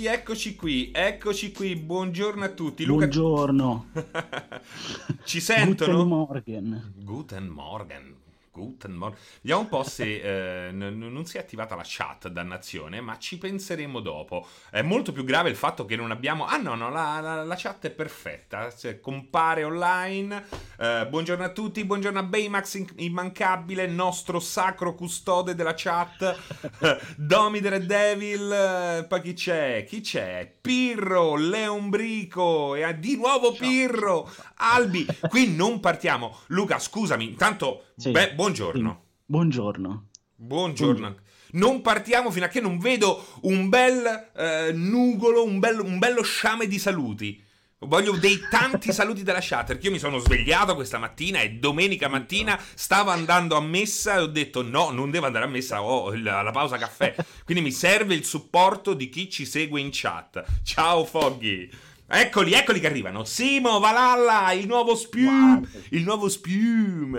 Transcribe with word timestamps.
tutti, 0.00 0.06
eccoci 0.06 0.56
qui, 0.56 0.90
eccoci 0.94 1.52
qui, 1.52 1.76
buongiorno 1.76 2.44
a 2.44 2.48
tutti. 2.48 2.84
Luca... 2.84 3.06
Buongiorno. 3.06 3.86
Ci 5.24 5.40
sentono? 5.40 6.04
Guten 6.04 6.08
Morgen. 6.08 6.92
Guten 6.96 7.46
Morgen. 7.48 8.14
Guten 8.52 8.92
Morgen. 8.94 9.16
Vediamo 9.40 9.60
un 9.62 9.68
po' 9.68 9.84
se 9.84 10.66
eh, 10.66 10.72
n- 10.72 10.98
non 10.98 11.24
si 11.24 11.36
è 11.36 11.40
attivata 11.40 11.76
la 11.76 11.84
chat, 11.84 12.26
dannazione, 12.28 13.00
ma 13.00 13.16
ci 13.16 13.38
penseremo 13.38 14.00
dopo. 14.00 14.44
È 14.70 14.82
molto 14.82 15.12
più 15.12 15.22
grave 15.22 15.50
il 15.50 15.56
fatto 15.56 15.84
che 15.84 15.94
non 15.94 16.10
abbiamo... 16.10 16.46
Ah 16.46 16.56
no, 16.56 16.74
no, 16.74 16.90
la, 16.90 17.20
la, 17.20 17.44
la 17.44 17.54
chat 17.56 17.86
è 17.86 17.90
perfetta, 17.90 18.74
cioè, 18.76 18.98
compare 18.98 19.62
online. 19.62 20.46
Eh, 20.76 21.06
buongiorno 21.08 21.44
a 21.44 21.50
tutti, 21.50 21.84
buongiorno 21.84 22.18
a 22.18 22.22
Baymax 22.24 22.74
in- 22.74 22.92
immancabile, 22.96 23.86
nostro 23.86 24.40
sacro 24.40 24.96
custode 24.96 25.54
della 25.54 25.74
chat. 25.76 26.36
Domider 27.16 27.74
e 27.74 27.86
Devil, 27.86 28.52
eh, 28.52 29.04
poi 29.08 29.20
chi 29.22 29.32
c'è? 29.34 29.84
Chi 29.86 30.00
c'è? 30.00 30.52
Pirro, 30.60 31.36
Leombrico, 31.36 32.74
e 32.74 32.98
di 32.98 33.14
nuovo 33.14 33.52
Pirro, 33.52 34.28
Albi. 34.56 35.06
Qui 35.28 35.54
non 35.54 35.78
partiamo. 35.78 36.36
Luca, 36.48 36.80
scusami, 36.80 37.28
intanto... 37.28 37.84
Sì. 38.00 38.12
Beh, 38.12 38.32
buongiorno. 38.40 39.04
Buongiorno. 39.26 40.08
Buongiorno. 40.34 41.16
Non 41.52 41.82
partiamo 41.82 42.30
fino 42.30 42.46
a 42.46 42.48
che 42.48 42.60
non 42.62 42.78
vedo 42.78 43.22
un 43.42 43.68
bel 43.68 44.30
eh, 44.34 44.72
nugolo, 44.72 45.44
un, 45.44 45.58
bel- 45.58 45.80
un 45.80 45.98
bello 45.98 46.22
sciame 46.22 46.66
di 46.66 46.78
saluti. 46.78 47.42
Voglio 47.80 48.12
dei 48.16 48.40
tanti 48.50 48.92
saluti 48.94 49.22
della 49.22 49.40
chat 49.42 49.66
perché 49.66 49.86
io 49.86 49.92
mi 49.92 49.98
sono 49.98 50.16
svegliato 50.18 50.74
questa 50.74 50.96
mattina 50.96 51.40
e 51.40 51.50
domenica 51.52 52.08
mattina 52.08 52.58
stavo 52.74 53.10
andando 53.10 53.56
a 53.56 53.60
messa 53.60 54.14
e 54.14 54.20
ho 54.20 54.26
detto 54.26 54.62
no, 54.62 54.88
non 54.90 55.10
devo 55.10 55.26
andare 55.26 55.44
a 55.44 55.48
messa, 55.48 55.82
ho 55.82 56.10
il- 56.14 56.22
la 56.22 56.50
pausa 56.50 56.78
caffè. 56.78 57.14
Quindi 57.44 57.62
mi 57.62 57.72
serve 57.72 58.14
il 58.14 58.24
supporto 58.24 58.94
di 58.94 59.10
chi 59.10 59.28
ci 59.28 59.44
segue 59.44 59.80
in 59.80 59.90
chat. 59.92 60.42
Ciao 60.62 61.04
Foggy. 61.04 61.68
Eccoli, 62.06 62.54
eccoli 62.54 62.80
che 62.80 62.86
arrivano. 62.86 63.22
Simo, 63.24 63.78
Valhalla, 63.78 64.50
il 64.52 64.66
nuovo 64.66 64.96
Spium. 64.96 65.64
Il 65.90 66.02
nuovo 66.04 66.28
Spium. 66.28 67.18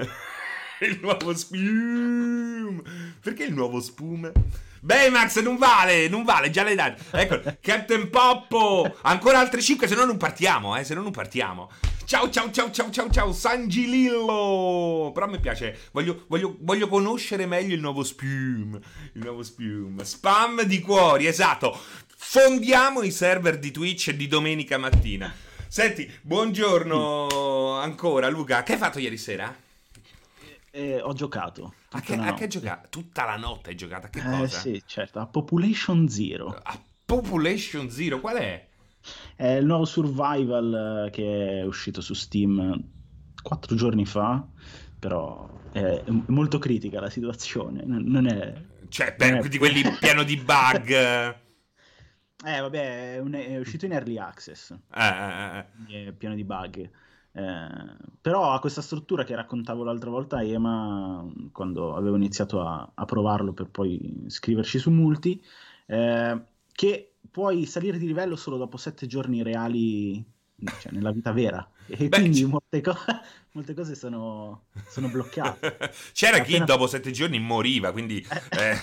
Il 0.83 0.97
nuovo 0.99 1.35
Spium. 1.35 2.81
Perché 3.21 3.43
il 3.43 3.53
nuovo 3.53 3.79
Spum? 3.79 4.31
Baymax 4.79 5.41
non 5.41 5.57
vale, 5.57 6.07
non 6.07 6.23
vale, 6.23 6.49
già 6.49 6.63
l'hai 6.63 6.73
dato. 6.73 7.03
Ecco, 7.11 7.39
Captain 7.61 8.09
Poppo. 8.09 8.97
Ancora 9.03 9.37
altre 9.37 9.61
5, 9.61 9.87
se 9.87 9.93
no 9.93 10.05
non 10.05 10.17
partiamo, 10.17 10.75
eh, 10.75 10.83
se 10.83 10.95
no 10.95 11.03
non 11.03 11.11
partiamo. 11.11 11.69
Ciao, 12.05 12.31
ciao, 12.31 12.49
ciao, 12.49 12.71
ciao, 12.71 12.89
ciao, 12.89 13.11
ciao, 13.11 13.31
San 13.31 13.67
Gilillo. 13.67 15.11
Però 15.13 15.27
mi 15.27 15.39
piace, 15.39 15.77
voglio, 15.91 16.25
voglio, 16.27 16.57
voglio 16.61 16.87
conoscere 16.87 17.45
meglio 17.45 17.75
il 17.75 17.79
nuovo 17.79 18.03
Spium. 18.03 18.79
Il 19.13 19.21
nuovo 19.21 19.43
Spium. 19.43 20.01
Spam 20.01 20.63
di 20.63 20.79
cuori, 20.79 21.27
esatto. 21.27 21.79
Fondiamo 22.17 23.03
i 23.03 23.11
server 23.11 23.59
di 23.59 23.69
Twitch 23.69 24.09
di 24.13 24.27
domenica 24.27 24.79
mattina. 24.79 25.31
Senti, 25.67 26.11
buongiorno 26.21 27.77
ancora, 27.77 28.29
Luca. 28.29 28.63
Che 28.63 28.73
hai 28.73 28.79
fatto 28.79 28.97
ieri 28.97 29.17
sera? 29.17 29.69
Eh, 30.73 31.01
ho 31.01 31.13
giocato. 31.13 31.73
A 31.91 32.01
che, 32.01 32.15
a 32.15 32.33
che 32.33 32.47
giocato? 32.47 32.87
Tutta 32.89 33.25
la 33.25 33.35
notte 33.37 33.69
hai 33.71 33.75
giocato? 33.75 34.05
A 34.07 34.09
che 34.09 34.19
Eh 34.19 34.23
cosa? 34.23 34.59
sì, 34.59 34.81
certo, 34.85 35.19
a 35.19 35.27
Population 35.27 36.07
Zero. 36.07 36.47
A 36.63 36.79
Population 37.05 37.89
Zero, 37.89 38.19
qual 38.21 38.37
è? 38.37 38.67
È 39.35 39.47
il 39.47 39.65
nuovo 39.65 39.85
survival 39.85 41.05
eh, 41.07 41.09
che 41.11 41.59
è 41.59 41.63
uscito 41.63 42.01
su 42.01 42.13
Steam 42.13 42.81
quattro 43.41 43.75
giorni 43.75 44.05
fa, 44.05 44.45
però 44.99 45.49
è 45.71 46.03
molto 46.27 46.59
critica 46.59 46.99
la 46.99 47.09
situazione. 47.09 47.83
Non 47.85 48.27
è... 48.27 48.61
Cioè, 48.89 49.15
per, 49.15 49.31
non 49.31 49.45
è- 49.45 49.49
di 49.49 49.57
quelli 49.57 49.81
pieno 49.99 50.23
di 50.23 50.37
bug. 50.37 50.89
Eh, 50.89 51.35
Eh, 52.43 52.59
vabbè, 52.59 53.13
è, 53.15 53.19
un- 53.19 53.33
è 53.33 53.57
uscito 53.57 53.85
in 53.85 53.91
early 53.93 54.17
access. 54.17 54.71
eh, 54.93 55.59
eh. 55.59 55.65
quindi 55.75 55.93
è 56.07 56.11
pieno 56.13 56.35
di 56.35 56.43
bug. 56.43 56.89
Eh, 57.33 57.67
però 58.19 58.51
ha 58.51 58.59
questa 58.59 58.81
struttura 58.81 59.23
che 59.23 59.35
raccontavo 59.35 59.83
l'altra 59.83 60.09
volta 60.09 60.37
a 60.37 60.43
Ema 60.43 61.25
quando 61.51 61.95
avevo 61.95 62.15
iniziato 62.17 62.61
a, 62.61 62.91
a 62.93 63.05
provarlo 63.05 63.53
per 63.53 63.67
poi 63.67 64.25
scriverci 64.27 64.79
su 64.79 64.91
multi, 64.91 65.41
eh, 65.85 66.41
che 66.73 67.13
puoi 67.31 67.65
salire 67.65 67.97
di 67.97 68.05
livello 68.07 68.35
solo 68.35 68.57
dopo 68.57 68.75
sette 68.77 69.07
giorni 69.07 69.43
reali, 69.43 70.23
cioè 70.79 70.91
nella 70.91 71.11
vita 71.11 71.31
vera. 71.31 71.65
E 71.87 72.07
Beh, 72.09 72.19
quindi 72.19 72.43
molte, 72.45 72.81
co- 72.81 72.95
molte 73.53 73.73
cose 73.73 73.95
sono, 73.95 74.65
sono 74.87 75.07
bloccate. 75.09 75.77
C'era 76.13 76.39
chi 76.39 76.51
Appena- 76.51 76.65
dopo 76.65 76.87
sette 76.87 77.11
giorni 77.11 77.39
moriva, 77.39 77.91
quindi... 77.91 78.25
eh, 78.49 78.77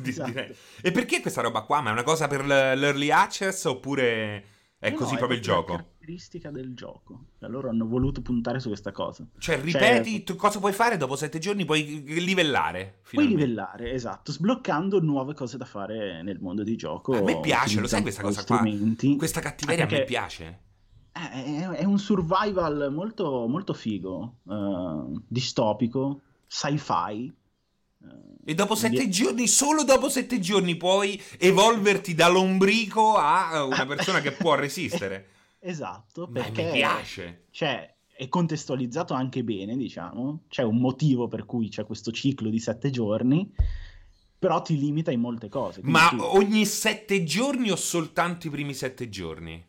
di- 0.00 0.08
Esatto. 0.10 0.54
E 0.80 0.90
perché 0.92 1.20
questa 1.20 1.42
roba 1.42 1.62
qua? 1.62 1.80
Ma 1.82 1.90
è 1.90 1.92
una 1.92 2.02
cosa 2.02 2.26
per 2.26 2.44
l'early 2.44 3.10
access 3.10 3.64
oppure 3.66 4.44
è 4.78 4.90
No, 4.90 4.96
così 4.96 5.12
no, 5.12 5.18
proprio 5.18 5.38
il 5.38 5.44
una 5.44 5.54
gioco? 5.54 5.74
Caratteristica 6.02 6.50
del 6.50 6.74
gioco. 6.74 7.26
Cioè, 7.38 7.48
loro 7.48 7.68
hanno 7.68 7.86
voluto 7.86 8.20
puntare 8.22 8.58
su 8.60 8.68
questa 8.68 8.92
cosa. 8.92 9.24
Cioè, 9.38 9.60
ripeti, 9.60 10.24
tu 10.24 10.36
cosa 10.36 10.58
puoi 10.58 10.72
fare 10.72 10.96
dopo 10.96 11.16
sette 11.16 11.38
giorni? 11.38 11.64
Puoi 11.64 12.02
livellare. 12.06 12.98
Puoi 13.02 13.24
finalmente. 13.26 13.40
livellare, 13.44 13.92
esatto, 13.92 14.32
sbloccando 14.32 15.00
nuove 15.00 15.34
cose 15.34 15.56
da 15.56 15.64
fare 15.64 16.22
nel 16.22 16.38
mondo 16.40 16.62
di 16.62 16.76
gioco. 16.76 17.16
A 17.16 17.22
me 17.22 17.40
piace, 17.40 17.80
lo 17.80 17.86
sai 17.86 18.02
questa 18.02 18.22
cosa 18.22 18.44
qua? 18.44 18.62
Questa 19.16 19.40
cattiveria 19.40 19.84
a 19.84 19.86
me 19.86 19.92
Perché- 19.92 20.04
piace. 20.06 20.60
Eh, 21.14 21.20
È, 21.44 21.68
è 21.68 21.84
un 21.84 21.98
survival 21.98 22.90
molto, 22.92 23.46
molto 23.46 23.74
figo, 23.74 24.36
eh, 24.48 25.20
distopico, 25.28 26.20
sci-fi. 26.46 27.32
eh, 28.02 28.06
E 28.50 28.54
dopo 28.54 28.74
sette 28.74 29.08
giorni, 29.10 29.46
solo 29.46 29.84
dopo 29.84 30.08
sette 30.08 30.40
giorni 30.40 30.74
puoi 30.76 31.20
evolverti 31.38 32.14
da 32.14 32.28
lombrico 32.28 33.16
a 33.16 33.62
una 33.64 33.84
persona 33.86 34.20
che 34.20 34.32
può 34.32 34.54
resistere. 34.54 35.26
Esatto, 35.64 36.26
Ma 36.26 36.40
perché 36.40 36.64
mi 36.64 36.72
piace. 36.72 37.44
cioè, 37.50 37.94
è 38.08 38.28
contestualizzato 38.28 39.14
anche 39.14 39.44
bene, 39.44 39.76
diciamo. 39.76 40.42
C'è 40.48 40.64
un 40.64 40.78
motivo 40.78 41.28
per 41.28 41.46
cui 41.46 41.68
c'è 41.68 41.84
questo 41.86 42.10
ciclo 42.10 42.50
di 42.50 42.58
sette 42.58 42.90
giorni, 42.90 43.54
però 44.38 44.60
ti 44.60 44.76
limita 44.76 45.12
in 45.12 45.20
molte 45.20 45.48
cose. 45.48 45.80
Ma 45.84 46.08
tu- 46.08 46.18
ogni 46.20 46.66
sette 46.66 47.22
giorni 47.22 47.70
o 47.70 47.76
soltanto 47.76 48.48
i 48.48 48.50
primi 48.50 48.74
sette 48.74 49.08
giorni? 49.08 49.64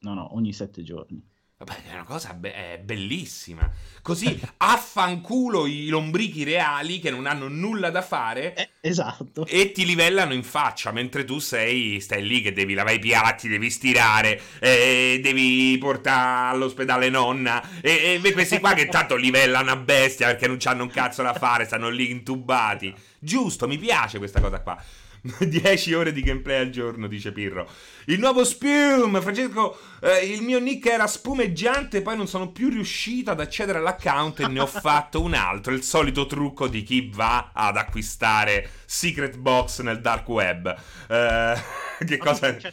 No, 0.00 0.14
no, 0.14 0.34
ogni 0.34 0.52
sette 0.52 0.82
giorni. 0.82 1.24
Vabbè, 1.62 1.90
è 1.90 1.92
una 1.92 2.04
cosa 2.04 2.32
be- 2.32 2.54
è 2.54 2.80
bellissima. 2.82 3.70
Così 4.00 4.40
affanculo 4.56 5.66
i 5.66 5.88
lombrichi 5.88 6.42
reali 6.42 7.00
che 7.00 7.10
non 7.10 7.26
hanno 7.26 7.48
nulla 7.48 7.90
da 7.90 8.00
fare 8.00 8.54
Eh, 8.54 8.68
esatto. 8.80 9.44
e 9.44 9.70
ti 9.70 9.84
livellano 9.84 10.32
in 10.32 10.42
faccia 10.42 10.90
mentre 10.90 11.26
tu 11.26 11.38
sei 11.38 12.00
stai 12.00 12.26
lì 12.26 12.40
che 12.40 12.54
devi 12.54 12.72
lavare 12.72 12.94
i 12.96 12.98
piatti, 12.98 13.46
devi 13.46 13.68
stirare, 13.68 14.40
eh, 14.58 15.20
devi 15.22 15.76
portare 15.78 16.54
all'ospedale 16.54 17.10
nonna 17.10 17.62
e, 17.82 18.18
e 18.24 18.32
questi 18.32 18.58
qua 18.58 18.72
che 18.72 18.88
tanto 18.88 19.16
livellano 19.16 19.70
a 19.70 19.76
bestia 19.76 20.28
perché 20.28 20.46
non 20.46 20.56
hanno 20.64 20.84
un 20.84 20.90
cazzo 20.90 21.22
da 21.22 21.34
fare, 21.34 21.66
stanno 21.66 21.90
lì 21.90 22.10
intubati. 22.10 22.94
Giusto, 23.22 23.68
mi 23.68 23.76
piace 23.76 24.16
questa 24.16 24.40
cosa 24.40 24.60
qua. 24.60 24.82
10 25.38 25.94
ore 25.94 26.12
di 26.12 26.22
gameplay 26.22 26.60
al 26.60 26.70
giorno, 26.70 27.06
dice 27.06 27.32
Pirro. 27.32 27.68
Il 28.06 28.18
nuovo 28.18 28.44
Spume, 28.44 29.20
Francesco, 29.20 29.78
eh, 30.00 30.26
il 30.26 30.42
mio 30.42 30.58
nick 30.58 30.86
era 30.86 31.06
spumeggiante, 31.06 32.02
poi 32.02 32.16
non 32.16 32.26
sono 32.26 32.50
più 32.52 32.70
riuscito 32.70 33.30
ad 33.30 33.40
accedere 33.40 33.78
all'account 33.78 34.40
e 34.40 34.48
ne 34.48 34.60
ho 34.60 34.66
fatto 34.66 35.20
un 35.20 35.34
altro, 35.34 35.72
il 35.72 35.82
solito 35.82 36.26
trucco 36.26 36.68
di 36.68 36.82
chi 36.82 37.10
va 37.12 37.50
ad 37.52 37.76
acquistare 37.76 38.70
secret 38.86 39.36
box 39.36 39.82
nel 39.82 40.00
dark 40.00 40.28
web. 40.28 40.66
Eh, 41.08 41.54
che 42.04 42.16
Ma 42.16 42.24
cosa... 42.24 42.58
cioè, 42.58 42.72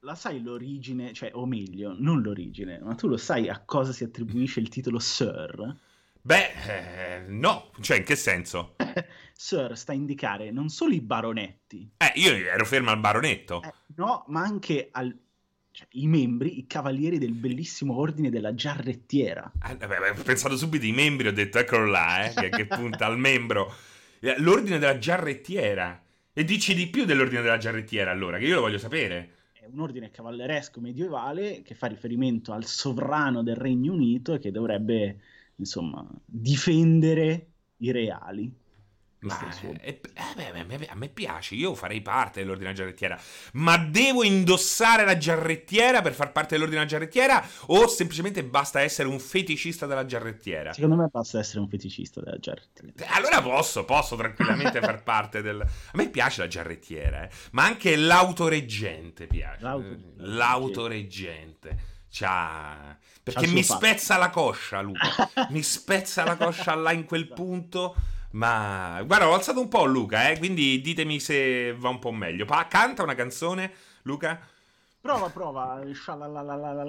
la 0.00 0.14
sai 0.14 0.42
l'origine, 0.42 1.12
cioè, 1.12 1.30
o 1.34 1.46
meglio, 1.46 1.94
non 1.98 2.20
l'origine, 2.20 2.78
ma 2.82 2.94
tu 2.94 3.08
lo 3.08 3.16
sai 3.16 3.48
a 3.48 3.62
cosa 3.64 3.92
si 3.92 4.04
attribuisce 4.04 4.60
il 4.60 4.68
titolo 4.68 4.98
Sir? 4.98 5.76
Beh, 6.28 6.50
eh, 6.66 7.24
no, 7.28 7.70
cioè 7.80 7.96
in 7.96 8.04
che 8.04 8.14
senso? 8.14 8.76
Sir 9.32 9.78
sta 9.78 9.92
a 9.92 9.94
indicare 9.94 10.50
non 10.50 10.68
solo 10.68 10.92
i 10.92 11.00
baronetti, 11.00 11.92
Eh, 11.96 12.12
io 12.16 12.32
ero 12.34 12.66
fermo 12.66 12.90
al 12.90 13.00
baronetto. 13.00 13.62
eh, 13.62 13.72
no, 13.96 14.24
ma 14.28 14.42
anche 14.42 14.88
al- 14.92 15.16
cioè, 15.70 15.86
i 15.92 16.06
membri, 16.06 16.58
i 16.58 16.66
cavalieri 16.66 17.16
del 17.16 17.32
bellissimo 17.32 17.96
ordine 17.98 18.28
della 18.28 18.54
giarrettiera. 18.54 19.50
Eh, 19.70 19.76
vabbè, 19.76 20.10
ho 20.18 20.22
pensato 20.22 20.54
subito 20.58 20.84
ai 20.84 20.92
membri, 20.92 21.28
ho 21.28 21.32
detto 21.32 21.58
eccolo 21.60 21.86
là, 21.86 22.26
eh, 22.28 22.34
che, 22.34 22.48
che 22.50 22.66
punta 22.66 23.06
al 23.06 23.18
membro. 23.18 23.72
Eh, 24.20 24.34
L'ordine 24.38 24.78
della 24.78 24.98
giarrettiera. 24.98 26.02
E 26.34 26.44
dici 26.44 26.74
di 26.74 26.88
più 26.88 27.06
dell'ordine 27.06 27.40
della 27.40 27.56
giarrettiera 27.56 28.10
allora, 28.10 28.36
che 28.36 28.44
io 28.44 28.56
lo 28.56 28.60
voglio 28.60 28.76
sapere. 28.78 29.36
È 29.54 29.64
un 29.64 29.80
ordine 29.80 30.10
cavalleresco 30.10 30.78
medievale 30.80 31.62
che 31.62 31.74
fa 31.74 31.86
riferimento 31.86 32.52
al 32.52 32.66
sovrano 32.66 33.42
del 33.42 33.56
Regno 33.56 33.94
Unito 33.94 34.34
e 34.34 34.38
che 34.38 34.50
dovrebbe, 34.50 35.20
insomma, 35.58 36.06
difendere 36.24 37.46
i 37.78 37.90
reali. 37.90 38.52
Ma, 39.20 39.36
eh, 39.80 40.00
beh, 40.36 40.86
a 40.86 40.94
me 40.94 41.08
piace, 41.08 41.56
io 41.56 41.74
farei 41.74 42.00
parte 42.00 42.40
dell'ordine 42.40 42.72
giarrettiera. 42.72 43.18
Ma 43.54 43.76
devo 43.76 44.22
indossare 44.22 45.04
la 45.04 45.16
giarrettiera 45.16 46.02
per 46.02 46.12
far 46.12 46.30
parte 46.30 46.54
dell'ordine 46.54 46.86
giarrettiera? 46.86 47.44
O 47.66 47.88
semplicemente 47.88 48.44
basta 48.44 48.80
essere 48.80 49.08
un 49.08 49.18
feticista 49.18 49.86
della 49.86 50.06
giarrettiera? 50.06 50.72
Secondo 50.72 50.94
me 50.94 51.08
basta 51.10 51.40
essere 51.40 51.58
un 51.58 51.68
feticista 51.68 52.20
della 52.20 52.38
giarrettiera. 52.38 52.92
Eh, 52.96 53.06
allora 53.16 53.42
posso, 53.42 53.84
posso 53.84 54.14
tranquillamente 54.14 54.78
far 54.80 55.02
parte 55.02 55.42
del. 55.42 55.60
A 55.62 55.90
me 55.94 56.08
piace 56.10 56.42
la 56.42 56.46
giarrettiera, 56.46 57.24
eh? 57.24 57.30
ma 57.50 57.64
anche 57.64 57.96
l'autoreggente 57.96 59.26
piace. 59.26 59.62
L'autoreggente. 59.62 60.22
l'autoreggente. 60.22 61.96
C'ha... 62.10 62.96
Perché 63.22 63.46
C'ha 63.46 63.52
mi 63.52 63.62
spezza 63.62 64.16
la 64.16 64.30
coscia, 64.30 64.80
Luca. 64.80 65.30
mi 65.50 65.62
spezza 65.62 66.24
la 66.24 66.36
coscia 66.36 66.74
là 66.74 66.92
in 66.92 67.04
quel 67.04 67.28
punto 67.28 67.94
ma 68.30 69.02
guarda, 69.06 69.28
ho 69.28 69.34
alzato 69.34 69.60
un 69.60 69.68
po' 69.68 69.84
Luca, 69.86 70.28
eh, 70.28 70.38
quindi 70.38 70.80
ditemi 70.82 71.18
se 71.18 71.72
va 71.74 71.88
un 71.88 71.98
po' 71.98 72.12
meglio. 72.12 72.44
Pa- 72.44 72.66
canta 72.66 73.02
una 73.02 73.14
canzone, 73.14 73.72
Luca? 74.02 74.38
Prova, 75.00 75.30
prova. 75.30 75.80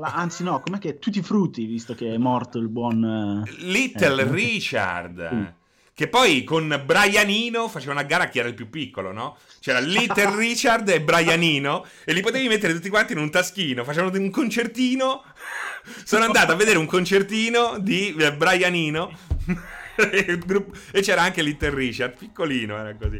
Anzi, 0.01 0.43
no, 0.43 0.59
com'è 0.59 0.79
che 0.79 0.99
tutti 0.99 1.19
i 1.19 1.23
frutti, 1.23 1.65
visto 1.65 1.95
che 1.95 2.13
è 2.13 2.17
morto 2.17 2.57
il 2.57 2.67
buon 2.67 3.45
eh, 3.45 3.51
Little 3.63 4.23
eh, 4.23 4.31
Richard. 4.31 5.53
Che 5.99 6.07
poi 6.07 6.45
con 6.45 6.81
Brianino 6.85 7.67
faceva 7.67 7.91
una 7.91 8.03
gara 8.03 8.23
a 8.23 8.27
chi 8.29 8.39
era 8.39 8.47
il 8.47 8.53
più 8.53 8.69
piccolo, 8.69 9.11
no? 9.11 9.35
C'era 9.59 9.79
Little 9.79 10.31
Richard 10.39 10.87
e 10.87 11.01
Brianino 11.01 11.85
e 12.05 12.13
li 12.13 12.21
potevi 12.21 12.47
mettere 12.47 12.71
tutti 12.73 12.87
quanti 12.87 13.11
in 13.11 13.17
un 13.17 13.29
taschino. 13.29 13.83
Facevano 13.83 14.17
un 14.17 14.29
concertino. 14.29 15.25
Sono 16.05 16.23
andato 16.23 16.53
a 16.53 16.55
vedere 16.55 16.77
un 16.77 16.85
concertino 16.85 17.79
di 17.79 18.15
eh, 18.17 18.31
Brianino 18.31 19.11
e 19.99 21.01
c'era 21.01 21.21
anche 21.21 21.41
Little 21.41 21.75
Richard, 21.75 22.15
piccolino, 22.17 22.77
era 22.77 22.95
così. 22.95 23.19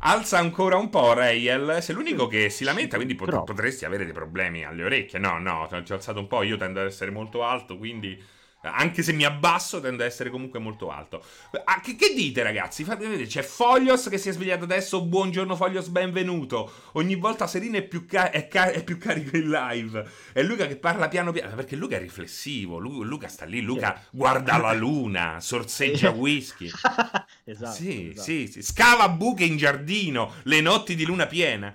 Alza 0.00 0.38
ancora 0.38 0.78
un 0.78 0.90
po', 0.90 1.12
Rayel. 1.12 1.78
Sei 1.80 1.94
l'unico 1.94 2.26
che 2.26 2.50
si 2.50 2.64
lamenta, 2.64 2.96
quindi 2.96 3.14
pot- 3.14 3.44
potresti 3.44 3.84
avere 3.84 4.02
dei 4.02 4.12
problemi 4.12 4.64
alle 4.64 4.82
orecchie. 4.82 5.20
No, 5.20 5.38
no, 5.38 5.68
ti 5.84 5.92
ho 5.92 5.94
alzato 5.94 6.18
un 6.18 6.26
po'. 6.26 6.42
Io 6.42 6.56
tendo 6.56 6.80
ad 6.80 6.86
essere 6.86 7.12
molto 7.12 7.44
alto, 7.44 7.78
quindi 7.78 8.20
anche 8.62 9.02
se 9.02 9.12
mi 9.12 9.24
abbasso, 9.24 9.80
tende 9.80 10.02
a 10.02 10.06
essere 10.06 10.28
comunque 10.28 10.58
molto 10.58 10.90
alto. 10.90 11.24
Ah, 11.64 11.80
che, 11.80 11.96
che, 11.96 12.12
dite, 12.14 12.42
ragazzi? 12.42 12.84
Fate 12.84 13.06
vedere. 13.06 13.26
C'è 13.26 13.42
Foglios 13.42 14.08
che 14.10 14.18
si 14.18 14.28
è 14.28 14.32
svegliato 14.32 14.64
adesso. 14.64 15.02
Buongiorno, 15.02 15.56
Foglios, 15.56 15.88
benvenuto. 15.88 16.70
Ogni 16.92 17.14
volta 17.14 17.46
Serino 17.46 17.78
è 17.78 17.82
più, 17.82 18.04
ca- 18.04 18.30
è 18.30 18.48
ca- 18.48 18.70
è 18.70 18.84
più 18.84 18.98
carico 18.98 19.36
in 19.36 19.48
live. 19.48 20.06
È 20.32 20.42
Luca 20.42 20.66
che 20.66 20.76
parla 20.76 21.08
piano 21.08 21.32
piano. 21.32 21.54
Perché 21.54 21.74
Luca 21.74 21.96
è 21.96 22.00
riflessivo. 22.00 22.76
Lu- 22.76 23.02
Luca 23.02 23.28
sta 23.28 23.46
lì. 23.46 23.62
Luca 23.62 24.02
guarda 24.10 24.58
la 24.58 24.74
luna, 24.74 25.40
sorseggia 25.40 26.10
whisky. 26.10 26.66
esatto, 27.44 27.72
sì, 27.72 28.10
esatto. 28.10 28.22
sì, 28.22 28.46
sì. 28.46 28.62
Scava 28.62 29.08
buche 29.08 29.44
in 29.44 29.56
giardino. 29.56 30.34
Le 30.42 30.60
notti 30.60 30.94
di 30.94 31.06
luna 31.06 31.26
piena. 31.26 31.72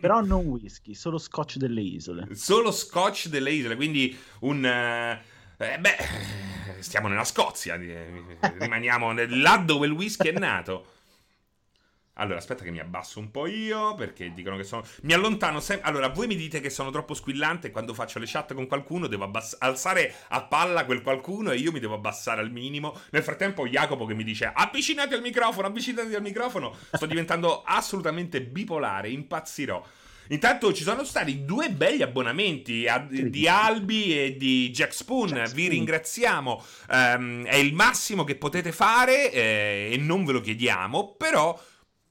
Però 0.00 0.20
non 0.20 0.44
whisky, 0.44 0.94
solo 0.94 1.18
scotch 1.18 1.56
delle 1.56 1.80
isole. 1.80 2.28
Solo 2.36 2.70
scotch 2.70 3.26
delle 3.26 3.50
isole, 3.50 3.74
quindi 3.74 4.16
un. 4.40 4.62
Uh 4.64 5.38
eh, 5.60 5.78
beh, 5.78 5.96
stiamo 6.80 7.08
nella 7.08 7.24
Scozia, 7.24 7.76
rimaniamo 7.76 9.12
là 9.12 9.56
dove 9.58 9.86
il 9.86 9.92
whisky 9.92 10.28
è 10.28 10.38
nato. 10.38 10.86
Allora, 12.14 12.36
aspetta 12.36 12.64
che 12.64 12.70
mi 12.70 12.80
abbasso 12.80 13.18
un 13.18 13.30
po' 13.30 13.46
io, 13.46 13.94
perché 13.94 14.34
dicono 14.34 14.56
che 14.56 14.64
sono... 14.64 14.84
Mi 15.02 15.14
allontano 15.14 15.58
sempre... 15.58 15.88
Allora, 15.88 16.08
voi 16.08 16.26
mi 16.26 16.36
dite 16.36 16.60
che 16.60 16.68
sono 16.68 16.90
troppo 16.90 17.14
squillante 17.14 17.68
e 17.68 17.70
quando 17.70 17.94
faccio 17.94 18.18
le 18.18 18.26
chat 18.28 18.52
con 18.52 18.66
qualcuno 18.66 19.06
devo 19.06 19.24
abbass... 19.24 19.56
alzare 19.58 20.14
a 20.28 20.42
palla 20.42 20.84
quel 20.84 21.00
qualcuno 21.00 21.50
e 21.50 21.56
io 21.56 21.72
mi 21.72 21.80
devo 21.80 21.94
abbassare 21.94 22.42
al 22.42 22.50
minimo. 22.50 22.94
Nel 23.10 23.22
frattempo 23.22 23.66
Jacopo 23.66 24.04
che 24.04 24.12
mi 24.12 24.24
dice 24.24 24.50
avvicinati 24.54 25.14
al 25.14 25.22
microfono, 25.22 25.66
avvicinati 25.68 26.14
al 26.14 26.20
microfono. 26.20 26.76
Sto 26.92 27.06
diventando 27.06 27.62
assolutamente 27.62 28.42
bipolare, 28.42 29.08
impazzirò. 29.08 29.82
Intanto 30.30 30.72
ci 30.72 30.84
sono 30.84 31.04
stati 31.04 31.44
due 31.44 31.70
belli 31.70 32.02
abbonamenti 32.02 32.86
a, 32.86 32.98
di 32.98 33.48
Albi 33.48 34.16
e 34.16 34.36
di 34.36 34.70
Jack 34.70 34.94
Spoon. 34.94 35.28
Jack 35.28 35.52
Vi 35.52 35.64
Spoon. 35.64 35.68
ringraziamo. 35.68 36.64
Um, 36.90 37.44
è 37.44 37.56
il 37.56 37.74
massimo 37.74 38.24
che 38.24 38.36
potete 38.36 38.70
fare 38.70 39.32
eh, 39.32 39.90
e 39.92 39.96
non 39.96 40.24
ve 40.24 40.32
lo 40.32 40.40
chiediamo, 40.40 41.14
però 41.16 41.58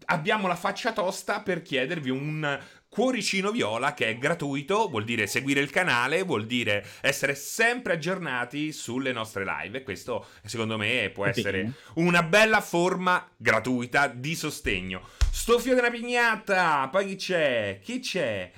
abbiamo 0.05 0.47
la 0.47 0.55
faccia 0.55 0.91
tosta 0.91 1.41
per 1.41 1.61
chiedervi 1.61 2.09
un 2.09 2.59
Cuoricino 2.89 3.51
Viola 3.51 3.93
che 3.93 4.07
è 4.07 4.17
gratuito, 4.17 4.89
vuol 4.89 5.03
dire 5.03 5.27
seguire 5.27 5.59
il 5.59 5.69
canale, 5.69 6.23
vuol 6.23 6.47
dire 6.47 6.83
essere 7.01 7.35
sempre 7.35 7.93
aggiornati 7.93 8.71
sulle 8.71 9.11
nostre 9.11 9.45
live 9.45 9.77
e 9.77 9.83
questo 9.83 10.25
secondo 10.43 10.75
me 10.75 11.11
può 11.13 11.27
essere 11.27 11.73
una 11.95 12.23
bella 12.23 12.61
forma 12.61 13.29
gratuita 13.37 14.07
di 14.07 14.33
sostegno. 14.33 15.07
Sto 15.31 15.59
fio 15.59 15.75
della 15.75 15.91
pignata, 15.91 16.89
poi 16.91 17.05
chi 17.09 17.15
c'è? 17.15 17.79
Chi 17.81 17.99
c'è? 17.99 18.51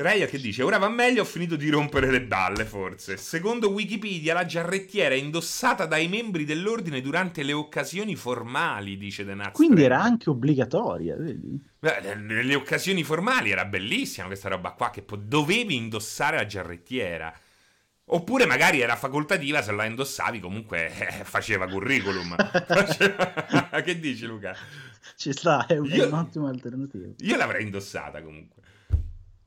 Raya 0.00 0.26
che 0.26 0.38
dice, 0.38 0.62
ora 0.62 0.78
va 0.78 0.88
meglio, 0.88 1.22
ho 1.22 1.24
finito 1.24 1.56
di 1.56 1.68
rompere 1.70 2.08
le 2.08 2.22
balle 2.22 2.64
forse. 2.64 3.16
Secondo 3.16 3.72
Wikipedia 3.72 4.32
la 4.32 4.44
giarrettiera 4.44 5.12
è 5.12 5.18
indossata 5.18 5.86
dai 5.86 6.06
membri 6.06 6.44
dell'ordine 6.44 7.00
durante 7.00 7.42
le 7.42 7.52
occasioni 7.52 8.14
formali, 8.14 8.96
dice 8.96 9.24
The 9.24 9.34
Nuts 9.34 9.52
Quindi 9.54 9.82
era 9.82 10.00
anche 10.00 10.30
obbligatoria, 10.30 11.16
vedi? 11.16 11.60
Beh, 11.80 12.14
nelle 12.14 12.54
occasioni 12.54 13.02
formali 13.02 13.50
era 13.50 13.64
bellissima 13.64 14.28
questa 14.28 14.48
roba 14.48 14.70
qua, 14.70 14.90
che 14.90 15.02
po- 15.02 15.16
dovevi 15.16 15.74
indossare 15.74 16.36
la 16.36 16.46
giarrettiera. 16.46 17.34
Oppure 18.10 18.46
magari 18.46 18.80
era 18.80 18.94
facoltativa, 18.94 19.62
se 19.62 19.72
la 19.72 19.84
indossavi 19.84 20.38
comunque 20.38 20.86
eh, 20.96 21.24
faceva 21.24 21.66
curriculum. 21.66 22.36
che 23.84 23.98
dici 23.98 24.26
Luca? 24.26 24.54
Ci 25.16 25.32
sta, 25.32 25.66
è, 25.66 25.76
un, 25.76 25.90
io... 25.90 26.06
un'ottima 26.06 26.48
alternativa. 26.48 27.08
Io 27.18 27.36
l'avrei 27.36 27.64
indossata 27.64 28.22
comunque 28.22 28.57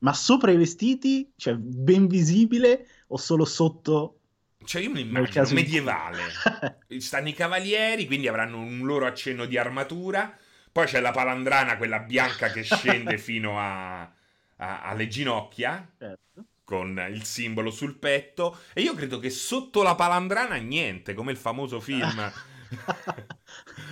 ma 0.02 0.12
sopra 0.12 0.50
i 0.50 0.56
vestiti, 0.56 1.32
cioè 1.36 1.54
ben 1.54 2.06
visibile 2.06 2.86
o 3.08 3.16
solo 3.16 3.44
sotto? 3.44 4.18
Cioè 4.64 4.82
io 4.82 4.90
mi 4.90 5.00
immagino 5.00 5.46
medievale. 5.50 6.22
Stanno 6.98 7.28
i 7.28 7.32
cavalieri, 7.32 8.06
quindi 8.06 8.28
avranno 8.28 8.58
un 8.58 8.80
loro 8.84 9.06
accenno 9.06 9.46
di 9.46 9.56
armatura. 9.56 10.36
Poi 10.70 10.86
c'è 10.86 11.00
la 11.00 11.10
palandrana, 11.10 11.76
quella 11.76 12.00
bianca 12.00 12.50
che 12.50 12.62
scende 12.62 13.18
fino 13.18 13.58
a, 13.60 14.00
a, 14.02 14.82
alle 14.82 15.08
ginocchia. 15.08 15.88
Certo. 15.98 16.44
Con 16.64 17.04
il 17.10 17.24
simbolo 17.24 17.70
sul 17.70 17.96
petto. 17.96 18.58
E 18.72 18.82
io 18.82 18.94
credo 18.94 19.18
che 19.18 19.30
sotto 19.30 19.82
la 19.82 19.94
palandrana 19.94 20.56
niente, 20.56 21.14
come 21.14 21.32
il 21.32 21.36
famoso 21.36 21.80
film 21.80 22.32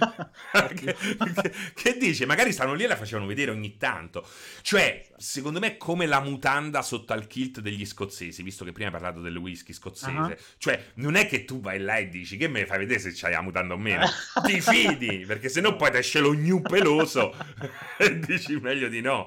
che, 0.75 0.97
che, 0.97 1.53
che, 1.75 1.97
dice? 1.99 2.27
Magari 2.27 2.53
stanno 2.53 2.75
lì 2.75 2.85
e 2.85 2.87
la 2.87 2.97
facevano 2.97 3.27
vedere 3.27 3.51
ogni 3.51 3.77
tanto. 3.77 4.27
Cioè, 4.63 5.07
secondo 5.17 5.59
me 5.59 5.69
è 5.69 5.77
come 5.77 6.07
la 6.07 6.21
mutanda 6.21 6.83
sotto 6.83 7.13
al 7.13 7.27
kilt 7.27 7.61
degli 7.61 7.85
scozzesi, 7.85 8.43
visto 8.43 8.65
che 8.65 8.73
prima 8.73 8.89
hai 8.89 8.95
parlato 8.95 9.21
del 9.21 9.37
whisky 9.37 9.73
scozzese. 9.73 10.17
Uh-huh. 10.17 10.37
Cioè, 10.59 10.93
non 10.95 11.15
è 11.15 11.27
che 11.27 11.45
tu 11.45 11.61
vai 11.61 11.79
là 11.79 11.97
e 11.97 12.09
dici 12.09 12.37
che 12.37 12.49
me 12.49 12.67
fai 12.67 12.79
vedere 12.79 13.01
se 13.01 13.13
c'hai 13.15 13.33
la 13.33 13.43
mutanda 13.43 13.75
o 13.75 13.79
meno. 13.79 14.07
Ti 14.45 14.61
fidi, 14.61 15.25
perché 15.27 15.49
se 15.49 15.61
no 15.61 15.77
poi 15.77 15.91
ti 15.91 15.99
esce 15.99 16.21
lo 16.21 16.33
gnu 16.33 16.61
peloso 16.63 17.35
e 17.99 18.19
dici 18.19 18.57
meglio 18.57 18.89
di 18.89 19.01
no. 19.01 19.27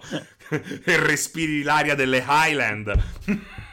e 0.49 0.97
respiri 0.97 1.63
l'aria 1.63 1.95
delle 1.95 2.23
Highland. 2.27 2.93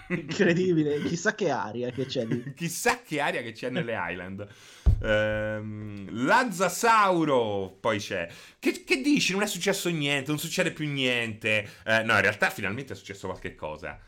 Incredibile, 0.08 1.02
chissà 1.04 1.34
che 1.34 1.50
aria 1.50 1.90
che 1.90 2.06
c'è 2.06 2.24
lì. 2.24 2.52
chissà 2.54 3.00
che 3.02 3.20
aria 3.20 3.42
che 3.42 3.52
c'è 3.52 3.70
nelle 3.70 3.92
Highland. 3.92 4.46
Ehm, 5.02 6.24
Lazzasauro 6.24 7.76
poi 7.80 7.98
c'è. 7.98 8.28
Che, 8.58 8.84
che, 8.84 9.00
dici? 9.00 9.32
Non 9.32 9.42
è 9.42 9.46
successo 9.46 9.88
niente, 9.88 10.30
non 10.30 10.38
succede 10.38 10.72
più 10.72 10.88
niente. 10.88 11.68
Eh, 11.84 12.02
no, 12.02 12.14
in 12.14 12.20
realtà 12.20 12.50
finalmente 12.50 12.92
è 12.92 12.96
successo 12.96 13.26
qualche 13.26 13.54
cosa. 13.54 13.98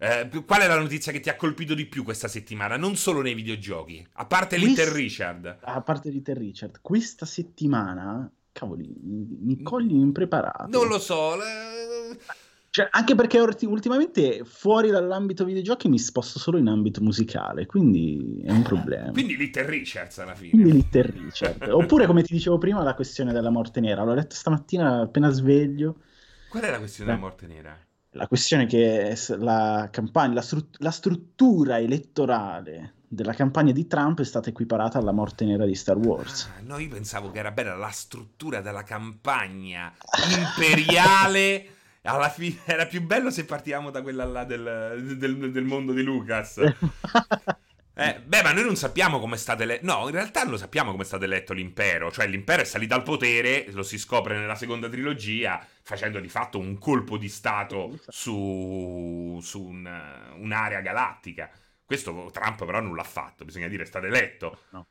Eh, 0.00 0.28
qual 0.46 0.60
è 0.60 0.68
la 0.68 0.78
notizia 0.78 1.10
che 1.10 1.20
ti 1.20 1.28
ha 1.28 1.34
colpito 1.34 1.74
di 1.74 1.86
più 1.86 2.04
questa 2.04 2.28
settimana? 2.28 2.76
Non 2.76 2.96
solo 2.96 3.20
nei 3.20 3.34
videogiochi, 3.34 4.06
a 4.12 4.26
parte 4.26 4.56
Quest... 4.56 4.78
Little 4.78 4.94
Richard. 4.94 5.58
A 5.60 5.80
parte 5.80 6.10
Little 6.10 6.38
Richard, 6.38 6.78
questa 6.80 7.26
settimana, 7.26 8.30
cavoli, 8.52 8.88
mi 9.02 9.60
cogli 9.62 9.94
impreparato. 9.94 10.68
Non 10.68 10.86
lo 10.86 10.98
so. 11.00 11.36
Le 11.36 12.18
cioè, 12.78 12.86
anche 12.92 13.16
perché 13.16 13.40
ultimamente 13.40 14.44
fuori 14.44 14.90
dall'ambito 14.90 15.44
videogiochi 15.44 15.88
mi 15.88 15.98
sposto 15.98 16.38
solo 16.38 16.58
in 16.58 16.68
ambito 16.68 17.00
musicale, 17.00 17.66
quindi 17.66 18.40
è 18.44 18.52
un 18.52 18.62
problema. 18.62 19.10
Quindi 19.10 19.36
Little 19.36 19.66
Richards 19.66 20.18
alla 20.18 20.36
fine. 20.36 20.50
Quindi 20.50 20.72
Little 20.74 21.02
Richard. 21.02 21.68
Oppure, 21.70 22.06
come 22.06 22.22
ti 22.22 22.32
dicevo 22.32 22.56
prima, 22.56 22.84
la 22.84 22.94
questione 22.94 23.32
della 23.32 23.50
morte 23.50 23.80
nera. 23.80 24.04
L'ho 24.04 24.14
letto 24.14 24.36
stamattina 24.36 25.00
appena 25.00 25.28
sveglio. 25.30 25.96
Qual 26.48 26.62
è 26.62 26.70
la 26.70 26.78
questione 26.78 27.10
eh. 27.10 27.14
della 27.14 27.26
morte 27.26 27.46
nera? 27.48 27.76
La 28.10 28.28
questione 28.28 28.66
che 28.66 29.18
la 29.38 29.88
campagna, 29.90 30.34
la, 30.34 30.42
stru- 30.42 30.76
la 30.78 30.92
struttura 30.92 31.80
elettorale 31.80 32.94
della 33.08 33.32
campagna 33.32 33.72
di 33.72 33.88
Trump 33.88 34.20
è 34.20 34.24
stata 34.24 34.50
equiparata 34.50 34.98
alla 34.98 35.10
morte 35.10 35.44
nera 35.44 35.66
di 35.66 35.74
Star 35.74 35.96
Wars. 35.96 36.48
Ah, 36.56 36.60
no, 36.62 36.78
io 36.78 36.90
pensavo 36.90 37.32
che 37.32 37.40
era 37.40 37.50
bella 37.50 37.74
la 37.74 37.90
struttura 37.90 38.60
della 38.60 38.84
campagna 38.84 39.92
imperiale 40.28 41.70
alla 42.02 42.28
fine 42.28 42.60
era 42.66 42.86
più 42.86 43.02
bello 43.02 43.30
se 43.30 43.44
partivamo 43.44 43.90
da 43.90 44.02
quella 44.02 44.24
là 44.24 44.44
del, 44.44 45.16
del, 45.16 45.52
del 45.52 45.64
mondo 45.64 45.92
di 45.92 46.02
Lucas. 46.02 46.60
Eh, 48.00 48.20
beh, 48.24 48.42
ma 48.44 48.52
noi 48.52 48.62
non 48.62 48.76
sappiamo 48.76 49.18
come 49.18 49.34
è 49.34 49.38
stato 49.38 49.64
eletto. 49.64 49.84
No, 49.84 50.04
in 50.04 50.12
realtà 50.12 50.42
non 50.42 50.52
lo 50.52 50.56
sappiamo 50.56 50.92
come 50.92 51.02
è 51.02 51.04
stato 51.06 51.24
eletto 51.24 51.52
l'impero. 51.52 52.12
Cioè, 52.12 52.28
l'impero 52.28 52.62
è 52.62 52.64
salito 52.64 52.94
al 52.94 53.02
potere, 53.02 53.66
lo 53.72 53.82
si 53.82 53.98
scopre 53.98 54.38
nella 54.38 54.54
seconda 54.54 54.88
trilogia, 54.88 55.60
facendo 55.82 56.20
di 56.20 56.28
fatto 56.28 56.60
un 56.60 56.78
colpo 56.78 57.18
di 57.18 57.28
stato 57.28 57.98
su, 58.06 59.40
su 59.42 59.64
un, 59.64 60.32
un'area 60.36 60.80
galattica. 60.80 61.50
Questo 61.84 62.30
Trump 62.32 62.64
però 62.64 62.80
non 62.80 62.94
l'ha 62.94 63.02
fatto, 63.02 63.44
bisogna 63.44 63.66
dire, 63.66 63.82
è 63.82 63.86
stato 63.86 64.06
eletto. 64.06 64.60
No. 64.70 64.86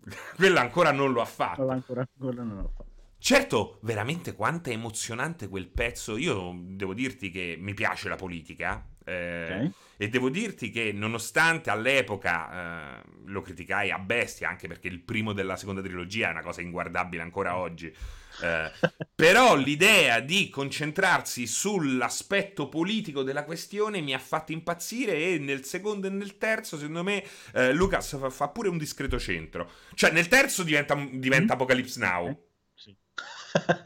Quella 0.36 0.62
ancora 0.62 0.92
non 0.92 1.12
lo 1.12 1.20
ha 1.20 1.26
fatto. 1.26 1.56
Quella 1.56 1.74
ancora, 1.74 2.00
ancora 2.00 2.42
non 2.42 2.56
l'ha 2.56 2.70
fatto. 2.74 2.95
Certo, 3.18 3.78
veramente 3.82 4.34
quanto 4.34 4.70
è 4.70 4.72
emozionante 4.72 5.48
quel 5.48 5.68
pezzo. 5.68 6.16
Io 6.16 6.54
devo 6.62 6.94
dirti 6.94 7.30
che 7.30 7.56
mi 7.58 7.74
piace 7.74 8.08
la 8.08 8.16
politica, 8.16 8.84
eh, 9.06 9.44
okay. 9.44 9.72
E 9.98 10.08
devo 10.08 10.28
dirti 10.28 10.70
che 10.70 10.92
nonostante 10.92 11.70
all'epoca 11.70 12.98
eh, 12.98 13.02
lo 13.26 13.40
criticai 13.40 13.90
a 13.90 13.98
bestia, 13.98 14.48
anche 14.48 14.66
perché 14.66 14.88
il 14.88 15.00
primo 15.00 15.32
della 15.32 15.56
seconda 15.56 15.80
trilogia 15.80 16.28
è 16.28 16.32
una 16.32 16.42
cosa 16.42 16.60
inguardabile 16.60 17.22
ancora 17.22 17.56
oggi, 17.56 17.86
eh, 17.86 18.70
però 19.14 19.54
l'idea 19.54 20.20
di 20.20 20.50
concentrarsi 20.50 21.46
sull'aspetto 21.46 22.68
politico 22.68 23.22
della 23.22 23.44
questione 23.44 24.00
mi 24.00 24.12
ha 24.12 24.18
fatto 24.18 24.52
impazzire 24.52 25.14
e 25.14 25.38
nel 25.38 25.64
secondo 25.64 26.08
e 26.08 26.10
nel 26.10 26.36
terzo, 26.36 26.76
secondo 26.76 27.04
me, 27.04 27.24
eh, 27.54 27.72
Lucas 27.72 28.18
fa, 28.28 28.48
pure 28.48 28.68
un 28.68 28.76
discreto 28.76 29.18
centro. 29.18 29.70
Cioè 29.94 30.10
nel 30.10 30.28
terzo 30.28 30.62
diventa, 30.62 30.94
diventa 31.10 31.54
mm. 31.54 31.56
Apocalypse 31.56 32.00
Now. 32.00 32.26
Sì. 32.28 32.45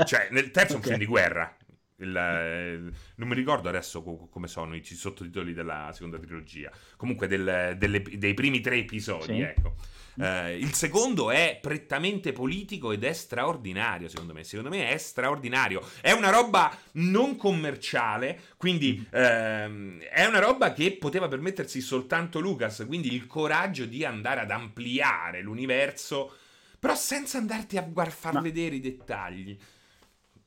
Cioè 0.04 0.28
nel 0.30 0.50
terzo 0.50 0.74
okay. 0.74 0.74
è 0.74 0.76
un 0.76 0.82
film 0.82 0.98
di 0.98 1.06
guerra 1.06 1.56
il, 2.00 2.16
eh, 2.16 2.78
non 3.16 3.28
mi 3.28 3.34
ricordo 3.34 3.68
adesso 3.68 4.02
come 4.02 4.46
sono 4.46 4.74
i 4.74 4.84
sottotitoli 4.84 5.52
della 5.52 5.90
seconda 5.92 6.18
trilogia. 6.18 6.70
Comunque 6.96 7.26
del, 7.26 7.76
delle, 7.78 8.02
dei 8.02 8.34
primi 8.34 8.60
tre 8.60 8.76
episodi, 8.76 9.34
sì. 9.34 9.40
ecco. 9.40 9.74
Uh, 10.12 10.50
il 10.50 10.74
secondo 10.74 11.30
è 11.30 11.58
prettamente 11.62 12.32
politico 12.32 12.92
ed 12.92 13.04
è 13.04 13.12
straordinario, 13.12 14.08
secondo 14.08 14.34
me. 14.34 14.44
Secondo 14.44 14.68
me 14.68 14.90
è 14.90 14.98
straordinario. 14.98 15.82
È 16.00 16.10
una 16.10 16.30
roba 16.30 16.76
non 16.92 17.36
commerciale, 17.36 18.38
quindi 18.56 19.06
uh, 19.08 19.16
è 19.16 20.26
una 20.26 20.40
roba 20.40 20.72
che 20.72 20.92
poteva 20.92 21.28
permettersi 21.28 21.80
soltanto 21.80 22.40
Lucas. 22.40 22.84
Quindi 22.86 23.14
il 23.14 23.26
coraggio 23.26 23.86
di 23.86 24.04
andare 24.04 24.40
ad 24.40 24.50
ampliare 24.50 25.40
l'universo, 25.40 26.39
però 26.80 26.94
senza 26.96 27.36
andarti 27.36 27.76
a 27.76 27.86
far 28.08 28.32
Ma... 28.32 28.40
vedere 28.40 28.76
i 28.76 28.80
dettagli. 28.80 29.56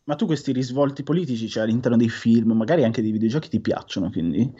Ma 0.05 0.15
tu 0.15 0.25
questi 0.25 0.51
risvolti 0.51 1.03
politici, 1.03 1.47
cioè 1.47 1.63
all'interno 1.63 1.95
dei 1.95 2.09
film, 2.09 2.51
magari 2.51 2.83
anche 2.83 3.01
dei 3.01 3.11
videogiochi, 3.11 3.47
ti 3.47 3.61
piacciono, 3.61 4.09
quindi 4.09 4.51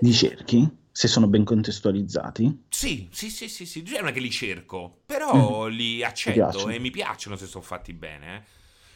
li 0.00 0.12
cerchi? 0.12 0.68
Se 0.90 1.06
sono 1.06 1.28
ben 1.28 1.44
contestualizzati? 1.44 2.64
Sì, 2.70 3.08
sì, 3.12 3.30
sì, 3.30 3.48
sì, 3.48 3.66
sì. 3.66 3.84
Non 4.00 4.08
è 4.08 4.12
che 4.12 4.20
li 4.20 4.30
cerco, 4.30 5.02
però 5.06 5.68
mm. 5.68 5.72
li 5.72 6.02
accetto 6.02 6.68
e 6.68 6.78
mi 6.78 6.90
piacciono 6.90 7.36
se 7.36 7.46
sono 7.46 7.62
fatti 7.62 7.92
bene. 7.92 8.36
Eh. 8.36 8.42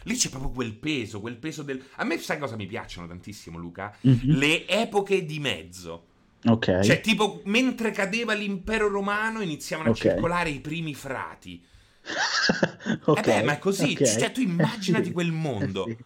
Lì 0.05 0.17
c'è 0.17 0.31
proprio 0.31 0.51
quel 0.51 0.75
peso, 0.75 1.21
quel 1.21 1.37
peso 1.37 1.63
del... 1.63 1.83
A 1.97 2.05
me 2.05 2.19
sai 2.19 2.39
cosa 2.39 2.57
mi 2.57 2.67
piacciono 2.67 3.07
tantissimo, 3.07 3.59
Luca? 3.59 3.97
Mm-hmm. 4.07 4.39
Le 4.39 4.67
epoche 4.67 5.25
di 5.25 5.39
mezzo. 5.39 6.07
Ok. 6.45 6.81
Cioè, 6.81 7.01
tipo, 7.01 7.43
mentre 7.45 7.91
cadeva 7.91 8.33
l'impero 8.33 8.89
romano 8.89 9.41
iniziavano 9.41 9.91
okay. 9.91 10.09
a 10.09 10.13
circolare 10.13 10.51
i 10.51 10.61
primi 10.61 10.95
frati 10.95 11.63
okay, 13.05 13.39
eh 13.39 13.41
beh, 13.41 13.47
ma 13.47 13.53
è 13.53 13.59
così, 13.59 13.93
okay. 13.93 14.19
cioè 14.19 14.33
tu 14.33 14.41
immaginati 14.41 15.09
eh 15.09 15.13
quel 15.13 15.33
mondo. 15.33 15.85
Sì. 15.87 15.97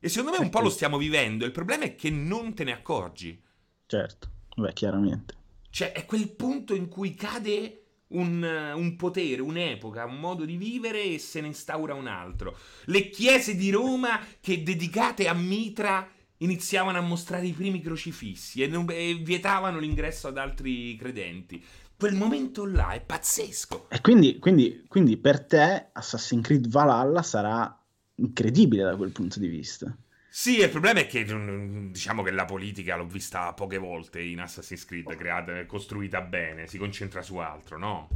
E 0.00 0.08
secondo 0.08 0.36
me 0.36 0.44
un 0.44 0.50
po' 0.50 0.60
lo 0.60 0.70
stiamo 0.70 0.98
vivendo, 0.98 1.44
il 1.44 1.50
problema 1.50 1.84
è 1.84 1.94
che 1.94 2.10
non 2.10 2.54
te 2.54 2.64
ne 2.64 2.72
accorgi. 2.72 3.42
Certo, 3.86 4.28
beh, 4.56 4.72
chiaramente. 4.72 5.34
Cioè, 5.70 5.92
è 5.92 6.04
quel 6.04 6.30
punto 6.30 6.74
in 6.74 6.88
cui 6.88 7.14
cade 7.14 7.84
un, 8.08 8.42
un, 8.74 8.96
potere, 8.96 9.40
un'epoca, 9.40 10.04
un 10.04 10.20
modo 10.20 10.44
di 10.44 10.56
vivere 10.56 11.02
e 11.02 11.18
se 11.18 11.40
ne 11.40 11.48
instaura 11.48 11.94
un 11.94 12.06
altro. 12.06 12.56
Le 12.84 13.08
chiese 13.08 13.56
di 13.56 13.70
Roma 13.70 14.20
che 14.40 14.62
dedicate 14.62 15.26
a 15.26 15.34
Mitra 15.34 16.08
iniziavano 16.38 16.98
a 16.98 17.02
mostrare 17.02 17.46
i 17.46 17.52
primi 17.52 17.80
crocifissi 17.80 18.62
e, 18.62 18.66
non, 18.66 18.86
e 18.90 19.14
vietavano 19.14 19.78
l'ingresso 19.78 20.28
ad 20.28 20.38
altri 20.38 20.96
credenti 20.96 21.64
quel 21.96 22.14
momento 22.14 22.66
là 22.66 22.92
è 22.92 23.00
pazzesco. 23.00 23.88
E 23.88 24.00
quindi, 24.00 24.38
quindi, 24.38 24.84
quindi 24.88 25.16
per 25.16 25.44
te 25.44 25.88
Assassin's 25.92 26.44
Creed 26.44 26.68
Valhalla 26.68 27.22
sarà 27.22 27.78
incredibile 28.16 28.82
da 28.82 28.96
quel 28.96 29.10
punto 29.10 29.38
di 29.38 29.48
vista. 29.48 29.96
Sì, 30.28 30.58
il 30.58 30.68
problema 30.68 31.00
è 31.00 31.06
che 31.06 31.24
diciamo 31.24 32.22
che 32.22 32.32
la 32.32 32.44
politica 32.44 32.96
l'ho 32.96 33.06
vista 33.06 33.52
poche 33.52 33.78
volte 33.78 34.20
in 34.20 34.40
Assassin's 34.40 34.84
Creed, 34.84 35.14
creata, 35.16 35.64
costruita 35.66 36.20
bene, 36.22 36.66
si 36.66 36.76
concentra 36.76 37.22
su 37.22 37.36
altro, 37.36 37.78
no? 37.78 38.08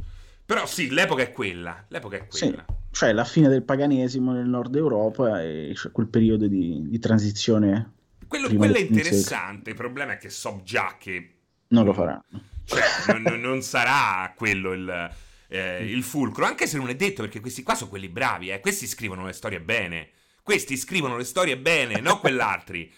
Però 0.45 0.65
sì, 0.65 0.89
l'epoca 0.89 1.21
è 1.21 1.31
quella, 1.31 1.85
l'epoca 1.87 2.17
è 2.17 2.27
quella. 2.27 2.65
Sì, 2.67 2.73
cioè 2.91 3.13
la 3.13 3.23
fine 3.23 3.47
del 3.47 3.63
paganesimo 3.63 4.33
nel 4.33 4.47
nord 4.47 4.75
Europa 4.75 5.41
e 5.41 5.71
cioè 5.75 5.91
quel 5.91 6.07
periodo 6.07 6.47
di, 6.47 6.89
di 6.89 6.99
transizione. 6.99 7.93
Quello, 8.27 8.53
quello 8.53 8.75
è 8.75 8.81
interessante, 8.81 9.69
il 9.69 9.75
problema 9.75 10.13
è 10.13 10.17
che 10.17 10.29
so 10.29 10.61
già 10.63 10.97
che... 10.99 11.35
Non 11.69 11.85
lo 11.85 11.93
faranno 11.93 12.25
cioè, 12.69 13.17
non, 13.19 13.39
non, 13.39 13.61
sarà 13.61 14.33
quello 14.35 14.73
il, 14.73 15.11
eh, 15.47 15.85
il, 15.85 16.03
fulcro, 16.03 16.45
anche 16.45 16.67
se 16.67 16.77
non 16.77 16.89
è 16.89 16.95
detto 16.95 17.23
perché 17.23 17.39
questi 17.39 17.63
qua 17.63 17.75
sono 17.75 17.89
quelli 17.89 18.07
bravi, 18.07 18.49
eh. 18.49 18.59
questi 18.59 18.87
scrivono 18.87 19.25
le 19.25 19.33
storie 19.33 19.59
bene. 19.59 20.09
Questi 20.41 20.77
scrivono 20.77 21.15
le 21.15 21.25
storie 21.25 21.59
bene, 21.59 21.99
non 21.99 22.19
quell'altri. 22.19 22.91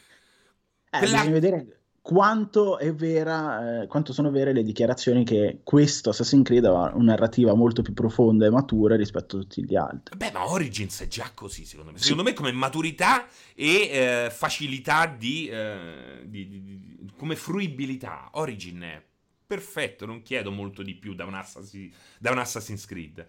Eh, 0.89 0.97
Quella... 0.99 1.17
Bisogna 1.17 1.31
vedere 1.31 1.81
quanto 2.01 2.79
è 2.79 2.93
vera, 2.93 3.81
eh, 3.81 3.87
quanto 3.87 4.11
sono 4.11 4.31
vere 4.31 4.53
le 4.53 4.63
dichiarazioni 4.63 5.23
che 5.23 5.59
questo 5.63 6.09
Assassin's 6.09 6.45
Creed 6.45 6.65
ha 6.65 6.91
una 6.95 7.11
narrativa 7.11 7.53
molto 7.53 7.83
più 7.83 7.93
profonda 7.93 8.45
e 8.45 8.49
matura 8.49 8.95
rispetto 8.95 9.37
a 9.37 9.39
tutti 9.41 9.63
gli 9.63 9.75
altri. 9.75 10.17
Beh, 10.17 10.31
ma 10.31 10.49
Origins 10.49 11.01
è 11.01 11.07
già 11.07 11.29
così, 11.33 11.65
secondo 11.65 11.91
me. 11.91 11.97
Sì. 11.97 12.05
Secondo 12.05 12.23
me 12.23 12.33
come 12.33 12.51
maturità 12.51 13.27
e 13.53 13.89
eh, 13.91 14.29
facilità 14.31 15.05
di, 15.05 15.47
eh, 15.47 16.21
di, 16.25 16.47
di, 16.47 16.63
di, 16.63 17.11
come 17.15 17.35
fruibilità. 17.35 18.29
Origin 18.33 18.81
è 18.81 19.03
perfetto, 19.51 20.05
non 20.05 20.21
chiedo 20.21 20.49
molto 20.49 20.81
di 20.81 20.95
più 20.95 21.13
da 21.13 21.25
un, 21.25 21.33
Assassin, 21.33 21.91
da 22.17 22.31
un 22.31 22.37
Assassin's 22.37 22.85
Creed. 22.85 23.27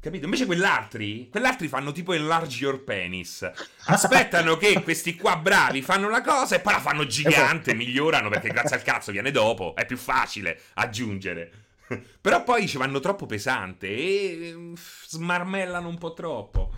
Capito? 0.00 0.24
Invece 0.24 0.44
quell'altri, 0.44 1.28
quell'altri 1.28 1.68
fanno 1.68 1.92
tipo 1.92 2.12
enlarge 2.12 2.64
your 2.64 2.82
penis. 2.82 3.48
Aspettano 3.84 4.56
che 4.56 4.82
questi 4.82 5.14
qua 5.14 5.36
bravi 5.36 5.82
fanno 5.82 6.08
la 6.08 6.20
cosa 6.20 6.56
e 6.56 6.60
poi 6.60 6.72
la 6.72 6.80
fanno 6.80 7.06
gigante, 7.06 7.74
migliorano 7.74 8.28
perché 8.28 8.48
grazie 8.48 8.74
al 8.74 8.82
cazzo 8.82 9.12
viene 9.12 9.30
dopo, 9.30 9.76
è 9.76 9.86
più 9.86 9.96
facile 9.96 10.62
aggiungere. 10.74 11.52
Però 12.20 12.42
poi 12.42 12.66
ci 12.66 12.76
vanno 12.76 12.98
troppo 12.98 13.26
pesante 13.26 13.86
e 13.86 14.52
mm, 14.52 14.74
smarmellano 15.06 15.86
un 15.86 15.98
po' 15.98 16.12
troppo. 16.12 16.74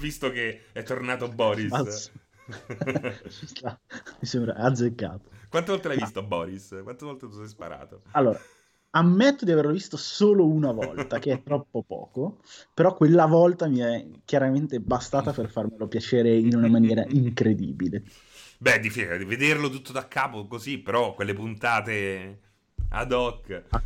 Visto 0.00 0.32
che 0.32 0.64
è 0.72 0.82
tornato 0.82 1.28
Boris. 1.28 2.10
Mi 4.18 4.26
sembra 4.26 4.54
azzeccato. 4.56 5.30
Quante 5.52 5.70
volte 5.70 5.88
l'hai 5.88 5.98
visto, 5.98 6.22
Boris? 6.22 6.80
Quante 6.82 7.04
volte 7.04 7.26
tu 7.28 7.34
sei 7.34 7.46
sparato? 7.46 8.00
Allora, 8.12 8.40
ammetto 8.92 9.44
di 9.44 9.52
averlo 9.52 9.70
visto 9.70 9.98
solo 9.98 10.46
una 10.46 10.72
volta, 10.72 11.18
che 11.18 11.30
è 11.32 11.42
troppo 11.44 11.82
poco, 11.82 12.38
però 12.72 12.94
quella 12.94 13.26
volta 13.26 13.66
mi 13.66 13.80
è 13.80 14.06
chiaramente 14.24 14.80
bastata 14.80 15.30
per 15.32 15.50
farmelo 15.50 15.88
piacere 15.88 16.34
in 16.34 16.56
una 16.56 16.68
maniera 16.68 17.04
incredibile. 17.06 18.02
Beh, 18.56 18.78
di 18.78 18.88
vederlo 18.88 19.68
tutto 19.68 19.92
da 19.92 20.08
capo 20.08 20.46
così, 20.46 20.78
però 20.78 21.12
quelle 21.12 21.34
puntate 21.34 22.40
ad 22.88 23.12
hoc. 23.12 23.64
Ah, 23.68 23.82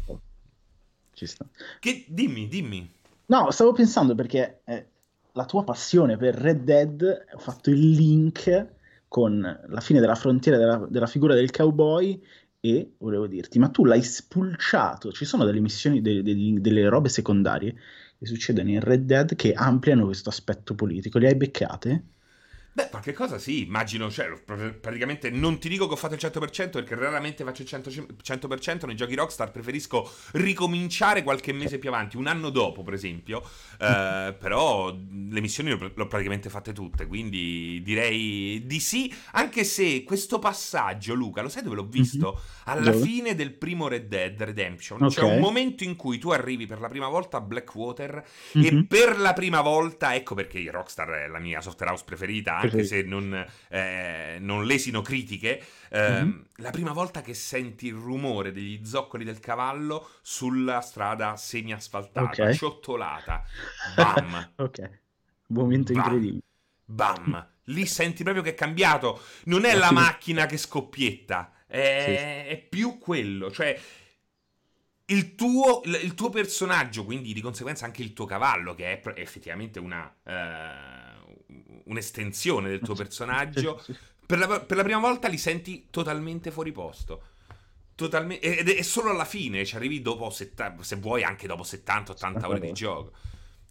ci 1.14 1.26
sta. 1.26 1.48
Che, 1.80 2.04
dimmi, 2.06 2.46
dimmi. 2.46 2.88
No, 3.26 3.50
stavo 3.50 3.72
pensando 3.72 4.14
perché 4.14 4.60
eh, 4.66 4.86
la 5.32 5.46
tua 5.46 5.64
passione 5.64 6.16
per 6.16 6.36
Red 6.36 6.62
Dead, 6.62 7.26
ho 7.32 7.38
fatto 7.38 7.70
il 7.70 7.90
link 7.90 8.74
con 9.08 9.40
la 9.68 9.80
fine 9.80 10.00
della 10.00 10.14
frontiera 10.14 10.58
della, 10.58 10.86
della 10.88 11.06
figura 11.06 11.34
del 11.34 11.50
cowboy 11.50 12.20
e 12.60 12.94
volevo 12.98 13.26
dirti, 13.26 13.58
ma 13.58 13.68
tu 13.68 13.84
l'hai 13.84 14.02
spulciato, 14.02 15.12
ci 15.12 15.24
sono 15.24 15.44
delle 15.44 15.60
missioni, 15.60 16.00
de, 16.02 16.22
de, 16.22 16.60
delle 16.60 16.88
robe 16.88 17.08
secondarie 17.08 17.74
che 18.18 18.26
succedono 18.26 18.70
in 18.70 18.80
Red 18.80 19.04
Dead 19.04 19.36
che 19.36 19.52
ampliano 19.52 20.06
questo 20.06 20.30
aspetto 20.30 20.74
politico, 20.74 21.18
le 21.18 21.28
hai 21.28 21.36
beccate? 21.36 22.04
Beh, 22.76 22.90
qualche 22.90 23.14
cosa 23.14 23.38
sì, 23.38 23.64
immagino, 23.64 24.10
cioè, 24.10 24.30
praticamente 24.38 25.30
non 25.30 25.58
ti 25.58 25.70
dico 25.70 25.86
che 25.86 25.94
ho 25.94 25.96
fatto 25.96 26.12
il 26.12 26.20
100% 26.20 26.72
perché 26.72 26.94
raramente 26.94 27.42
faccio 27.42 27.62
il 27.62 27.68
100%, 27.70 28.84
nei 28.84 28.94
giochi 28.94 29.14
Rockstar 29.14 29.50
preferisco 29.50 30.06
ricominciare 30.32 31.22
qualche 31.22 31.54
mese 31.54 31.78
più 31.78 31.88
avanti, 31.88 32.18
un 32.18 32.26
anno 32.26 32.50
dopo 32.50 32.82
per 32.82 32.92
esempio, 32.92 33.40
eh, 33.80 34.36
però 34.38 34.90
le 34.90 35.40
missioni 35.40 35.70
le 35.70 35.90
ho 35.96 36.06
praticamente 36.06 36.50
fatte 36.50 36.74
tutte, 36.74 37.06
quindi 37.06 37.80
direi 37.82 38.66
di 38.66 38.78
sì, 38.78 39.10
anche 39.32 39.64
se 39.64 40.04
questo 40.04 40.38
passaggio, 40.38 41.14
Luca, 41.14 41.40
lo 41.40 41.48
sai 41.48 41.62
dove 41.62 41.76
l'ho 41.76 41.86
visto? 41.86 42.32
Mm-hmm. 42.34 42.76
Alla 42.78 42.90
dove? 42.90 43.06
fine 43.06 43.34
del 43.34 43.54
primo 43.54 43.88
Red 43.88 44.06
Dead 44.06 44.38
Redemption, 44.38 45.02
okay. 45.02 45.14
c'è 45.14 45.22
un 45.22 45.38
momento 45.38 45.82
in 45.82 45.96
cui 45.96 46.18
tu 46.18 46.28
arrivi 46.28 46.66
per 46.66 46.80
la 46.80 46.88
prima 46.88 47.08
volta 47.08 47.38
a 47.38 47.40
Blackwater 47.40 48.22
mm-hmm. 48.58 48.66
e 48.66 48.84
per 48.84 49.18
la 49.18 49.32
prima 49.32 49.62
volta, 49.62 50.14
ecco 50.14 50.34
perché 50.34 50.62
Rockstar 50.70 51.08
è 51.08 51.26
la 51.26 51.38
mia 51.38 51.62
software 51.62 51.92
house 51.92 52.04
preferita, 52.04 52.64
anche 52.66 52.84
se 52.84 53.02
non, 53.02 53.46
eh, 53.68 54.38
non 54.40 54.64
lesino 54.64 55.02
critiche. 55.02 55.64
Eh, 55.88 56.10
mm-hmm. 56.10 56.40
La 56.56 56.70
prima 56.70 56.92
volta 56.92 57.22
che 57.22 57.34
senti 57.34 57.86
il 57.86 57.94
rumore 57.94 58.52
degli 58.52 58.84
zoccoli 58.84 59.24
del 59.24 59.40
cavallo 59.40 60.08
sulla 60.22 60.80
strada 60.80 61.36
semi-asfaltata, 61.36 62.42
okay. 62.42 62.54
ciottolata, 62.54 63.44
bam. 63.94 64.52
ok, 64.56 64.90
momento 65.48 65.92
bam. 65.92 66.02
incredibile. 66.02 66.42
Bam, 66.88 67.48
lì 67.64 67.84
senti 67.86 68.22
proprio 68.22 68.42
che 68.44 68.50
è 68.50 68.54
cambiato. 68.54 69.20
Non 69.44 69.64
è 69.64 69.74
la 69.74 69.90
macchina 69.90 70.46
che 70.46 70.56
scoppietta, 70.56 71.52
è, 71.66 72.44
sì. 72.46 72.52
è 72.52 72.66
più 72.68 72.98
quello, 72.98 73.50
cioè 73.50 73.78
il 75.06 75.34
tuo, 75.34 75.82
il 75.84 76.14
tuo, 76.14 76.30
personaggio, 76.30 77.04
quindi 77.04 77.32
di 77.32 77.40
conseguenza 77.40 77.84
anche 77.84 78.02
il 78.02 78.12
tuo 78.12 78.24
cavallo, 78.24 78.74
che 78.74 79.00
è 79.00 79.12
effettivamente 79.16 79.78
una, 79.78 80.12
uh, 80.22 81.05
un'estensione 81.86 82.68
del 82.68 82.80
tuo 82.80 82.94
personaggio, 82.96 83.82
per 84.24 84.38
la, 84.38 84.60
per 84.60 84.76
la, 84.76 84.82
prima 84.82 85.00
volta 85.00 85.28
li 85.28 85.38
senti 85.38 85.86
totalmente 85.90 86.50
fuori 86.50 86.72
posto. 86.72 87.22
Totalmente, 87.94 88.58
ed 88.58 88.68
è 88.68 88.82
solo 88.82 89.10
alla 89.10 89.24
fine, 89.24 89.64
ci 89.64 89.76
arrivi 89.76 90.02
dopo, 90.02 90.28
setta, 90.28 90.74
se 90.80 90.96
vuoi, 90.96 91.22
anche 91.22 91.46
dopo 91.46 91.62
70-80 91.62 92.44
ore 92.44 92.60
di 92.60 92.72
gioco. 92.72 93.12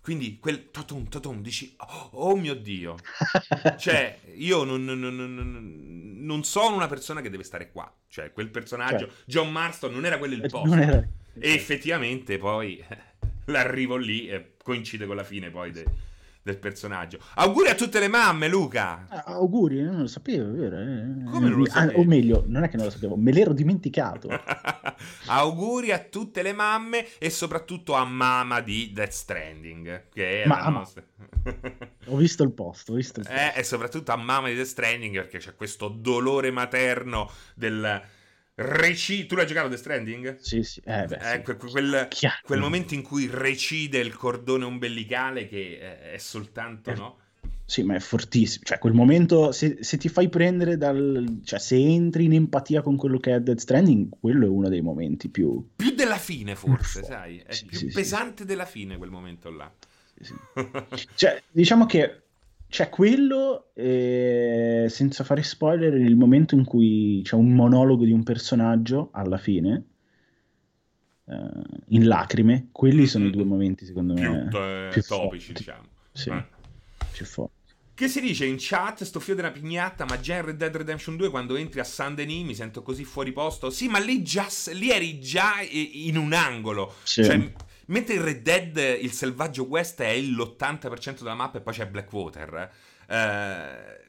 Quindi 0.06 0.38
quel 0.38 0.70
totum 0.70 1.08
totum 1.08 1.42
dici, 1.42 1.76
oh, 1.78 2.10
oh 2.12 2.36
mio 2.36 2.54
Dio. 2.54 2.96
cioè, 3.80 4.20
io 4.36 4.64
non, 4.64 4.86
non, 4.86 5.00
non, 5.00 6.16
non, 6.20 6.44
sono 6.44 6.76
una 6.76 6.88
persona 6.88 7.22
che 7.22 7.32
deve 7.32 7.44
stare 7.44 7.72
qua. 7.72 7.92
Cioè, 8.08 8.32
quel 8.32 8.50
personaggio, 8.50 9.08
cioè, 9.08 9.10
John 9.26 9.52
Marston, 9.52 9.92
non 9.92 10.06
era 10.06 10.20
quello 10.20 10.36
il 10.36 10.48
posto. 10.48 10.76
Era... 10.76 11.08
E 11.40 11.54
effettivamente 11.54 12.38
poi 12.38 12.84
l'arrivo 13.46 13.96
lì 13.96 14.28
e 14.28 14.54
coincide 14.62 15.08
con 15.08 15.16
la 15.16 15.24
fine 15.24 15.50
poi 15.50 15.72
de, 15.72 15.86
del 16.46 16.60
personaggio. 16.60 17.18
Auguri 17.34 17.70
a 17.70 17.74
tutte 17.74 18.00
le 18.00 18.08
mamme, 18.08 18.48
Luca! 18.48 19.08
Ah, 19.10 19.24
auguri, 19.34 19.82
non 19.82 20.02
lo 20.02 20.08
sapevo, 20.08 20.52
vero? 20.52 20.78
Eh. 20.78 21.24
Come 21.32 21.50
non 21.50 21.58
lo 21.58 21.66
sapevo? 21.66 21.98
Ah, 21.98 22.00
o 22.00 22.04
meglio, 22.04 22.44
non 22.46 22.64
è 22.64 22.70
che 22.70 22.78
non 22.78 22.86
lo 22.86 22.92
sapevo, 22.92 23.16
me 23.16 23.32
l'ero 23.32 23.52
dimenticato. 23.52 24.30
auguri 25.26 25.92
a 25.92 25.98
tutte 25.98 26.44
le 26.44 26.54
mamme 26.54 27.08
e 27.18 27.32
soprattutto 27.32 27.96
a 27.96 28.06
mamma 28.06 28.62
di 28.62 28.92
Death 28.94 29.10
Stranding, 29.10 30.04
che 30.14 30.44
è 30.44 30.48
ma, 30.48 30.70
nostra... 30.70 31.04
ho 32.06 32.16
visto 32.16 32.44
il 32.44 32.52
post, 32.52 32.92
ho 32.92 32.94
visto 32.94 33.22
il 33.22 33.26
post. 33.26 33.40
Eh, 33.40 33.60
e 33.60 33.64
soprattutto 33.64 34.12
a 34.12 34.16
mamma 34.16 34.48
di 34.48 34.54
Death 34.54 34.68
Stranding 34.68 35.16
perché 35.16 35.40
c'è 35.40 35.56
questo 35.56 35.88
dolore 35.88 36.52
materno 36.52 37.28
del 37.56 38.04
Reci... 38.56 39.26
Tu 39.26 39.36
l'hai 39.36 39.46
giocato 39.46 39.68
The 39.68 39.78
Stranding? 39.78 40.38
Sì, 40.40 40.64
sì. 40.64 40.82
Eh, 40.86 41.06
beh, 41.06 41.16
eh, 41.16 41.44
sì. 41.46 41.56
Quel, 41.70 42.08
quel, 42.44 42.60
momento 42.60 42.94
in 42.94 43.02
cui 43.02 43.28
recide 43.30 44.00
il 44.00 44.16
cordone 44.16 44.64
ombelicale 44.64 45.48
che 45.48 46.12
è 46.14 46.18
soltanto, 46.18 46.92
eh, 46.92 46.96
no? 46.96 47.18
Sì, 47.66 47.84
ma 47.84 47.96
è 47.96 48.00
fortissimo. 48.00 48.64
Cioè, 48.64 48.78
quel 48.78 48.94
momento, 48.94 49.52
se, 49.52 49.78
se, 49.82 49.98
ti 49.98 50.08
fai 50.08 50.30
prendere 50.30 50.78
dal... 50.78 51.42
Cioè, 51.44 51.60
se 51.60 51.76
entri 51.76 52.26
in 52.26 52.34
empatia 52.34 52.82
con 52.82 52.96
quello 52.96 53.20
che 53.20 53.34
è 53.34 53.40
Dead 53.42 53.58
Stranding, 53.58 54.10
quello 54.20 54.46
è 54.46 54.50
uno 54.50 54.70
dei 54.70 54.82
momenti 54.82 55.30
più... 55.30 55.72
Più 55.76 55.92
della 55.92 56.18
fine, 56.18 56.56
forse, 56.56 57.04
sai? 57.04 57.44
È 57.46 57.52
sì, 57.52 57.66
più 57.66 57.78
sì, 57.78 57.88
pesante 57.88 58.44
sì. 58.44 58.46
della 58.46 58.66
fine 58.66 58.98
quel 58.98 59.10
momento 59.10 59.50
là. 59.50 59.70
cioè, 61.16 61.42
diciamo 61.52 61.86
che 61.86 62.25
c'è 62.68 62.90
quello, 62.90 63.72
eh, 63.74 64.88
senza 64.90 65.24
fare 65.24 65.44
spoiler, 65.44 65.94
il 65.96 66.16
momento 66.16 66.56
in 66.56 66.66
cui 66.66 67.22
c'è 67.24 67.36
un 67.36 67.54
monologo 67.54 68.04
di 68.04 68.12
un 68.12 68.24
personaggio 68.24 69.10
alla 69.12 69.38
fine, 69.38 69.86
eh, 71.28 71.62
in 71.90 72.06
lacrime. 72.06 72.70
Quelli 72.72 73.08
sono 73.08 73.26
i 73.26 73.32
due 73.32 73.46
momenti, 73.46 73.86
secondo 73.86 74.14
più, 74.14 74.30
me, 74.30 74.88
eh, 74.88 74.90
più 74.92 75.02
topici, 75.04 75.48
forti. 75.48 75.54
diciamo. 75.54 75.88
Sì, 76.12 76.30
eh. 76.30 76.46
più 77.12 77.26
forti. 77.26 77.54
Che 77.96 78.10
si 78.10 78.20
dice 78.20 78.46
in 78.46 78.58
chat, 78.60 79.06
sto 79.06 79.22
fio 79.22 79.36
della 79.36 79.52
pignatta, 79.52 80.04
ma 80.04 80.20
già 80.20 80.36
in 80.36 80.46
Red 80.46 80.58
Dead 80.58 80.76
Redemption 80.76 81.16
2 81.16 81.30
quando 81.30 81.56
entri 81.56 81.80
a 81.80 81.86
Saint 81.86 82.16
Denis 82.16 82.46
mi 82.46 82.54
sento 82.54 82.84
così 82.84 83.06
fuori 83.06 83.32
posto. 83.32 83.70
Sì, 83.70 83.88
ma 83.88 84.00
lì, 84.00 84.22
già, 84.22 84.48
lì 84.74 84.92
eri 84.92 85.22
già 85.22 85.54
in 85.72 86.18
un 86.18 86.34
angolo. 86.34 86.94
Sì. 87.04 87.24
Cioè, 87.24 87.54
Mentre 87.88 88.16
in 88.16 88.24
Red 88.24 88.42
Dead 88.42 89.00
il 89.02 89.12
selvaggio 89.12 89.64
West 89.64 90.02
è 90.02 90.18
l'80% 90.20 91.20
della 91.20 91.36
mappa 91.36 91.60
e 91.60 91.62
poi 91.62 91.74
c'è 91.74 91.88
Blackwater, 91.88 92.72
eh, 93.08 94.06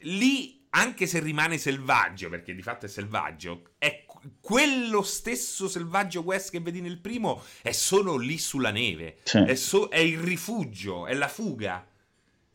lì 0.00 0.66
anche 0.70 1.06
se 1.06 1.20
rimane 1.20 1.58
selvaggio, 1.58 2.28
perché 2.28 2.54
di 2.54 2.62
fatto 2.62 2.86
è 2.86 2.88
selvaggio, 2.88 3.72
è 3.78 4.04
quello 4.40 5.02
stesso 5.02 5.68
selvaggio 5.68 6.20
West 6.20 6.50
che 6.50 6.60
vedi 6.60 6.80
nel 6.80 6.98
primo 6.98 7.42
è 7.62 7.72
solo 7.72 8.16
lì 8.16 8.38
sulla 8.38 8.70
neve, 8.70 9.16
sì. 9.22 9.38
è, 9.38 9.54
so- 9.54 9.88
è 9.88 9.98
il 9.98 10.18
rifugio, 10.18 11.06
è 11.06 11.14
la 11.14 11.28
fuga. 11.28 11.86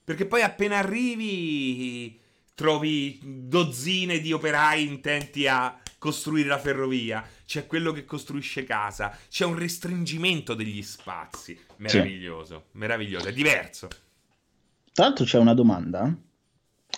Perché 0.03 0.25
poi 0.25 0.43
appena 0.43 0.77
arrivi 0.77 2.19
trovi 2.55 3.19
dozzine 3.21 4.19
di 4.19 4.31
operai 4.31 4.87
intenti 4.87 5.45
a 5.45 5.77
costruire 5.97 6.47
la 6.47 6.59
ferrovia, 6.59 7.27
c'è 7.45 7.67
quello 7.67 7.91
che 7.91 8.05
costruisce 8.05 8.63
casa, 8.63 9.15
c'è 9.29 9.45
un 9.45 9.57
restringimento 9.57 10.53
degli 10.53 10.81
spazi. 10.81 11.57
Meraviglioso, 11.77 12.65
sì. 12.71 12.77
meraviglioso, 12.77 13.27
è 13.27 13.33
diverso. 13.33 13.87
Tra 14.91 15.05
l'altro 15.05 15.25
c'è 15.25 15.37
una 15.37 15.53
domanda 15.53 16.13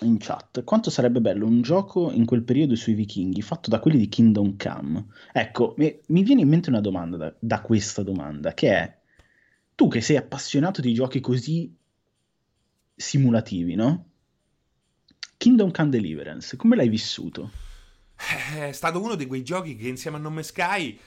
in 0.02 0.18
chat. 0.18 0.62
Quanto 0.64 0.90
sarebbe 0.90 1.20
bello 1.20 1.46
un 1.46 1.62
gioco 1.62 2.10
in 2.12 2.24
quel 2.24 2.42
periodo 2.42 2.76
sui 2.76 2.94
vichinghi 2.94 3.42
fatto 3.42 3.70
da 3.70 3.80
quelli 3.80 3.98
di 3.98 4.08
Kingdom 4.08 4.56
Come? 4.56 5.06
Ecco, 5.32 5.74
mi, 5.76 6.22
viene 6.22 6.42
in 6.42 6.48
mente 6.48 6.70
una 6.70 6.80
domanda 6.80 7.16
da, 7.16 7.34
da 7.38 7.60
questa 7.60 8.02
domanda, 8.02 8.54
che 8.54 8.70
è, 8.70 8.98
tu 9.74 9.88
che 9.88 10.00
sei 10.00 10.16
appassionato 10.16 10.80
di 10.80 10.94
giochi 10.94 11.20
così 11.20 11.74
simulativi, 12.94 13.74
no? 13.74 14.04
Kingdom 15.36 15.70
Come 15.70 15.90
Deliverance, 15.90 16.56
come 16.56 16.74
l'hai 16.74 16.88
vissuto? 16.88 17.50
Eh, 18.18 18.68
è 18.68 18.72
stato 18.72 19.00
uno 19.00 19.14
di 19.14 19.26
quei 19.26 19.42
giochi 19.42 19.76
che 19.76 19.88
insieme 19.88 20.16
a 20.16 20.20
Nome 20.20 20.42
Sky 20.42 20.98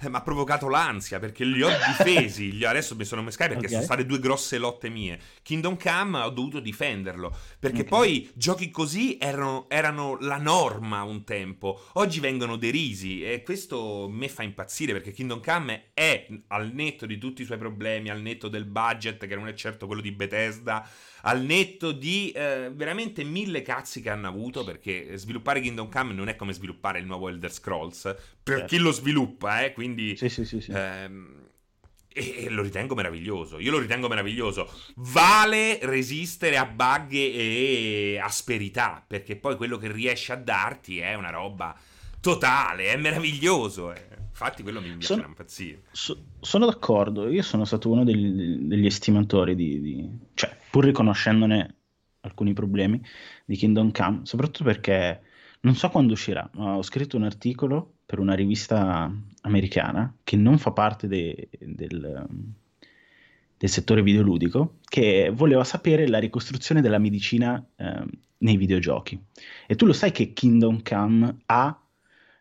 eh, 0.00 0.08
mi 0.08 0.16
ha 0.16 0.20
provocato 0.22 0.68
l'ansia 0.68 1.18
perché 1.18 1.44
li 1.44 1.62
ho 1.62 1.70
difesi. 1.86 2.52
Gli, 2.52 2.64
adesso 2.64 2.94
mi 2.94 3.04
sono 3.04 3.20
Nome 3.20 3.32
Sky 3.32 3.48
perché 3.48 3.66
okay. 3.66 3.70
sono 3.70 3.82
state 3.82 4.06
due 4.06 4.18
grosse 4.18 4.58
lotte 4.58 4.88
mie. 4.88 5.18
Kingdom 5.42 5.76
Come 5.76 6.20
ho 6.20 6.30
dovuto 6.30 6.60
difenderlo 6.60 7.36
perché 7.58 7.80
okay. 7.80 7.90
poi 7.90 8.30
giochi 8.34 8.70
così 8.70 9.18
erano, 9.18 9.66
erano, 9.68 10.16
la 10.20 10.38
norma 10.38 11.02
un 11.02 11.24
tempo. 11.24 11.82
Oggi 11.94 12.20
vengono 12.20 12.56
derisi 12.56 13.24
e 13.24 13.42
questo 13.42 14.08
mi 14.08 14.28
fa 14.28 14.42
impazzire 14.42 14.92
perché 14.92 15.12
Kingdom 15.12 15.42
Come 15.42 15.90
è 15.94 16.26
al 16.48 16.72
netto 16.72 17.06
di 17.06 17.18
tutti 17.18 17.42
i 17.42 17.44
suoi 17.44 17.58
problemi, 17.58 18.10
al 18.10 18.20
netto 18.20 18.48
del 18.48 18.64
budget 18.64 19.26
che 19.26 19.34
non 19.34 19.48
è 19.48 19.54
certo 19.54 19.86
quello 19.86 20.02
di 20.02 20.12
Bethesda 20.12 20.88
al 21.22 21.42
netto 21.42 21.92
di 21.92 22.30
eh, 22.32 22.70
veramente 22.72 23.24
mille 23.24 23.62
cazzi 23.62 24.00
che 24.00 24.10
hanno 24.10 24.28
avuto, 24.28 24.64
perché 24.64 25.16
sviluppare 25.16 25.60
Kingdom 25.60 25.90
Come 25.90 26.12
non 26.12 26.28
è 26.28 26.36
come 26.36 26.52
sviluppare 26.52 26.98
il 26.98 27.06
nuovo 27.06 27.28
Elder 27.28 27.52
Scrolls, 27.52 28.02
per 28.42 28.58
certo. 28.58 28.66
chi 28.66 28.78
lo 28.78 28.92
sviluppa, 28.92 29.64
eh, 29.64 29.72
quindi... 29.72 30.16
Sì, 30.16 30.28
sì, 30.28 30.44
sì, 30.44 30.60
sì. 30.60 30.72
Ehm, 30.72 31.48
e, 32.12 32.48
lo 32.48 32.62
ritengo 32.62 32.94
meraviglioso. 32.94 33.58
Io 33.58 33.70
lo 33.70 33.78
ritengo 33.78 34.08
meraviglioso. 34.08 34.68
Vale 34.96 35.78
resistere 35.82 36.56
a 36.56 36.66
bug 36.66 37.12
e 37.12 38.18
asperità, 38.20 39.04
perché 39.06 39.36
poi 39.36 39.56
quello 39.56 39.78
che 39.78 39.90
riesce 39.90 40.32
a 40.32 40.36
darti 40.36 40.98
è 40.98 41.14
una 41.14 41.30
roba 41.30 41.78
totale, 42.20 42.92
è 42.92 42.96
meraviglioso. 42.96 43.92
Eh. 43.92 44.08
Infatti 44.28 44.62
quello 44.62 44.80
mi 44.80 44.88
piace 44.88 45.14
sono, 45.14 45.26
impazzire. 45.26 45.82
So, 45.90 46.24
sono 46.40 46.66
d'accordo, 46.66 47.28
io 47.28 47.42
sono 47.42 47.64
stato 47.64 47.90
uno 47.90 48.04
degli, 48.04 48.56
degli 48.66 48.86
estimatori 48.86 49.54
di, 49.54 49.80
di, 49.80 50.08
cioè, 50.34 50.56
pur 50.70 50.84
riconoscendone 50.84 51.74
alcuni 52.20 52.52
problemi 52.52 53.02
di 53.44 53.56
Kingdom 53.56 53.92
Come, 53.92 54.20
soprattutto 54.22 54.64
perché 54.64 55.20
non 55.60 55.74
so 55.74 55.90
quando 55.90 56.14
uscirà, 56.14 56.48
ma 56.54 56.76
ho 56.76 56.82
scritto 56.82 57.16
un 57.16 57.24
articolo 57.24 57.96
per 58.06 58.18
una 58.18 58.34
rivista 58.34 59.12
americana 59.42 60.14
che 60.24 60.36
non 60.36 60.58
fa 60.58 60.72
parte 60.72 61.06
de, 61.06 61.48
del, 61.58 62.26
del, 63.56 63.68
settore 63.68 64.02
videoludico, 64.02 64.78
che 64.84 65.30
voleva 65.34 65.64
sapere 65.64 66.08
la 66.08 66.18
ricostruzione 66.18 66.80
della 66.80 66.98
medicina 66.98 67.62
eh, 67.76 68.04
nei 68.38 68.56
videogiochi. 68.56 69.22
E 69.66 69.76
tu 69.76 69.84
lo 69.84 69.92
sai 69.92 70.12
che 70.12 70.32
Kingdom 70.32 70.82
Come 70.82 71.42
ha 71.46 71.78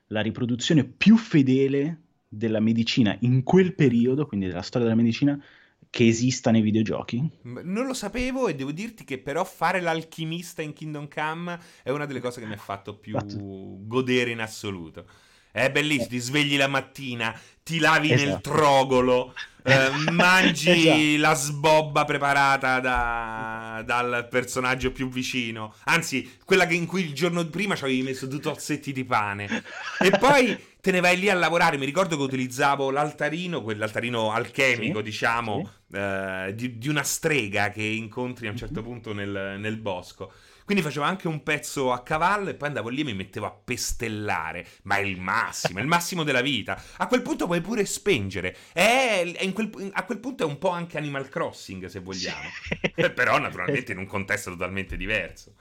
la 0.10 0.22
riproduzione 0.22 0.84
più 0.84 1.18
fedele 1.18 2.02
della 2.28 2.60
medicina 2.60 3.16
in 3.22 3.44
quel 3.44 3.74
periodo, 3.74 4.26
quindi 4.26 4.48
della 4.48 4.62
storia 4.62 4.88
della 4.88 5.00
medicina, 5.00 5.42
che 5.90 6.08
esista 6.08 6.52
nei 6.52 6.62
videogiochi? 6.62 7.28
Non 7.42 7.86
lo 7.86 7.94
sapevo 7.94 8.48
e 8.48 8.56
devo 8.56 8.72
dirti 8.72 9.04
che 9.04 9.18
però 9.18 9.44
fare 9.44 9.82
l'alchimista 9.82 10.62
in 10.62 10.74
Kingdom 10.74 11.08
Come 11.08 11.60
è 11.82 11.90
una 11.90 12.06
delle 12.06 12.20
cose 12.20 12.40
che 12.40 12.46
mi 12.46 12.54
ha 12.54 12.58
fatto 12.58 12.96
più 12.96 13.18
esatto. 13.18 13.38
godere 13.40 14.30
in 14.30 14.40
assoluto. 14.40 15.06
È 15.52 15.72
bellissimo, 15.72 16.10
ti 16.10 16.20
svegli 16.20 16.58
la 16.58 16.68
mattina, 16.68 17.38
ti 17.64 17.80
lavi 17.80 18.12
esatto. 18.12 18.30
nel 18.30 18.42
trogolo, 18.42 19.34
eh, 19.64 20.12
mangi 20.12 20.88
esatto. 20.88 21.22
la 21.22 21.34
sbobba 21.34 22.06
preparata 22.06 22.80
da, 22.80 23.84
dal 23.86 24.28
personaggio 24.30 24.92
più 24.92 25.10
vicino, 25.10 25.74
anzi 25.86 26.38
quella 26.46 26.70
in 26.70 26.86
cui 26.86 27.04
il 27.04 27.14
giorno 27.14 27.46
prima 27.48 27.76
ci 27.76 27.84
avevi 27.84 28.04
messo 28.04 28.26
due 28.26 28.40
tozzetti 28.40 28.92
di 28.92 29.04
pane 29.04 29.64
e 30.00 30.12
poi 30.18 30.58
te 30.82 30.92
ne 30.92 31.00
vai 31.00 31.18
lì 31.18 31.30
a 31.30 31.34
lavorare. 31.34 31.78
Mi 31.78 31.86
ricordo 31.86 32.16
che 32.16 32.24
utilizzavo 32.24 32.90
l'altarino, 32.90 33.62
quell'altarino 33.62 34.32
alchemico, 34.32 35.00
sì, 35.00 35.04
diciamo, 35.04 35.70
sì. 35.90 35.96
Eh, 35.98 36.54
di, 36.56 36.78
di, 36.78 36.88
una 36.88 37.04
strega 37.04 37.70
che 37.70 37.84
incontri 37.84 38.48
a 38.48 38.52
un 38.52 38.58
certo 38.58 38.82
punto 38.82 39.14
nel, 39.14 39.58
nel 39.60 39.78
bosco. 39.78 40.32
Quindi 40.70 40.86
facevo 40.86 41.04
anche 41.04 41.28
un 41.28 41.42
pezzo 41.42 41.92
a 41.92 42.04
cavallo 42.04 42.52
e 42.52 42.54
poi 42.54 42.68
andavo 42.68 42.90
lì 42.90 43.02
e 43.02 43.04
mi 43.04 43.16
mettevo 43.16 43.48
a 43.48 43.50
pestellare. 43.52 44.68
Ma 44.84 44.98
è 44.98 45.00
il 45.00 45.20
massimo, 45.20 45.80
è 45.80 45.82
il 45.82 45.88
massimo 45.88 46.22
della 46.22 46.42
vita. 46.42 46.80
A 46.98 47.08
quel 47.08 47.24
punto 47.24 47.48
puoi 47.48 47.60
pure 47.60 47.86
spengere. 47.86 48.56
È, 48.72 49.34
è 49.36 49.52
quel, 49.52 49.90
a 49.94 50.04
quel 50.06 50.20
punto 50.20 50.44
è 50.44 50.46
un 50.46 50.60
po' 50.60 50.70
anche 50.70 51.00
Animal 51.00 51.28
Crossing, 51.28 51.88
se 51.88 52.02
vogliamo. 52.02 52.48
Sì. 52.94 53.10
Però 53.10 53.40
naturalmente 53.40 53.94
in 53.94 53.98
un 53.98 54.06
contesto 54.06 54.52
totalmente 54.52 54.96
diverso. 54.96 55.56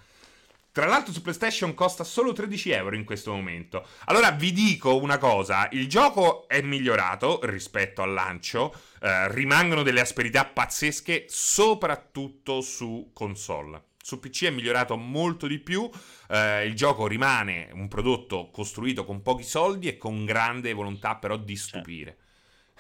Tra 0.73 0.85
l'altro 0.85 1.15
su 1.15 1.23
PlayStation 1.23 1.73
costa 1.73 2.05
solo 2.05 2.35
13 2.35 2.71
euro 2.73 2.95
in 2.95 3.05
questo 3.05 3.33
momento. 3.33 3.87
Allora 4.05 4.31
vi 4.33 4.53
dico 4.53 4.99
una 4.99 5.17
cosa, 5.17 5.69
il 5.71 5.89
gioco 5.89 6.47
è 6.47 6.61
migliorato 6.61 7.41
rispetto 7.45 8.03
al 8.03 8.13
lancio, 8.13 8.75
eh, 9.01 9.33
rimangono 9.33 9.83
delle 9.83 10.01
asperità 10.01 10.45
pazzesche 10.45 11.25
soprattutto 11.29 12.61
su 12.61 13.09
console. 13.15 13.87
Su 14.09 14.19
PC 14.19 14.45
è 14.45 14.51
migliorato 14.51 14.97
molto 14.97 15.47
di 15.47 15.59
più, 15.59 15.87
eh, 16.31 16.65
il 16.65 16.75
gioco 16.75 17.07
rimane 17.07 17.69
un 17.75 17.89
prodotto 17.89 18.49
costruito 18.51 19.05
con 19.05 19.21
pochi 19.21 19.43
soldi 19.43 19.87
e 19.87 19.99
con 19.99 20.25
grande 20.25 20.73
volontà 20.73 21.17
però 21.17 21.37
di 21.37 21.57
stupire. 21.57 22.17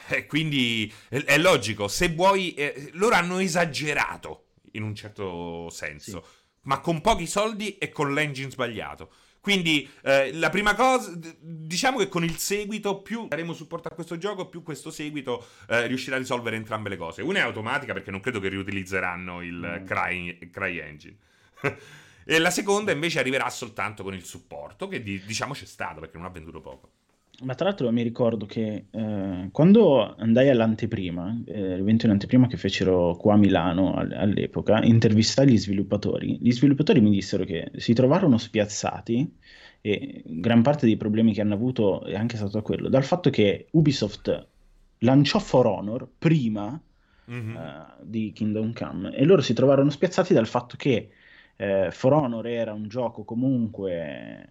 E 0.08 0.24
quindi 0.26 0.90
è, 1.08 1.18
è 1.24 1.38
logico, 1.38 1.86
se 1.86 2.08
vuoi, 2.08 2.54
eh, 2.54 2.90
loro 2.92 3.16
hanno 3.16 3.40
esagerato 3.40 4.44
in 4.72 4.84
un 4.84 4.94
certo 4.94 5.68
senso. 5.70 6.24
Sì 6.24 6.36
ma 6.62 6.80
con 6.80 7.00
pochi 7.00 7.26
soldi 7.26 7.78
e 7.78 7.88
con 7.88 8.12
l'engine 8.12 8.50
sbagliato. 8.50 9.10
Quindi 9.40 9.88
eh, 10.02 10.32
la 10.34 10.50
prima 10.50 10.74
cosa, 10.74 11.12
diciamo 11.40 11.98
che 11.98 12.08
con 12.08 12.24
il 12.24 12.36
seguito, 12.36 13.00
più 13.02 13.28
daremo 13.28 13.52
supporto 13.52 13.88
a 13.88 13.92
questo 13.92 14.18
gioco, 14.18 14.48
più 14.48 14.62
questo 14.62 14.90
seguito 14.90 15.46
eh, 15.68 15.86
riuscirà 15.86 16.16
a 16.16 16.18
risolvere 16.18 16.56
entrambe 16.56 16.88
le 16.88 16.96
cose. 16.96 17.22
Una 17.22 17.38
è 17.38 17.42
automatica 17.42 17.92
perché 17.92 18.10
non 18.10 18.20
credo 18.20 18.40
che 18.40 18.48
riutilizzeranno 18.48 19.42
il 19.42 19.80
mm. 19.80 19.86
Cry, 19.86 20.50
Cry 20.50 20.78
Engine. 20.78 21.16
e 22.24 22.38
la 22.38 22.50
seconda 22.50 22.92
invece 22.92 23.20
arriverà 23.20 23.48
soltanto 23.48 24.02
con 24.02 24.14
il 24.14 24.24
supporto, 24.24 24.88
che 24.88 25.02
diciamo 25.02 25.54
c'è 25.54 25.64
stato 25.64 26.00
perché 26.00 26.16
non 26.16 26.26
ha 26.26 26.30
venduto 26.30 26.60
poco. 26.60 26.90
Ma 27.40 27.54
tra 27.54 27.66
l'altro 27.66 27.92
mi 27.92 28.02
ricordo 28.02 28.46
che 28.46 28.86
eh, 28.90 29.48
quando 29.52 30.16
andai 30.16 30.48
all'anteprima, 30.48 31.42
eh, 31.44 31.76
l'evento 31.76 32.06
in 32.06 32.12
anteprima 32.12 32.48
che 32.48 32.56
fecero 32.56 33.14
qua 33.14 33.34
a 33.34 33.36
Milano 33.36 33.94
all'epoca, 33.94 34.82
intervistai 34.82 35.48
gli 35.48 35.56
sviluppatori. 35.56 36.38
Gli 36.40 36.50
sviluppatori 36.50 37.00
mi 37.00 37.10
dissero 37.10 37.44
che 37.44 37.70
si 37.76 37.92
trovarono 37.92 38.38
spiazzati 38.38 39.36
e 39.80 40.22
gran 40.26 40.62
parte 40.62 40.86
dei 40.86 40.96
problemi 40.96 41.32
che 41.32 41.40
hanno 41.40 41.54
avuto 41.54 42.04
è 42.04 42.16
anche 42.16 42.36
stato 42.36 42.60
quello, 42.62 42.88
dal 42.88 43.04
fatto 43.04 43.30
che 43.30 43.68
Ubisoft 43.70 44.46
lanciò 44.98 45.38
For 45.38 45.66
Honor 45.66 46.08
prima 46.18 46.80
mm-hmm. 47.30 47.54
uh, 47.54 47.84
di 48.02 48.32
Kingdom 48.32 48.72
Come 48.72 49.14
e 49.14 49.24
loro 49.24 49.42
si 49.42 49.54
trovarono 49.54 49.90
spiazzati 49.90 50.34
dal 50.34 50.48
fatto 50.48 50.74
che 50.76 51.10
uh, 51.56 51.90
For 51.92 52.12
Honor 52.12 52.48
era 52.48 52.72
un 52.72 52.88
gioco 52.88 53.22
comunque 53.22 54.48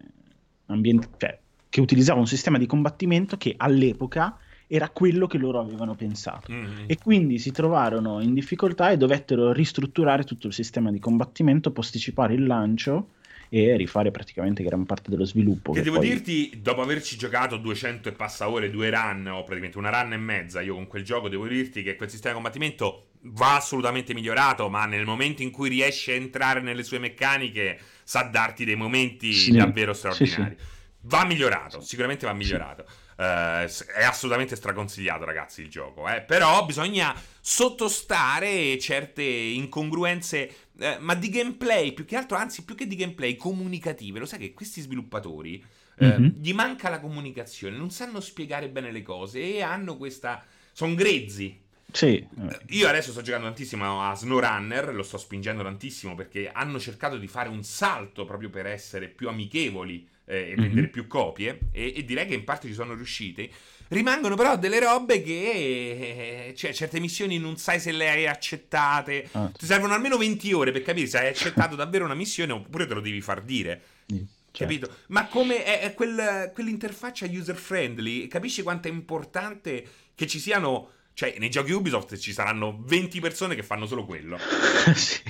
ambiente, 0.66 1.08
cioè, 1.18 1.38
che 1.68 1.80
utilizzava 1.80 2.20
un 2.20 2.26
sistema 2.26 2.58
di 2.58 2.66
combattimento 2.66 3.36
che 3.36 3.54
all'epoca 3.56 4.38
era 4.66 4.90
quello 4.90 5.26
che 5.26 5.38
loro 5.38 5.60
avevano 5.60 5.94
pensato. 5.94 6.52
Mm-hmm. 6.52 6.84
E 6.86 6.98
quindi 6.98 7.38
si 7.38 7.50
trovarono 7.50 8.20
in 8.20 8.34
difficoltà 8.34 8.90
e 8.90 8.96
dovettero 8.96 9.52
ristrutturare 9.52 10.24
tutto 10.24 10.46
il 10.46 10.52
sistema 10.52 10.90
di 10.90 10.98
combattimento, 10.98 11.72
posticipare 11.72 12.34
il 12.34 12.46
lancio 12.46 13.08
e 13.48 13.76
rifare 13.76 14.10
praticamente 14.10 14.62
gran 14.62 14.84
parte 14.84 15.10
dello 15.10 15.24
sviluppo. 15.24 15.72
Che, 15.72 15.78
che 15.78 15.84
devo 15.84 15.98
poi... 15.98 16.08
dirti, 16.08 16.58
dopo 16.60 16.82
averci 16.82 17.16
giocato 17.16 17.56
200 17.56 18.10
e 18.10 18.12
passa 18.12 18.50
ore, 18.50 18.70
due 18.70 18.90
run, 18.90 19.26
o 19.28 19.42
praticamente 19.42 19.78
una 19.78 19.90
run 19.90 20.12
e 20.12 20.18
mezza, 20.18 20.60
io 20.60 20.74
con 20.74 20.86
quel 20.86 21.02
gioco 21.02 21.30
devo 21.30 21.46
dirti 21.46 21.82
che 21.82 21.96
quel 21.96 22.10
sistema 22.10 22.34
di 22.34 22.42
combattimento 22.42 23.04
va 23.22 23.56
assolutamente 23.56 24.12
migliorato, 24.12 24.68
ma 24.68 24.84
nel 24.84 25.06
momento 25.06 25.42
in 25.42 25.50
cui 25.50 25.70
riesci 25.70 26.10
a 26.10 26.14
entrare 26.14 26.60
nelle 26.60 26.82
sue 26.82 26.98
meccaniche 26.98 27.78
sa 28.04 28.22
darti 28.22 28.66
dei 28.66 28.76
momenti 28.76 29.32
sì, 29.32 29.52
davvero 29.52 29.94
straordinari. 29.94 30.56
Sì, 30.58 30.64
sì. 30.64 30.76
Va 31.02 31.24
migliorato, 31.24 31.80
sicuramente 31.80 32.26
va 32.26 32.32
migliorato. 32.32 32.84
Uh, 33.16 33.66
è 33.94 34.04
assolutamente 34.04 34.56
straconsigliato, 34.56 35.24
ragazzi, 35.24 35.62
il 35.62 35.68
gioco. 35.68 36.08
Eh? 36.08 36.22
Però 36.22 36.64
bisogna 36.64 37.14
sottostare 37.40 38.78
certe 38.78 39.22
incongruenze, 39.22 40.54
eh, 40.78 40.98
ma 41.00 41.14
di 41.14 41.28
gameplay, 41.28 41.92
più 41.92 42.04
che 42.04 42.16
altro, 42.16 42.36
anzi, 42.36 42.64
più 42.64 42.74
che 42.74 42.86
di 42.86 42.96
gameplay, 42.96 43.36
comunicative. 43.36 44.18
Lo 44.18 44.26
sai 44.26 44.40
che 44.40 44.54
questi 44.54 44.80
sviluppatori 44.80 45.64
mm-hmm. 46.02 46.30
gli 46.36 46.52
manca 46.52 46.88
la 46.88 47.00
comunicazione, 47.00 47.76
non 47.76 47.90
sanno 47.90 48.20
spiegare 48.20 48.68
bene 48.68 48.90
le 48.90 49.02
cose 49.02 49.40
e 49.40 49.62
hanno 49.62 49.96
questa. 49.96 50.44
sono 50.72 50.94
grezzi. 50.94 51.66
Sì. 51.90 52.16
Eh, 52.16 52.58
io 52.68 52.86
adesso 52.86 53.12
sto 53.12 53.22
giocando 53.22 53.46
tantissimo 53.46 54.02
a 54.06 54.14
SnowRunner, 54.14 54.94
lo 54.94 55.02
sto 55.02 55.16
spingendo 55.16 55.62
tantissimo 55.62 56.14
perché 56.14 56.50
hanno 56.52 56.78
cercato 56.78 57.16
di 57.16 57.26
fare 57.26 57.48
un 57.48 57.62
salto 57.62 58.24
proprio 58.24 58.50
per 58.50 58.66
essere 58.66 59.08
più 59.08 59.28
amichevoli 59.28 60.06
eh, 60.28 60.36
e 60.36 60.46
mm-hmm. 60.48 60.60
vendere 60.60 60.88
più 60.88 61.06
copie, 61.06 61.58
e, 61.72 61.94
e, 61.96 62.04
direi 62.04 62.26
che 62.26 62.34
in 62.34 62.44
parte 62.44 62.68
ci 62.68 62.74
sono 62.74 62.94
riusciti. 62.94 63.50
Rimangono 63.88 64.36
però 64.36 64.58
delle 64.58 64.78
robe 64.80 65.22
che, 65.22 66.48
eh, 66.48 66.54
cioè, 66.54 66.74
certe 66.74 67.00
missioni 67.00 67.38
non 67.38 67.56
sai 67.56 67.80
se 67.80 67.90
le 67.90 68.10
hai 68.10 68.26
accettate. 68.26 69.28
Ah. 69.32 69.50
Ti 69.56 69.64
servono 69.64 69.94
almeno 69.94 70.18
20 70.18 70.52
ore 70.52 70.72
per 70.72 70.82
capire 70.82 71.06
se 71.06 71.18
hai 71.18 71.28
accettato 71.28 71.74
davvero 71.74 72.04
una 72.04 72.14
missione 72.14 72.52
oppure 72.52 72.86
te 72.86 72.94
lo 72.94 73.00
devi 73.00 73.22
far 73.22 73.42
dire. 73.42 73.82
Mm. 74.12 74.22
Certo. 74.50 74.74
Capito? 74.74 74.96
Ma 75.08 75.26
come 75.26 75.64
è, 75.64 75.80
è 75.80 75.94
quel, 75.94 76.50
quell'interfaccia 76.52 77.26
user 77.26 77.56
friendly, 77.56 78.26
capisci 78.26 78.62
quanto 78.62 78.88
è 78.88 78.90
importante 78.90 79.86
che 80.14 80.26
ci 80.26 80.38
siano. 80.38 80.90
Cioè, 81.14 81.34
nei 81.38 81.50
giochi 81.50 81.72
Ubisoft 81.72 82.16
ci 82.16 82.32
saranno 82.32 82.80
20 82.84 83.20
persone 83.20 83.54
che 83.56 83.64
fanno 83.64 83.86
solo 83.86 84.04
quello. 84.04 84.38
sì. 84.94 85.22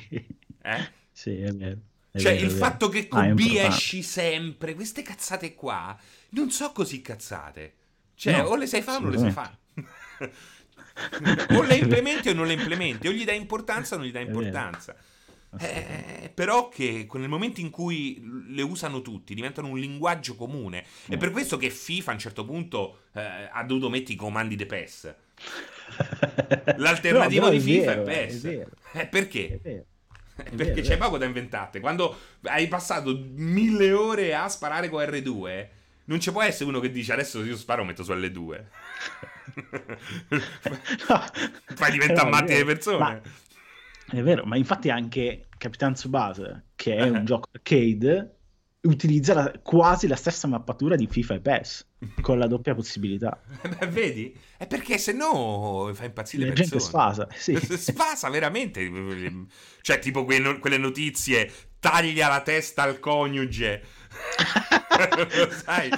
Eh? 0.63 0.91
Sì, 1.11 1.41
è 1.41 1.51
vero. 1.53 1.79
Cioè, 2.19 2.33
il 2.33 2.51
fatto 2.51 2.89
che 2.89 3.09
con 3.09 3.21
ah, 3.21 3.35
B 3.35 3.55
esci 3.57 4.03
sempre, 4.03 4.75
queste 4.75 5.03
cazzate 5.03 5.55
qua, 5.55 5.97
non 6.31 6.51
so 6.51 6.73
così 6.73 7.01
cazzate. 7.01 7.75
Cioè, 8.15 8.37
no, 8.39 8.49
o 8.49 8.57
le 8.57 8.67
sai 8.67 8.83
fare 8.83 8.99
o 8.99 9.01
non 9.01 9.11
le 9.11 9.19
sai 9.19 9.31
fare. 9.31 9.59
o 11.57 11.63
le 11.63 11.77
implementi 11.77 12.29
o 12.29 12.35
non 12.35 12.47
le 12.47 12.55
implementi, 12.55 13.07
o 13.09 13.13
gli 13.13 13.25
dai 13.25 13.37
importanza 13.37 13.95
o 13.95 13.99
non 13.99 14.07
gli 14.07 14.13
dai 14.13 14.27
importanza. 14.27 14.97
Eh, 15.59 16.31
però 16.35 16.69
che 16.69 17.09
nel 17.11 17.29
momento 17.29 17.61
in 17.61 17.71
cui 17.71 18.23
le 18.49 18.63
usano 18.63 19.01
tutti 19.01 19.35
diventano 19.35 19.69
un 19.69 19.79
linguaggio 19.79 20.35
comune. 20.35 20.85
È 21.09 21.17
per 21.17 21.31
questo 21.31 21.57
che 21.57 21.71
FIFA 21.71 22.11
a 22.11 22.15
un 22.15 22.21
certo 22.21 22.45
punto 22.45 23.05
eh, 23.15 23.49
ha 23.51 23.65
dovuto 23.65 23.89
mettere 23.89 24.13
i 24.13 24.17
comandi 24.17 24.57
di 24.57 24.67
PES. 24.67 25.15
L'alternativa 26.77 27.49
di 27.49 27.61
FIFA 27.61 27.93
è, 27.93 27.97
vero, 27.97 28.03
è 28.03 28.27
PES. 28.27 28.45
È 28.45 28.99
eh, 28.99 29.07
perché? 29.07 29.61
È 29.63 29.85
perché 30.45 30.55
vero, 30.55 30.81
c'è 30.83 30.97
poco 30.97 31.19
da 31.19 31.25
inventare. 31.25 31.81
Quando 31.81 32.17
hai 32.45 32.69
passato 32.69 33.19
mille 33.35 33.93
ore 33.93 34.35
a 34.35 34.49
sparare 34.49 34.89
con 34.89 35.03
R2, 35.03 35.69
non 36.05 36.21
ci 36.21 36.33
può 36.33 36.43
essere 36.43 36.69
uno 36.69 36.81
che 36.81 36.91
dice 36.91 37.13
adesso 37.13 37.45
io 37.45 37.57
sparo 37.57 37.85
metto 37.85 38.03
su 38.03 38.13
L2. 38.13 38.65
no, 41.09 41.25
Fai 41.75 41.91
diventare 41.93 42.31
matti 42.31 42.55
le 42.55 42.65
persone. 42.65 42.99
Ma, 42.99 43.21
è 44.11 44.23
vero, 44.23 44.45
ma 44.45 44.57
infatti 44.57 44.91
anche 44.91 45.47
Capitan 45.57 45.95
Tsubasa, 45.95 46.63
che 46.75 46.97
è 46.97 47.09
un 47.09 47.25
gioco 47.25 47.49
arcade, 47.53 48.38
utilizza 48.83 49.35
la, 49.35 49.53
quasi 49.63 50.07
la 50.07 50.17
stessa 50.17 50.47
mappatura 50.47 50.95
di 50.95 51.07
FIFA 51.07 51.35
e 51.35 51.41
PES 51.41 51.87
con 52.21 52.39
la 52.39 52.47
doppia 52.47 52.75
possibilità. 52.75 53.41
Vedi? 53.89 54.37
È 54.57 54.67
perché 54.67 54.99
se 54.99 55.13
no 55.13 55.91
fa 55.93 56.05
impazzire 56.05 56.47
la 56.47 56.53
persone. 56.53 56.71
gente 56.71 56.85
sfasa, 56.85 57.29
sì. 57.35 57.57
sfasa 57.77 58.31
veramente. 58.31 58.91
Cioè, 59.81 59.99
tipo 59.99 60.25
que- 60.25 60.59
quelle 60.59 60.79
notizie 60.79 61.51
taglia 61.81 62.29
la 62.29 62.43
testa 62.43 62.83
al 62.83 62.99
coniuge. 63.01 63.83
sai 65.65 65.91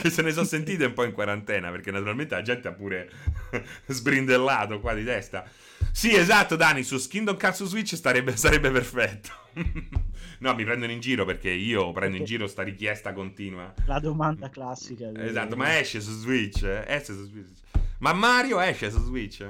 che 0.00 0.10
se 0.10 0.22
ne 0.22 0.32
sono 0.32 0.46
sentite 0.46 0.86
un 0.86 0.92
po' 0.92 1.04
in 1.04 1.12
quarantena 1.12 1.70
perché 1.70 1.90
naturalmente 1.90 2.34
la 2.34 2.42
gente 2.42 2.68
ha 2.68 2.72
pure 2.72 3.10
sbrindellato 3.86 4.80
qua 4.80 4.94
di 4.94 5.04
testa 5.04 5.44
sì, 5.92 6.14
esatto, 6.14 6.56
Dani, 6.56 6.82
su 6.82 6.96
Kingdom 7.08 7.36
su 7.52 7.66
Switch 7.66 7.94
starebbe, 7.94 8.36
sarebbe 8.36 8.70
perfetto. 8.70 9.30
no, 10.38 10.54
mi 10.54 10.64
prendono 10.64 10.92
in 10.92 11.00
giro 11.00 11.24
perché 11.24 11.50
io 11.50 11.90
prendo 11.92 12.16
in 12.16 12.24
giro 12.24 12.46
sta 12.46 12.62
richiesta 12.62 13.12
continua. 13.12 13.74
La 13.86 13.98
domanda 13.98 14.48
classica. 14.50 15.10
Di... 15.10 15.20
Esatto, 15.20 15.56
ma 15.56 15.78
esce 15.78 16.00
su 16.00 16.12
Switch? 16.12 16.62
Esce 16.62 17.12
su 17.12 17.26
Switch. 17.26 17.58
Ma 17.98 18.12
Mario 18.12 18.60
esce 18.60 18.90
su 18.90 19.02
Switch? 19.02 19.44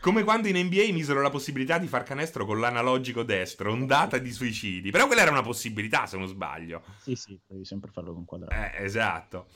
Come 0.00 0.24
quando 0.24 0.48
in 0.48 0.56
NBA 0.56 0.92
misero 0.92 1.20
la 1.20 1.28
possibilità 1.28 1.76
di 1.76 1.86
far 1.86 2.04
canestro 2.04 2.46
con 2.46 2.58
l'analogico 2.58 3.22
destro, 3.22 3.70
ondata 3.70 4.16
di 4.16 4.32
suicidi. 4.32 4.90
Però 4.90 5.06
quella 5.06 5.20
era 5.20 5.30
una 5.30 5.42
possibilità, 5.42 6.06
se 6.06 6.16
non 6.16 6.26
sbaglio. 6.26 6.82
Sì, 7.02 7.14
sì, 7.14 7.38
devi 7.46 7.66
sempre 7.66 7.90
farlo 7.90 8.14
con 8.14 8.24
quadrato. 8.24 8.54
Eh, 8.54 8.82
esatto. 8.82 9.48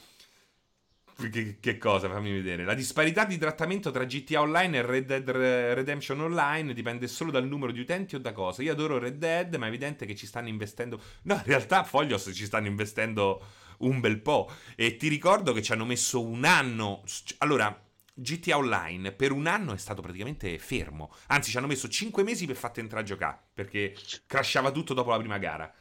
Che, 1.16 1.58
che, 1.60 1.78
cosa? 1.78 2.10
Fammi 2.10 2.30
vedere. 2.30 2.64
La 2.64 2.74
disparità 2.74 3.24
di 3.24 3.38
trattamento 3.38 3.90
tra 3.90 4.04
GTA 4.04 4.42
Online 4.42 4.76
e 4.76 4.82
Red 4.82 5.06
Dead 5.06 5.30
Redemption 5.30 6.20
Online 6.20 6.74
dipende 6.74 7.06
solo 7.06 7.30
dal 7.30 7.46
numero 7.46 7.72
di 7.72 7.80
utenti 7.80 8.14
o 8.14 8.18
da 8.18 8.32
cosa. 8.32 8.62
Io 8.62 8.72
adoro 8.72 8.98
Red 8.98 9.16
Dead, 9.16 9.54
ma 9.54 9.64
è 9.64 9.68
evidente 9.68 10.04
che 10.04 10.14
ci 10.14 10.26
stanno 10.26 10.48
investendo. 10.48 11.00
No, 11.22 11.36
in 11.36 11.42
realtà 11.44 11.84
Foglios 11.84 12.30
ci 12.34 12.44
stanno 12.44 12.66
investendo 12.66 13.42
un 13.78 13.98
bel 14.00 14.20
po'. 14.20 14.50
E 14.76 14.96
ti 14.96 15.08
ricordo 15.08 15.54
che 15.54 15.62
ci 15.62 15.72
hanno 15.72 15.86
messo 15.86 16.20
un 16.20 16.44
anno. 16.44 17.02
Allora, 17.38 17.83
GTA 18.14 18.56
Online 18.56 19.12
per 19.12 19.32
un 19.32 19.46
anno 19.46 19.72
è 19.72 19.76
stato 19.76 20.00
praticamente 20.00 20.58
fermo. 20.58 21.12
Anzi, 21.26 21.50
ci 21.50 21.56
hanno 21.56 21.66
messo 21.66 21.88
5 21.88 22.22
mesi 22.22 22.46
per 22.46 22.56
farti 22.56 22.80
entrare 22.80 23.02
a 23.02 23.06
giocare 23.06 23.38
perché 23.52 23.94
crashava 24.26 24.70
tutto 24.70 24.94
dopo 24.94 25.10
la 25.10 25.18
prima 25.18 25.38
gara. 25.38 25.72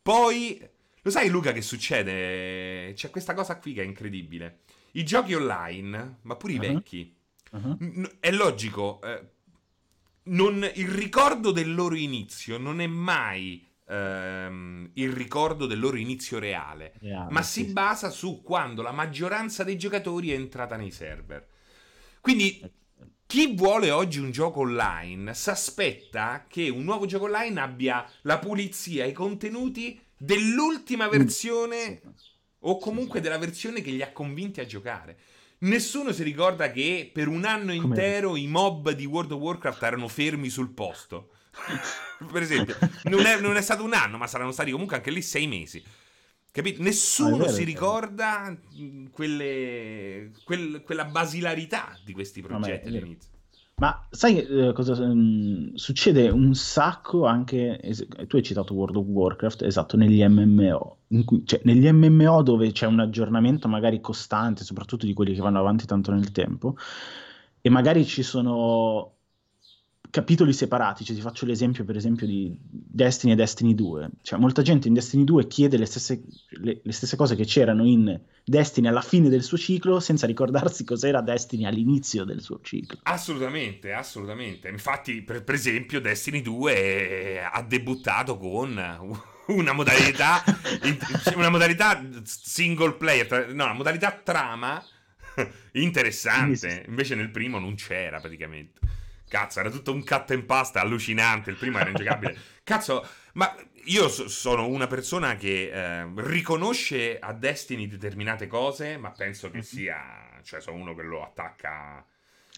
Poi, 0.00 0.66
lo 1.02 1.10
sai, 1.10 1.28
Luca, 1.28 1.52
che 1.52 1.62
succede? 1.62 2.92
C'è 2.94 3.10
questa 3.10 3.34
cosa 3.34 3.58
qui 3.58 3.72
che 3.72 3.82
è 3.82 3.86
incredibile. 3.86 4.60
I 4.92 5.04
giochi 5.04 5.34
online, 5.34 6.18
ma 6.22 6.36
pure 6.36 6.52
uh-huh. 6.54 6.62
i 6.62 6.66
vecchi, 6.66 7.16
uh-huh. 7.50 7.76
n- 7.80 8.16
è 8.20 8.30
logico. 8.30 9.00
Eh, 9.02 9.32
non, 10.24 10.70
il 10.74 10.88
ricordo 10.88 11.50
del 11.50 11.74
loro 11.74 11.96
inizio 11.96 12.56
non 12.56 12.80
è 12.80 12.86
mai 12.86 13.72
ehm, 13.86 14.90
il 14.94 15.12
ricordo 15.12 15.66
del 15.66 15.78
loro 15.78 15.96
inizio 15.96 16.38
reale, 16.38 16.94
yeah, 17.00 17.26
ma 17.30 17.42
sì. 17.42 17.64
si 17.64 17.72
basa 17.72 18.10
su 18.10 18.42
quando 18.42 18.82
la 18.82 18.92
maggioranza 18.92 19.64
dei 19.64 19.76
giocatori 19.76 20.30
è 20.30 20.34
entrata 20.34 20.76
nei 20.76 20.90
server. 20.90 21.46
Quindi 22.24 22.58
chi 23.26 23.54
vuole 23.54 23.90
oggi 23.90 24.18
un 24.18 24.30
gioco 24.30 24.60
online 24.60 25.34
si 25.34 25.50
aspetta 25.50 26.46
che 26.48 26.70
un 26.70 26.82
nuovo 26.82 27.04
gioco 27.04 27.26
online 27.26 27.60
abbia 27.60 28.10
la 28.22 28.38
pulizia, 28.38 29.04
i 29.04 29.12
contenuti 29.12 30.00
dell'ultima 30.16 31.06
versione 31.08 32.00
o 32.60 32.78
comunque 32.78 33.20
della 33.20 33.36
versione 33.36 33.82
che 33.82 33.90
li 33.90 34.00
ha 34.00 34.10
convinti 34.10 34.60
a 34.60 34.64
giocare. 34.64 35.18
Nessuno 35.58 36.12
si 36.12 36.22
ricorda 36.22 36.70
che 36.70 37.10
per 37.12 37.28
un 37.28 37.44
anno 37.44 37.74
intero 37.74 38.28
Come? 38.28 38.40
i 38.40 38.46
mob 38.46 38.92
di 38.92 39.04
World 39.04 39.32
of 39.32 39.40
Warcraft 39.40 39.82
erano 39.82 40.08
fermi 40.08 40.48
sul 40.48 40.72
posto. 40.72 41.28
per 42.32 42.40
esempio, 42.40 42.78
non 43.02 43.26
è, 43.26 43.38
non 43.38 43.58
è, 43.58 43.60
stato 43.60 43.84
un 43.84 43.92
anno, 43.92 44.16
ma 44.16 44.26
saranno 44.26 44.52
stati 44.52 44.70
comunque 44.70 44.96
anche 44.96 45.10
lì 45.10 45.20
sei 45.20 45.46
mesi. 45.46 45.84
Capito? 46.54 46.82
Nessuno 46.82 47.46
ah, 47.46 47.48
si 47.48 47.64
ricorda 47.64 48.56
quelle, 49.10 50.30
quel, 50.44 50.82
quella 50.84 51.04
basilarità 51.04 51.98
di 52.04 52.12
questi 52.12 52.42
progetti 52.42 52.86
all'inizio. 52.86 53.30
Ma 53.78 54.06
sai 54.08 54.38
eh, 54.38 54.72
cosa 54.72 54.92
um, 55.02 55.74
succede 55.74 56.28
un 56.28 56.54
sacco 56.54 57.26
anche, 57.26 57.80
es- 57.80 58.06
tu 58.28 58.36
hai 58.36 58.42
citato 58.44 58.72
World 58.72 58.94
of 58.94 59.06
Warcraft, 59.06 59.62
esatto, 59.62 59.96
negli 59.96 60.24
MMO, 60.24 60.98
cui, 61.24 61.44
cioè, 61.44 61.60
negli 61.64 61.90
MMO 61.90 62.42
dove 62.42 62.70
c'è 62.70 62.86
un 62.86 63.00
aggiornamento 63.00 63.66
magari 63.66 64.00
costante, 64.00 64.62
soprattutto 64.62 65.06
di 65.06 65.12
quelli 65.12 65.34
che 65.34 65.40
vanno 65.40 65.58
avanti 65.58 65.86
tanto 65.86 66.12
nel 66.12 66.30
tempo, 66.30 66.76
e 67.60 67.68
magari 67.68 68.04
ci 68.06 68.22
sono 68.22 69.13
capitoli 70.14 70.52
separati, 70.52 71.04
cioè 71.04 71.16
ti 71.16 71.20
faccio 71.20 71.44
l'esempio 71.44 71.82
per 71.82 71.96
esempio 71.96 72.24
di 72.24 72.56
Destiny 72.60 73.32
e 73.32 73.34
Destiny 73.34 73.74
2, 73.74 74.10
cioè 74.22 74.38
molta 74.38 74.62
gente 74.62 74.86
in 74.86 74.94
Destiny 74.94 75.24
2 75.24 75.48
chiede 75.48 75.76
le 75.76 75.86
stesse, 75.86 76.22
le, 76.50 76.80
le 76.84 76.92
stesse, 76.92 77.16
cose 77.16 77.34
che 77.34 77.44
c'erano 77.44 77.84
in 77.84 78.20
Destiny 78.44 78.86
alla 78.86 79.00
fine 79.00 79.28
del 79.28 79.42
suo 79.42 79.58
ciclo 79.58 79.98
senza 79.98 80.28
ricordarsi 80.28 80.84
cos'era 80.84 81.20
Destiny 81.20 81.64
all'inizio 81.64 82.22
del 82.22 82.40
suo 82.40 82.60
ciclo. 82.62 83.00
Assolutamente, 83.02 83.92
assolutamente. 83.92 84.68
Infatti 84.68 85.20
per, 85.22 85.42
per 85.42 85.56
esempio 85.56 86.00
Destiny 86.00 86.42
2 86.42 87.42
ha 87.42 87.62
debuttato 87.62 88.38
con 88.38 88.70
una 89.48 89.72
modalità, 89.72 90.44
una 91.34 91.50
modalità 91.50 92.00
single 92.22 92.92
player, 92.92 93.52
no, 93.52 93.64
una 93.64 93.72
modalità 93.72 94.12
trama 94.12 94.80
interessante, 95.72 96.84
invece 96.86 97.16
nel 97.16 97.32
primo 97.32 97.58
non 97.58 97.74
c'era 97.74 98.20
praticamente. 98.20 99.02
Cazzo, 99.34 99.58
era 99.58 99.68
tutto 99.68 99.92
un 99.92 100.04
cut 100.04 100.30
and 100.30 100.44
pasta 100.44 100.80
allucinante. 100.80 101.50
Il 101.50 101.56
primo 101.56 101.78
era 101.80 101.90
ingiocabile. 101.90 102.36
Cazzo, 102.62 103.04
ma 103.32 103.52
io 103.86 104.08
so- 104.08 104.28
sono 104.28 104.68
una 104.68 104.86
persona 104.86 105.34
che 105.34 105.70
eh, 105.72 106.08
riconosce 106.18 107.18
a 107.18 107.32
Destiny 107.32 107.88
determinate 107.88 108.46
cose, 108.46 108.96
ma 108.96 109.10
penso 109.10 109.50
che 109.50 109.56
mhm. 109.56 109.62
sia. 109.64 110.40
Cioè, 110.44 110.60
sono 110.60 110.76
uno 110.76 110.94
che 110.94 111.02
lo 111.02 111.24
attacca 111.24 112.06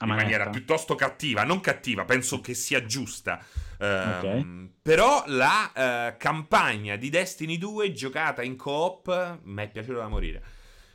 in 0.03 0.09
maniera 0.09 0.51
piuttosto 0.51 0.95
cattiva. 0.97 1.45
Non 1.45 1.61
cattiva, 1.61 2.05
penso 2.05 2.43
che 2.43 2.53
sia 2.53 2.85
giusta. 2.85 3.43
Uh, 3.79 3.85
okay. 3.85 4.71
Però 4.83 5.25
la 5.29 5.73
uh, 6.13 6.17
campagna 6.19 6.97
di 6.97 7.09
Destiny 7.09 7.57
2 7.57 7.93
giocata 7.93 8.43
in 8.43 8.57
coop 8.57 9.39
mi 9.45 9.63
è 9.63 9.71
piaciuta 9.71 10.01
da 10.01 10.09
morire. 10.09 10.43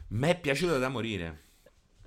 Mi 0.09 0.29
è 0.29 0.39
piaciuta 0.39 0.77
da 0.77 0.89
morire. 0.89 1.49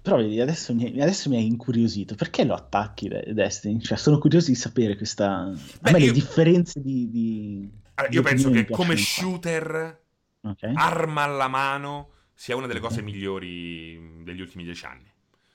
Però 0.04 0.18
vedi, 0.18 0.38
adesso 0.38 0.74
mi, 0.74 1.00
adesso 1.00 1.30
mi 1.30 1.36
hai 1.36 1.46
incuriosito. 1.46 2.14
Perché 2.14 2.44
lo 2.44 2.52
attacchi 2.52 3.08
Destiny? 3.08 3.80
Cioè, 3.80 3.96
sono 3.96 4.18
curioso 4.18 4.48
di 4.48 4.54
sapere 4.54 4.98
questa... 4.98 5.50
Beh, 5.80 5.88
a 5.88 5.92
me 5.92 5.98
io... 5.98 6.06
le 6.08 6.12
differenze 6.12 6.82
di... 6.82 7.08
di... 7.08 7.70
Allora, 7.94 8.12
io 8.12 8.22
penso 8.22 8.50
che 8.50 8.66
come 8.66 8.98
shooter, 8.98 10.02
okay. 10.42 10.74
arma 10.74 11.22
alla 11.22 11.48
mano, 11.48 12.10
sia 12.34 12.54
una 12.54 12.66
delle 12.66 12.80
cose 12.80 13.00
okay. 13.00 13.10
migliori 13.10 14.22
degli 14.24 14.42
ultimi 14.42 14.64
dieci 14.64 14.84
anni. 14.84 15.10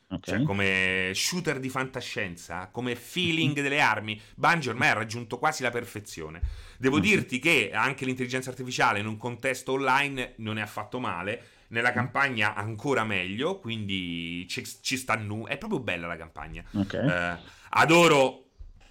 Okay. 0.07 0.38
Cioè, 0.38 0.43
come 0.43 1.12
shooter 1.13 1.59
di 1.59 1.69
fantascienza, 1.69 2.69
come 2.71 2.95
feeling 2.95 3.53
delle 3.62 3.81
armi, 3.81 4.19
Bungie 4.33 4.71
ormai 4.71 4.89
ha 4.89 4.93
raggiunto 4.93 5.38
quasi 5.38 5.62
la 5.62 5.69
perfezione. 5.69 6.41
Devo 6.79 6.99
dirti 6.99 7.38
che 7.38 7.69
anche 7.71 8.03
l'intelligenza 8.03 8.49
artificiale 8.49 8.97
in 8.97 9.05
un 9.05 9.17
contesto 9.17 9.73
online 9.73 10.33
non 10.38 10.57
è 10.57 10.62
affatto 10.62 10.99
male 10.99 11.57
nella 11.69 11.91
campagna 11.91 12.55
ancora 12.55 13.03
meglio, 13.03 13.60
quindi 13.60 14.47
ci, 14.47 14.63
ci 14.82 14.97
sta 14.97 15.15
nu. 15.15 15.47
È 15.47 15.58
proprio 15.58 15.79
bella 15.79 16.08
la 16.08 16.17
campagna. 16.17 16.63
Okay. 16.71 17.08
Eh, 17.08 17.38
adoro 17.69 18.45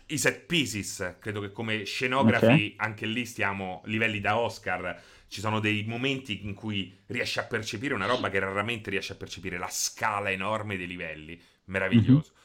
i 0.07 0.19
set 0.19 0.47
pieces, 0.47 1.17
credo 1.21 1.41
che 1.41 1.53
come 1.53 1.85
scenografi 1.85 2.45
okay. 2.45 2.75
anche 2.77 3.07
lì 3.07 3.27
stiamo 3.27 3.83
livelli 3.85 4.21
da 4.21 4.39
Oscar. 4.39 5.01
Ci 5.29 5.41
sono 5.41 5.61
dei 5.61 5.85
momenti 5.87 6.47
in 6.47 6.55
cui 6.55 6.99
riesci 7.07 7.39
a 7.39 7.45
percepire 7.45 7.93
una 7.93 8.07
roba 8.07 8.31
che 8.31 8.39
raramente 8.39 8.89
riesci 8.89 9.13
a 9.13 9.17
percepire, 9.17 9.59
la 9.59 9.69
scala 9.69 10.31
enorme 10.31 10.77
dei 10.77 10.87
livelli. 10.87 11.41
Meraviglioso. 11.65 12.33
Mm-hmm. 12.33 12.37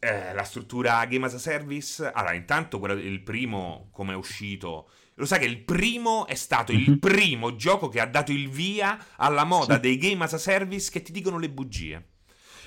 Eh, 0.00 0.34
la 0.34 0.44
struttura 0.44 1.04
Game 1.06 1.24
as 1.24 1.34
a 1.34 1.38
Service. 1.38 2.04
Allora, 2.04 2.34
intanto 2.34 2.78
quello, 2.78 2.94
il 2.94 3.22
primo, 3.22 3.88
come 3.90 4.12
è 4.12 4.16
uscito, 4.16 4.90
lo 5.18 5.26
sai 5.26 5.40
che 5.40 5.46
il 5.46 5.58
primo 5.58 6.26
è 6.26 6.34
stato 6.34 6.72
mm-hmm. 6.72 6.82
il 6.82 6.90
mhm. 6.90 6.98
primo 6.98 7.56
gioco 7.56 7.88
che 7.88 8.00
ha 8.00 8.06
dato 8.06 8.30
il 8.32 8.48
via 8.48 8.98
alla 9.16 9.44
moda 9.44 9.74
sì. 9.74 9.80
dei 9.80 9.98
game 9.98 10.24
as 10.24 10.32
a 10.32 10.38
service 10.38 10.90
che 10.90 11.02
ti 11.02 11.12
dicono 11.12 11.38
le 11.38 11.50
bugie. 11.50 12.06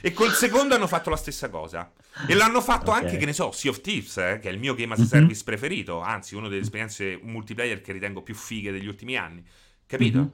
E 0.02 0.14
col 0.14 0.32
secondo 0.32 0.76
hanno 0.76 0.88
fatto 0.88 1.10
la 1.10 1.16
stessa 1.16 1.50
cosa. 1.50 1.92
E 2.28 2.34
l'hanno 2.34 2.60
fatto 2.60 2.92
okay. 2.92 3.04
anche, 3.04 3.18
che 3.18 3.26
ne 3.26 3.34
so, 3.34 3.52
Sea 3.52 3.72
of 3.72 3.82
Thieves, 3.82 4.18
eh, 4.18 4.40
che 4.42 4.50
è 4.50 4.52
il 4.52 4.60
mio 4.60 4.74
game 4.74 4.94
as 4.94 5.00
a 5.00 5.04
mhm. 5.04 5.08
service 5.08 5.36
mm-hmm. 5.36 5.46
preferito, 5.46 6.02
anzi, 6.02 6.36
una 6.36 6.50
delle 6.50 6.62
esperienze 6.62 7.20
multiplayer 7.22 7.82
che 7.82 7.94
ritengo 7.94 8.22
più 8.22 8.36
fighe 8.36 8.72
degli 8.72 8.88
ultimi 8.88 9.16
anni. 9.16 9.44
Capito? 9.86 10.18
Mm-hmm. 10.18 10.28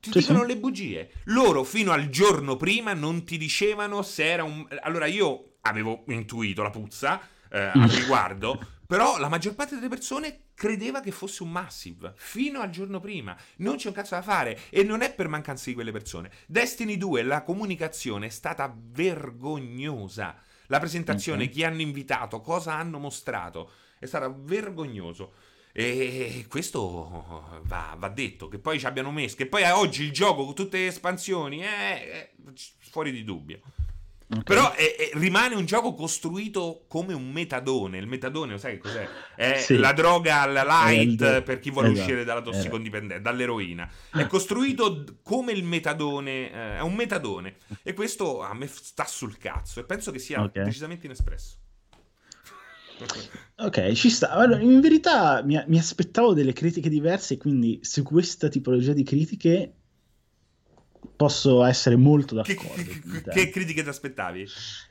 Ti 0.00 0.10
sì, 0.10 0.18
dicono 0.18 0.40
sì. 0.40 0.46
le 0.46 0.56
bugie. 0.56 1.10
Loro 1.24 1.62
fino 1.62 1.92
al 1.92 2.08
giorno 2.08 2.56
prima 2.56 2.94
non 2.94 3.24
ti 3.24 3.38
dicevano 3.38 4.02
se 4.02 4.24
era 4.28 4.42
un... 4.42 4.66
Allora 4.82 5.06
io 5.06 5.56
avevo 5.62 6.04
intuito 6.08 6.62
la 6.62 6.70
puzza 6.70 7.20
eh, 7.50 7.60
al 7.60 7.78
mm. 7.78 7.94
riguardo, 7.94 8.66
però 8.86 9.18
la 9.18 9.28
maggior 9.28 9.54
parte 9.54 9.76
delle 9.76 9.88
persone 9.88 10.43
credeva 10.54 11.00
che 11.00 11.10
fosse 11.10 11.42
un 11.42 11.50
massive 11.50 12.12
fino 12.16 12.60
al 12.60 12.70
giorno 12.70 13.00
prima. 13.00 13.36
Non 13.56 13.76
c'è 13.76 13.88
un 13.88 13.94
cazzo 13.94 14.14
da 14.14 14.22
fare 14.22 14.58
e 14.70 14.82
non 14.82 15.02
è 15.02 15.12
per 15.12 15.28
mancanza 15.28 15.64
di 15.66 15.74
quelle 15.74 15.92
persone. 15.92 16.30
Destiny 16.46 16.96
2, 16.96 17.22
la 17.22 17.42
comunicazione 17.42 18.26
è 18.26 18.30
stata 18.30 18.74
vergognosa. 18.76 20.36
La 20.68 20.78
presentazione, 20.78 21.42
okay. 21.42 21.54
chi 21.54 21.64
hanno 21.64 21.82
invitato, 21.82 22.40
cosa 22.40 22.74
hanno 22.74 22.98
mostrato, 22.98 23.70
è 23.98 24.06
stata 24.06 24.28
vergognoso. 24.28 25.34
E 25.76 26.46
questo 26.48 27.60
va, 27.64 27.96
va, 27.98 28.08
detto, 28.08 28.48
che 28.48 28.60
poi 28.60 28.78
ci 28.78 28.86
abbiano 28.86 29.10
messo, 29.10 29.34
che 29.34 29.46
poi 29.46 29.64
oggi 29.64 30.04
il 30.04 30.12
gioco 30.12 30.44
con 30.44 30.54
tutte 30.54 30.78
le 30.78 30.86
espansioni 30.86 31.58
è, 31.58 32.10
è 32.10 32.32
fuori 32.78 33.10
di 33.10 33.24
dubbio. 33.24 33.60
Okay. 34.26 34.42
Però 34.42 34.72
è, 34.72 34.96
è, 34.96 35.10
rimane 35.14 35.54
un 35.54 35.66
gioco 35.66 35.92
costruito 35.94 36.84
come 36.88 37.12
un 37.12 37.30
metadone. 37.30 37.98
Il 37.98 38.06
metadone, 38.06 38.52
lo 38.52 38.58
sai 38.58 38.74
che 38.74 38.78
cos'è? 38.78 39.06
È 39.36 39.58
sì. 39.58 39.76
la 39.76 39.92
droga 39.92 40.40
alla 40.40 40.64
light 40.64 41.20
il... 41.20 41.42
per 41.44 41.60
chi 41.60 41.70
vuole 41.70 41.88
esatto. 41.88 42.00
uscire 42.00 42.24
dalla 42.24 42.40
tossicodipendenza, 42.40 43.22
dall'eroina. 43.22 43.88
È 44.10 44.26
costruito 44.26 45.18
come 45.22 45.52
il 45.52 45.62
metadone, 45.62 46.50
eh, 46.50 46.76
è 46.78 46.80
un 46.80 46.94
metadone. 46.94 47.56
E 47.82 47.92
questo 47.92 48.40
a 48.40 48.54
me 48.54 48.66
sta 48.66 49.04
sul 49.04 49.36
cazzo 49.36 49.80
e 49.80 49.84
penso 49.84 50.10
che 50.10 50.18
sia 50.18 50.42
okay. 50.42 50.64
decisamente 50.64 51.06
inespresso. 51.06 51.58
Ok, 53.56 53.92
ci 53.92 54.08
sta. 54.08 54.30
Allora, 54.30 54.60
in 54.60 54.80
verità 54.80 55.42
mi, 55.42 55.62
mi 55.66 55.78
aspettavo 55.78 56.32
delle 56.32 56.52
critiche 56.52 56.88
diverse, 56.88 57.36
quindi 57.36 57.80
su 57.82 58.02
questa 58.02 58.48
tipologia 58.48 58.92
di 58.92 59.02
critiche 59.02 59.74
posso 61.16 61.64
essere 61.64 61.96
molto 61.96 62.34
d'accordo. 62.34 62.82
Che, 62.82 63.00
che, 63.22 63.30
che 63.30 63.50
critiche 63.50 63.82
ti 63.82 63.88
aspettavi? 63.88 64.46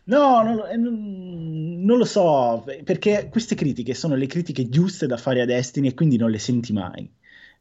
No, 0.05 0.41
non, 0.41 0.63
eh, 0.71 0.77
non, 0.77 1.83
non, 1.83 1.97
lo 1.97 2.05
so, 2.05 2.65
perché 2.83 3.27
queste 3.29 3.55
critiche 3.55 3.93
sono 3.93 4.15
le 4.15 4.27
critiche 4.27 4.69
giuste 4.69 5.07
da 5.07 5.17
fare 5.17 5.41
a 5.41 5.45
Destiny 5.45 5.89
e 5.89 5.93
quindi 5.93 6.17
non 6.17 6.29
le 6.29 6.39
senti 6.39 6.73
mai. 6.73 7.11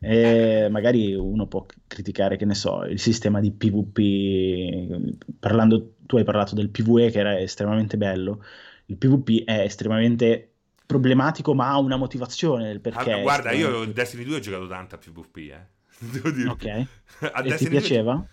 E 0.04 0.66
magari 0.68 1.14
uno 1.14 1.46
può 1.46 1.64
criticare, 1.86 2.36
che 2.36 2.44
ne 2.44 2.54
so, 2.54 2.82
il 2.84 2.98
sistema 2.98 3.38
di 3.40 3.52
PvP, 3.52 5.12
parlando, 5.38 5.94
tu 6.06 6.16
hai 6.16 6.24
parlato 6.24 6.56
del 6.56 6.70
PvE 6.70 7.10
che 7.10 7.20
era 7.20 7.38
estremamente 7.38 7.96
bello, 7.96 8.44
il 8.86 8.96
PvP 8.96 9.44
è 9.44 9.60
estremamente 9.60 10.48
problematico 10.84 11.54
ma 11.54 11.70
ha 11.70 11.78
una 11.78 11.96
motivazione 11.96 12.66
del 12.66 12.80
perché. 12.80 13.12
Allora, 13.12 13.22
guarda, 13.22 13.52
io 13.52 13.82
in 13.82 13.92
Destiny 13.92 14.24
2 14.24 14.36
ho 14.36 14.40
giocato 14.40 14.66
tanto 14.66 14.96
a 14.96 14.98
PvP, 14.98 15.36
eh. 15.36 15.66
Devo 16.10 16.30
dire. 16.30 16.48
Ok. 16.48 16.86
A 17.32 17.44
e 17.44 17.54
ti 17.54 17.68
piaceva? 17.68 18.14
2 18.14 18.26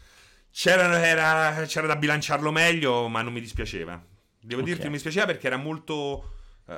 c'era, 0.51 1.05
era, 1.05 1.65
c'era, 1.65 1.87
da 1.87 1.95
bilanciarlo 1.95 2.51
meglio, 2.51 3.07
ma 3.07 3.21
non 3.21 3.33
mi 3.33 3.39
dispiaceva. 3.39 4.01
Devo 4.41 4.61
okay. 4.61 4.65
dirti 4.65 4.81
che 4.81 4.87
mi 4.87 4.93
dispiaceva 4.93 5.25
perché 5.25 5.47
era 5.47 5.57
molto 5.57 6.33
uh, 6.65 6.73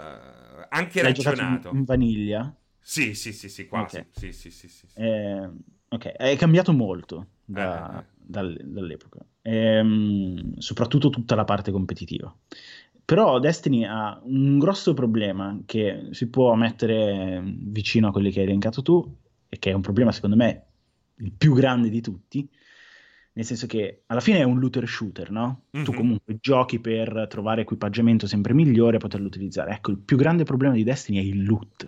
anche 0.70 1.02
L'hai 1.02 1.14
ragionato. 1.14 1.70
In, 1.70 1.78
in 1.78 1.84
vaniglia? 1.84 2.56
Sì, 2.80 3.14
sì, 3.14 3.32
sì, 3.32 3.50
sì, 3.50 3.68
quasi. 3.68 3.98
Okay. 3.98 4.10
Sì, 4.12 4.32
sì, 4.34 4.50
sì, 4.50 4.68
sì, 4.68 4.86
eh, 4.96 5.50
ok, 5.88 6.06
è 6.08 6.36
cambiato 6.36 6.74
molto 6.74 7.28
da, 7.46 8.02
eh. 8.02 8.06
dal, 8.18 8.60
dall'epoca, 8.64 9.20
ehm, 9.44 10.58
soprattutto 10.58 11.10
tutta 11.10 11.36
la 11.36 11.46
parte 11.46 11.72
competitiva. 11.72 12.36
Però 13.06 13.40
Destiny 13.40 13.84
ha 13.86 14.20
un 14.24 14.58
grosso 14.58 14.94
problema 14.94 15.60
che 15.66 16.08
si 16.12 16.30
può 16.30 16.56
mettere 16.56 17.42
vicino 17.44 18.08
a 18.08 18.12
quelli 18.12 18.32
che 18.32 18.40
hai 18.40 18.46
elencato 18.46 18.82
tu, 18.82 19.18
e 19.48 19.60
che 19.60 19.70
è 19.70 19.74
un 19.74 19.82
problema 19.82 20.12
secondo 20.12 20.38
me 20.38 20.66
il 21.18 21.34
più 21.34 21.54
grande 21.54 21.90
di 21.90 22.02
tutti, 22.02 22.50
nel 23.34 23.46
senso 23.46 23.66
che 23.66 24.04
alla 24.08 24.20
fine 24.20 24.40
è 24.40 24.44
un 24.44 24.60
looter 24.60 24.88
shooter, 24.88 25.32
no? 25.32 25.64
Mm-hmm. 25.76 25.86
Tu 25.86 25.92
mhm. 25.92 25.98
comunque 25.98 26.38
giochi 26.42 26.80
per 26.80 27.28
trovare 27.30 27.62
equipaggiamento 27.62 28.28
sempre 28.28 28.54
migliore 28.54 28.98
e 28.98 29.00
poterlo 29.00 29.28
utilizzare. 29.28 29.72
Ecco, 29.72 29.92
il 29.92 29.98
più 29.98 30.18
grande 30.18 30.44
problema 30.44 30.74
di 30.74 30.84
Destiny 30.84 31.20
è 31.20 31.22
il 31.22 31.44
loot. 31.44 31.86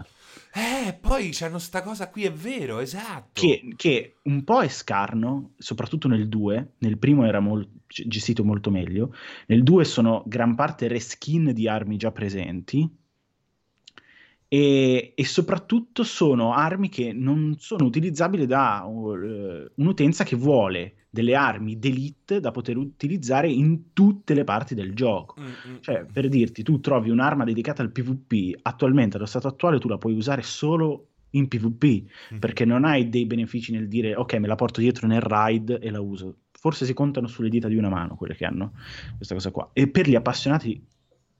Eh, 0.55 0.93
poi 0.93 1.31
c'hanno 1.31 1.57
sta 1.57 1.81
cosa 1.81 2.09
qui, 2.09 2.23
è 2.25 2.31
vero, 2.31 2.79
esatto. 2.79 3.41
Che, 3.41 3.73
che 3.75 4.17
un 4.23 4.43
po' 4.43 4.61
è 4.61 4.67
scarno, 4.67 5.53
soprattutto 5.57 6.07
nel 6.07 6.29
2. 6.29 6.73
Nel 6.77 6.97
primo 6.97 7.25
era 7.25 7.39
mol- 7.39 7.67
gestito 7.87 8.43
molto 8.43 8.69
meglio. 8.69 9.13
Nel 9.47 9.63
2 9.63 9.83
sono 9.83 10.23
gran 10.25 10.55
parte 10.55 10.87
reskin 10.87 11.51
di 11.53 11.67
armi 11.67 11.97
già 11.97 12.11
presenti. 12.11 12.87
E, 14.47 15.13
e 15.15 15.25
soprattutto 15.25 16.03
sono 16.03 16.53
armi 16.53 16.87
che 16.87 17.11
non 17.11 17.55
sono 17.57 17.85
utilizzabili 17.85 18.45
da 18.45 18.83
uh, 18.85 19.71
un'utenza 19.75 20.23
che 20.23 20.35
vuole 20.35 20.93
delle 21.13 21.35
armi 21.35 21.77
d'elite 21.77 22.39
da 22.39 22.49
poter 22.49 22.75
utilizzare 22.75 23.47
in 23.47 23.93
tutte 23.93 24.33
le 24.33 24.43
parti 24.43 24.73
del 24.73 24.95
gioco. 24.95 25.39
Mm-hmm. 25.39 25.77
Cioè, 25.79 26.07
per 26.11 26.27
dirti, 26.27 26.63
tu 26.63 26.79
trovi 26.79 27.11
un'arma 27.11 27.43
dedicata 27.43 27.83
al 27.83 27.91
PvP, 27.91 28.57
attualmente, 28.63 29.17
allo 29.17 29.27
stato 29.27 29.47
attuale, 29.47 29.77
tu 29.77 29.87
la 29.87 29.99
puoi 29.99 30.15
usare 30.15 30.41
solo 30.41 31.09
in 31.31 31.47
PvP, 31.47 31.83
mm-hmm. 31.83 32.39
perché 32.39 32.65
non 32.65 32.83
hai 32.83 33.09
dei 33.09 33.27
benefici 33.27 33.71
nel 33.71 33.87
dire, 33.87 34.15
ok, 34.15 34.33
me 34.37 34.47
la 34.47 34.55
porto 34.55 34.81
dietro 34.81 35.05
nel 35.05 35.21
raid 35.21 35.77
e 35.79 35.91
la 35.91 36.01
uso. 36.01 36.37
Forse 36.49 36.83
si 36.83 36.95
contano 36.95 37.27
sulle 37.27 37.49
dita 37.49 37.67
di 37.67 37.75
una 37.75 37.89
mano 37.89 38.15
quelle 38.15 38.33
che 38.33 38.45
hanno 38.45 38.71
questa 39.15 39.35
cosa 39.35 39.51
qua. 39.51 39.69
E 39.71 39.89
per 39.89 40.09
gli 40.09 40.15
appassionati, 40.15 40.83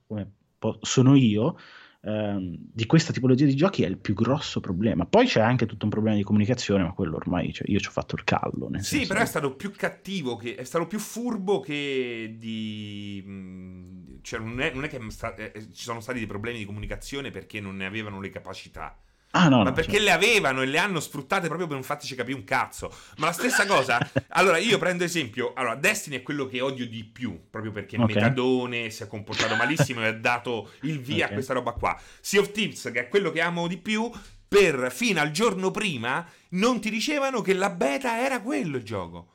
come 0.06 0.34
sono 0.82 1.16
io, 1.16 1.58
ehm, 2.04 2.56
di 2.72 2.86
questa 2.86 3.12
tipologia 3.12 3.44
di 3.44 3.54
giochi 3.54 3.82
è 3.82 3.86
il 3.86 3.98
più 3.98 4.14
grosso 4.14 4.60
problema. 4.60 5.06
Poi 5.06 5.26
c'è 5.26 5.40
anche 5.40 5.66
tutto 5.66 5.84
un 5.84 5.90
problema 5.90 6.16
di 6.16 6.22
comunicazione, 6.22 6.82
ma 6.82 6.92
quello 6.92 7.16
ormai 7.16 7.52
cioè, 7.52 7.70
io 7.70 7.80
ci 7.80 7.88
ho 7.88 7.92
fatto 7.92 8.14
il 8.16 8.24
callo. 8.24 8.70
sì, 8.80 9.06
però 9.06 9.20
è 9.20 9.26
stato 9.26 9.54
più 9.54 9.72
cattivo, 9.72 10.36
che, 10.36 10.54
è 10.54 10.64
stato 10.64 10.86
più 10.86 10.98
furbo 10.98 11.60
che 11.60 12.36
di... 12.38 13.22
Mm, 13.26 14.02
cioè 14.22 14.40
non 14.40 14.60
è, 14.60 14.72
non 14.72 14.84
è 14.84 14.88
che 14.88 15.00
sta, 15.08 15.34
eh, 15.34 15.52
ci 15.72 15.82
sono 15.84 16.00
stati 16.00 16.18
dei 16.18 16.26
problemi 16.26 16.58
di 16.58 16.64
comunicazione 16.64 17.30
perché 17.30 17.60
non 17.60 17.76
ne 17.76 17.86
avevano 17.86 18.20
le 18.20 18.30
capacità. 18.30 18.96
Ah, 19.36 19.48
no, 19.48 19.58
ma 19.58 19.64
no, 19.64 19.72
perché 19.72 19.98
certo. 19.98 20.06
le 20.06 20.10
avevano 20.12 20.62
e 20.62 20.66
le 20.66 20.78
hanno 20.78 21.00
sfruttate 21.00 21.46
proprio 21.48 21.66
per 21.66 21.76
non 21.76 21.84
farci 21.84 22.14
capire 22.14 22.36
un 22.36 22.44
cazzo. 22.44 22.92
Ma 23.16 23.26
la 23.26 23.32
stessa 23.32 23.66
cosa, 23.66 23.98
allora 24.28 24.58
io 24.58 24.78
prendo 24.78 25.02
esempio, 25.02 25.52
allora 25.54 25.74
Destiny 25.74 26.16
è 26.16 26.22
quello 26.22 26.46
che 26.46 26.60
odio 26.60 26.86
di 26.86 27.04
più, 27.04 27.48
proprio 27.50 27.72
perché 27.72 27.96
okay. 27.96 28.14
Metadone 28.14 28.90
si 28.90 29.02
è 29.02 29.06
comportato 29.08 29.56
malissimo 29.56 30.02
e 30.02 30.06
ha 30.06 30.12
dato 30.12 30.70
il 30.82 31.00
via 31.00 31.24
okay. 31.24 31.30
a 31.30 31.32
questa 31.32 31.52
roba 31.52 31.72
qua. 31.72 32.00
Sea 32.20 32.40
of 32.40 32.52
Thieves, 32.52 32.90
che 32.92 33.00
è 33.00 33.08
quello 33.08 33.32
che 33.32 33.40
amo 33.40 33.66
di 33.66 33.76
più, 33.76 34.08
per 34.46 34.92
fino 34.92 35.20
al 35.20 35.32
giorno 35.32 35.72
prima 35.72 36.24
non 36.50 36.80
ti 36.80 36.88
dicevano 36.88 37.40
che 37.40 37.54
la 37.54 37.70
beta 37.70 38.20
era 38.20 38.40
quello 38.40 38.76
il 38.76 38.84
gioco. 38.84 39.33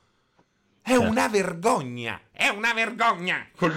È 0.81 0.91
certo. 0.91 1.07
una 1.07 1.27
vergogna, 1.27 2.21
è 2.31 2.47
una 2.47 2.73
vergogna. 2.73 3.47
Col, 3.55 3.73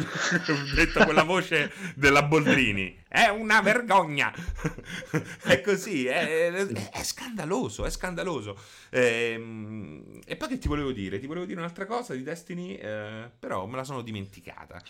detto 0.74 1.04
con 1.04 1.14
la 1.14 1.24
voce 1.24 1.72
della 1.94 2.22
Boldrini. 2.22 3.00
È 3.06 3.28
una 3.28 3.60
vergogna. 3.60 4.32
è 5.42 5.60
così, 5.60 6.06
è, 6.06 6.50
è, 6.50 6.66
è, 6.66 7.02
scandaloso, 7.02 7.84
è 7.84 7.90
scandaloso. 7.90 8.58
Ehm, 8.90 10.20
e 10.24 10.36
poi 10.36 10.48
che 10.48 10.58
ti 10.58 10.68
volevo 10.68 10.92
dire? 10.92 11.18
Ti 11.18 11.26
volevo 11.26 11.44
dire 11.44 11.58
un'altra 11.58 11.84
cosa 11.84 12.14
di 12.14 12.22
Destiny, 12.22 12.76
eh, 12.76 13.30
però 13.38 13.66
me 13.66 13.76
la 13.76 13.84
sono 13.84 14.02
dimenticata. 14.02 14.80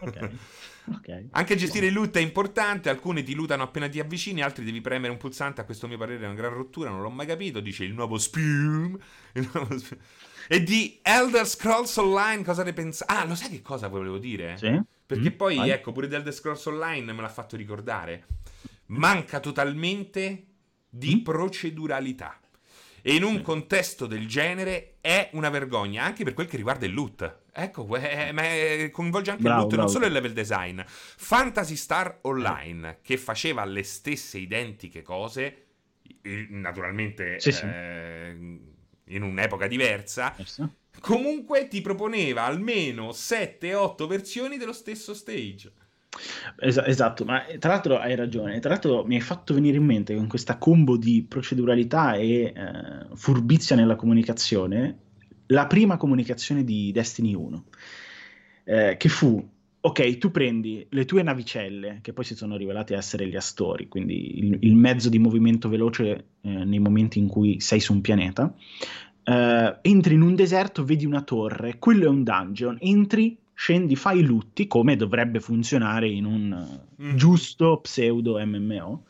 Okay. 0.00 0.38
Okay. 0.92 1.28
Anche 1.32 1.54
gestire 1.54 1.86
il 1.86 1.92
loot 1.92 2.16
è 2.16 2.20
importante, 2.20 2.88
alcuni 2.88 3.22
ti 3.22 3.34
lootano 3.34 3.62
appena 3.62 3.88
ti 3.88 4.00
avvicini, 4.00 4.42
altri 4.42 4.64
devi 4.64 4.80
premere 4.80 5.12
un 5.12 5.18
pulsante, 5.18 5.60
a 5.60 5.64
questo 5.64 5.86
mio 5.86 5.98
parere 5.98 6.24
è 6.24 6.26
una 6.26 6.34
gran 6.34 6.52
rottura, 6.52 6.90
non 6.90 7.00
l'ho 7.02 7.10
mai 7.10 7.26
capito, 7.26 7.60
dice 7.60 7.84
il 7.84 7.92
nuovo 7.92 8.18
Spium. 8.18 8.98
Il 9.34 9.48
nuovo 9.52 9.78
Spium. 9.78 10.00
E 10.52 10.64
di 10.64 10.98
Elder 11.00 11.46
Scrolls 11.46 11.96
Online 11.98 12.42
cosa 12.42 12.64
ne 12.64 12.72
pensate? 12.72 13.12
Ah, 13.12 13.24
lo 13.24 13.36
sai 13.36 13.50
che 13.50 13.62
cosa 13.62 13.86
volevo 13.86 14.18
dire? 14.18 14.56
Sì. 14.56 14.82
Perché 15.06 15.30
mm, 15.30 15.36
poi, 15.36 15.54
vai. 15.54 15.70
ecco, 15.70 15.92
pure 15.92 16.08
di 16.08 16.14
Elder 16.16 16.32
Scrolls 16.34 16.66
Online 16.66 17.12
me 17.12 17.22
l'ha 17.22 17.28
fatto 17.28 17.54
ricordare. 17.54 18.26
Manca 18.86 19.38
totalmente 19.38 20.46
di 20.88 21.14
mm. 21.14 21.22
proceduralità. 21.22 22.40
E 23.00 23.14
in 23.14 23.22
un 23.22 23.36
sì. 23.36 23.42
contesto 23.42 24.06
del 24.06 24.26
genere 24.26 24.96
è 25.00 25.30
una 25.34 25.50
vergogna, 25.50 26.02
anche 26.02 26.24
per 26.24 26.34
quel 26.34 26.48
che 26.48 26.56
riguarda 26.56 26.84
il 26.84 26.94
loot. 26.94 27.42
Ecco, 27.52 27.86
è, 27.94 28.32
ma 28.32 28.42
è, 28.42 28.90
coinvolge 28.90 29.30
anche 29.30 29.44
bravo, 29.44 29.56
il 29.56 29.62
loot, 29.62 29.74
bravo. 29.76 29.82
non 29.84 29.92
solo 29.92 30.06
il 30.06 30.12
level 30.12 30.32
design. 30.32 30.80
Fantasy 30.84 31.76
Star 31.76 32.18
Online, 32.22 32.98
che 33.02 33.18
faceva 33.18 33.64
le 33.64 33.84
stesse 33.84 34.38
identiche 34.38 35.02
cose, 35.02 35.66
naturalmente... 36.48 37.38
Sì, 37.38 37.52
sì. 37.52 38.78
Eh, 39.10 39.16
in 39.16 39.22
un'epoca 39.22 39.66
diversa, 39.66 40.34
Yes. 40.36 40.62
comunque 41.00 41.68
ti 41.68 41.80
proponeva 41.80 42.44
almeno 42.44 43.12
7-8 43.12 44.06
versioni 44.06 44.56
dello 44.56 44.72
stesso 44.72 45.14
stage. 45.14 45.72
Es- 46.58 46.82
esatto, 46.84 47.24
ma 47.24 47.46
eh, 47.46 47.58
tra 47.58 47.70
l'altro 47.70 47.98
hai 47.98 48.14
ragione. 48.16 48.58
Tra 48.58 48.70
l'altro 48.70 49.04
mi 49.04 49.14
hai 49.14 49.20
fatto 49.20 49.54
venire 49.54 49.76
in 49.76 49.84
mente 49.84 50.14
con 50.14 50.26
questa 50.26 50.58
combo 50.58 50.96
di 50.96 51.24
proceduralità 51.28 52.14
e 52.14 52.42
eh, 52.42 52.54
furbizia 53.14 53.76
nella 53.76 53.96
comunicazione, 53.96 54.98
la 55.46 55.66
prima 55.66 55.96
comunicazione 55.96 56.64
di 56.64 56.90
Destiny 56.92 57.34
1, 57.34 57.64
eh, 58.64 58.96
che 58.98 59.08
fu, 59.08 59.48
ok, 59.80 60.18
tu 60.18 60.30
prendi 60.30 60.86
le 60.90 61.04
tue 61.04 61.22
navicelle, 61.22 62.00
che 62.02 62.12
poi 62.12 62.24
si 62.24 62.34
sono 62.34 62.56
rivelate 62.56 62.94
essere 62.94 63.26
gli 63.26 63.36
astori, 63.36 63.88
quindi 63.88 64.38
il, 64.38 64.58
il 64.60 64.74
mezzo 64.76 65.08
di 65.08 65.18
movimento 65.18 65.68
veloce 65.68 66.24
eh, 66.40 66.64
nei 66.64 66.78
momenti 66.78 67.18
in 67.18 67.28
cui 67.28 67.60
sei 67.60 67.80
su 67.80 67.92
un 67.92 68.00
pianeta, 68.00 68.54
eh, 69.22 69.78
entri 69.82 70.14
in 70.14 70.22
un 70.22 70.34
deserto, 70.34 70.84
vedi 70.84 71.06
una 71.06 71.22
torre, 71.22 71.78
quello 71.78 72.04
è 72.04 72.08
un 72.08 72.22
dungeon, 72.22 72.76
entri 72.80 73.38
scendi, 73.54 73.94
fai 73.94 74.20
i 74.20 74.22
lutti, 74.22 74.66
come 74.66 74.96
dovrebbe 74.96 75.38
funzionare 75.40 76.08
in 76.08 76.24
un 76.24 76.80
Mm. 77.02 77.16
giusto 77.16 77.78
pseudo 77.80 78.38
MMO. 78.44 79.04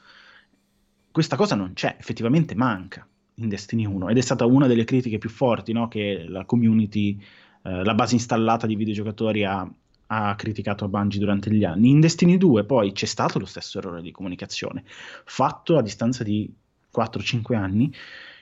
Questa 1.10 1.36
cosa 1.36 1.54
non 1.56 1.72
c'è, 1.72 1.96
effettivamente 1.98 2.54
manca 2.54 3.06
in 3.34 3.48
Destiny 3.48 3.84
1 3.86 4.08
ed 4.08 4.18
è 4.18 4.20
stata 4.20 4.44
una 4.46 4.66
delle 4.66 4.84
critiche 4.84 5.18
più 5.18 5.28
forti 5.28 5.72
no? 5.72 5.88
che 5.88 6.24
la 6.28 6.44
community, 6.44 7.20
eh, 7.62 7.84
la 7.84 7.94
base 7.94 8.14
installata 8.14 8.66
di 8.66 8.76
videogiocatori 8.76 9.44
ha, 9.44 9.68
ha 10.12 10.34
criticato 10.34 10.84
a 10.84 10.88
Bungie 10.88 11.20
durante 11.20 11.52
gli 11.52 11.64
anni. 11.64 11.90
In 11.90 12.00
Destiny 12.00 12.36
2 12.36 12.64
poi 12.64 12.92
c'è 12.92 13.06
stato 13.06 13.38
lo 13.38 13.46
stesso 13.46 13.78
errore 13.78 14.02
di 14.02 14.10
comunicazione, 14.10 14.82
fatto 14.86 15.76
a 15.76 15.82
distanza 15.82 16.24
di 16.24 16.52
4-5 16.92 17.54
anni, 17.54 17.92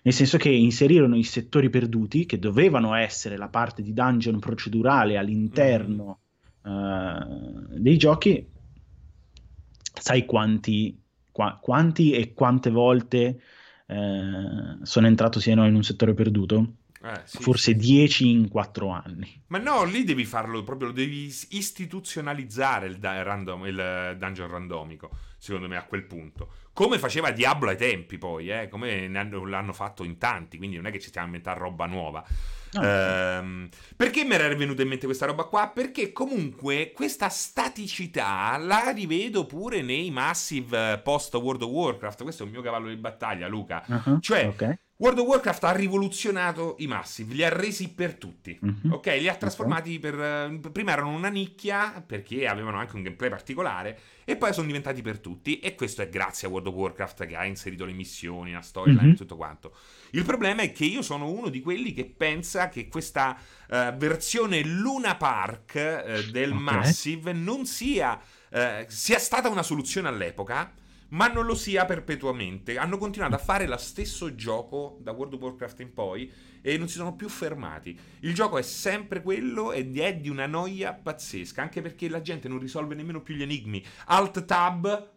nel 0.02 0.14
senso 0.14 0.38
che 0.38 0.48
inserirono 0.48 1.16
i 1.16 1.22
settori 1.24 1.68
perduti, 1.68 2.24
che 2.24 2.38
dovevano 2.38 2.94
essere 2.94 3.36
la 3.36 3.48
parte 3.48 3.82
di 3.82 3.92
dungeon 3.92 4.38
procedurale 4.38 5.18
all'interno 5.18 6.20
eh, 6.62 7.78
dei 7.78 7.98
giochi. 7.98 8.50
Sai 9.92 10.24
quanti, 10.24 10.98
qua- 11.30 11.58
quanti 11.60 12.12
e 12.12 12.32
quante 12.32 12.70
volte 12.70 13.40
eh, 13.86 14.78
sono 14.82 15.06
entrato 15.06 15.38
sia 15.38 15.54
no 15.54 15.66
in 15.66 15.74
un 15.74 15.82
settore 15.82 16.14
perduto? 16.14 16.77
Eh, 17.00 17.22
sì, 17.26 17.38
Forse 17.38 17.72
sì. 17.72 17.76
10 17.76 18.28
in 18.30 18.48
4 18.48 18.88
anni. 18.88 19.44
Ma 19.48 19.58
no, 19.58 19.84
lì 19.84 20.02
devi 20.04 20.24
farlo 20.24 20.62
proprio, 20.64 20.88
lo 20.88 20.94
devi 20.94 21.26
is- 21.26 21.46
istituzionalizzare 21.50 22.86
il, 22.88 22.98
da- 22.98 23.22
random- 23.22 23.66
il 23.66 24.16
dungeon 24.18 24.48
randomico, 24.48 25.10
secondo 25.38 25.68
me 25.68 25.76
a 25.76 25.84
quel 25.84 26.04
punto. 26.04 26.52
Come 26.72 26.98
faceva 26.98 27.30
Diablo 27.30 27.70
ai 27.70 27.76
tempi 27.76 28.18
poi, 28.18 28.50
eh, 28.50 28.68
come 28.68 29.06
ne 29.06 29.18
hanno- 29.18 29.44
l'hanno 29.46 29.72
fatto 29.72 30.02
in 30.02 30.18
tanti, 30.18 30.56
quindi 30.58 30.76
non 30.76 30.86
è 30.86 30.90
che 30.90 30.98
ci 31.00 31.08
stiamo 31.08 31.26
a 31.26 31.30
inventare 31.30 31.60
roba 31.60 31.86
nuova. 31.86 32.24
No, 32.72 32.82
Ehm, 32.82 33.68
perché 33.96 34.24
mi 34.24 34.34
era 34.34 34.52
venuta 34.54 34.82
in 34.82 34.88
mente 34.88 35.06
questa 35.06 35.24
roba 35.26 35.44
qua? 35.44 35.68
Perché 35.68 36.12
comunque 36.12 36.92
questa 36.94 37.28
staticità 37.28 38.56
la 38.58 38.90
rivedo 38.94 39.46
pure 39.46 39.82
nei 39.82 40.10
massive 40.10 40.92
eh, 40.94 40.98
post 40.98 41.34
World 41.34 41.62
of 41.62 41.70
Warcraft. 41.70 42.22
Questo 42.24 42.42
è 42.42 42.46
un 42.46 42.52
mio 42.52 42.60
cavallo 42.62 42.88
di 42.88 42.96
battaglia, 42.96 43.46
Luca. 43.48 43.84
Uh-huh, 43.86 44.18
Cioè, 44.20 44.46
ok. 44.48 44.78
World 45.00 45.20
of 45.20 45.26
Warcraft 45.26 45.62
ha 45.62 45.70
rivoluzionato 45.70 46.74
i 46.78 46.88
massive, 46.88 47.32
li 47.32 47.44
ha 47.44 47.48
resi 47.50 47.88
per 47.90 48.14
tutti, 48.16 48.58
Mhm. 48.60 48.90
ok? 48.94 49.06
Li 49.20 49.28
ha 49.28 49.34
trasformati 49.36 49.96
per... 50.00 50.18
eh, 50.20 50.58
prima 50.72 50.90
erano 50.90 51.10
una 51.14 51.28
nicchia 51.28 52.02
perché 52.04 52.48
avevano 52.48 52.78
anche 52.78 52.96
un 52.96 53.02
gameplay 53.02 53.30
particolare 53.30 53.96
e 54.24 54.36
poi 54.36 54.52
sono 54.52 54.66
diventati 54.66 55.00
per 55.00 55.20
tutti 55.20 55.60
e 55.60 55.76
questo 55.76 56.02
è 56.02 56.08
grazie 56.08 56.48
a 56.48 56.50
World 56.50 56.66
of 56.66 56.74
Warcraft 56.74 57.26
che 57.26 57.36
ha 57.36 57.44
inserito 57.44 57.84
le 57.84 57.92
missioni, 57.92 58.50
la 58.50 58.60
storyline 58.60 59.02
Mhm. 59.04 59.10
e 59.12 59.14
tutto 59.14 59.36
quanto. 59.36 59.72
Il 60.10 60.24
problema 60.24 60.62
è 60.62 60.72
che 60.72 60.84
io 60.84 61.02
sono 61.02 61.30
uno 61.30 61.48
di 61.48 61.60
quelli 61.60 61.92
che 61.92 62.04
pensa 62.04 62.68
che 62.68 62.88
questa 62.88 63.38
eh, 63.70 63.94
versione 63.96 64.62
Luna 64.64 65.14
Park 65.16 65.74
eh, 65.76 66.24
del 66.32 66.50
Ok. 66.50 66.58
Massive 66.58 67.32
non 67.32 67.66
sia, 67.66 68.18
eh, 68.50 68.84
sia 68.88 69.20
stata 69.20 69.48
una 69.48 69.62
soluzione 69.62 70.08
all'epoca, 70.08 70.72
ma 71.10 71.28
non 71.28 71.46
lo 71.46 71.54
sia 71.54 71.84
perpetuamente. 71.84 72.76
Hanno 72.78 72.98
continuato 72.98 73.34
a 73.34 73.38
fare 73.38 73.66
lo 73.66 73.76
stesso 73.76 74.34
gioco 74.34 74.98
da 75.00 75.12
World 75.12 75.34
of 75.34 75.40
Warcraft 75.40 75.80
in 75.80 75.92
poi 75.92 76.30
e 76.60 76.76
non 76.76 76.88
si 76.88 76.96
sono 76.96 77.14
più 77.14 77.28
fermati. 77.28 77.98
Il 78.20 78.34
gioco 78.34 78.58
è 78.58 78.62
sempre 78.62 79.22
quello 79.22 79.72
ed 79.72 79.98
è 79.98 80.16
di 80.16 80.28
una 80.28 80.46
noia 80.46 80.92
pazzesca, 80.92 81.62
anche 81.62 81.80
perché 81.80 82.08
la 82.08 82.20
gente 82.20 82.48
non 82.48 82.58
risolve 82.58 82.94
nemmeno 82.94 83.22
più 83.22 83.34
gli 83.34 83.42
enigmi. 83.42 83.82
Alt 84.06 84.44
tab 84.44 85.12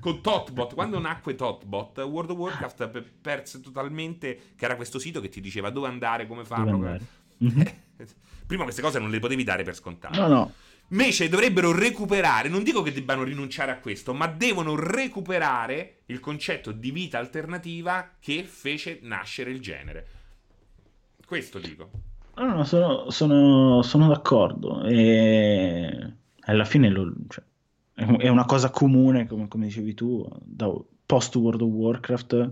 con 0.00 0.20
Totbot, 0.22 0.74
quando 0.74 0.98
nacque 0.98 1.34
Totbot, 1.34 1.98
World 1.98 2.30
of 2.30 2.36
Warcraft 2.36 2.88
pe- 2.88 3.02
perse 3.02 3.60
totalmente 3.60 4.38
che 4.56 4.64
era 4.64 4.76
questo 4.76 4.98
sito 4.98 5.20
che 5.20 5.28
ti 5.28 5.40
diceva 5.40 5.70
dove 5.70 5.88
andare, 5.88 6.26
come 6.26 6.42
Dove 6.42 6.54
farlo. 6.54 6.70
andare? 6.74 7.00
Mhm. 7.38 7.64
Prima 8.46 8.64
queste 8.64 8.82
cose 8.82 8.98
non 8.98 9.10
le 9.10 9.18
potevi 9.20 9.44
dare 9.44 9.62
per 9.62 9.74
scontate. 9.76 10.18
No, 10.18 10.26
no. 10.26 10.52
Invece 10.90 11.28
dovrebbero 11.28 11.72
recuperare, 11.72 12.48
non 12.48 12.64
dico 12.64 12.82
che 12.82 12.92
debbano 12.92 13.22
rinunciare 13.22 13.70
a 13.70 13.78
questo, 13.78 14.12
ma 14.12 14.26
devono 14.26 14.74
recuperare 14.74 16.00
il 16.06 16.18
concetto 16.18 16.72
di 16.72 16.90
vita 16.90 17.18
alternativa 17.18 18.16
che 18.18 18.42
fece 18.44 18.98
nascere 19.02 19.50
il 19.52 19.60
genere. 19.60 20.06
Questo 21.24 21.60
dico. 21.60 21.90
No, 22.36 22.54
no, 22.56 22.64
sono, 22.64 23.08
sono- 23.10 23.82
sono 23.82 24.08
d'accordo. 24.08 24.82
E 24.84 26.12
alla 26.40 26.64
fine 26.64 26.88
lo- 26.88 27.12
cioè, 27.28 27.44
è 27.94 28.02
un- 28.02 28.20
è 28.20 28.28
una 28.28 28.44
cosa 28.46 28.70
comune, 28.70 29.26
come, 29.28 29.46
come 29.46 29.66
dicevi 29.66 29.94
tu, 29.94 30.26
da 30.42 30.72
post 31.06 31.36
World 31.36 31.60
of 31.60 31.70
Warcraft, 31.70 32.50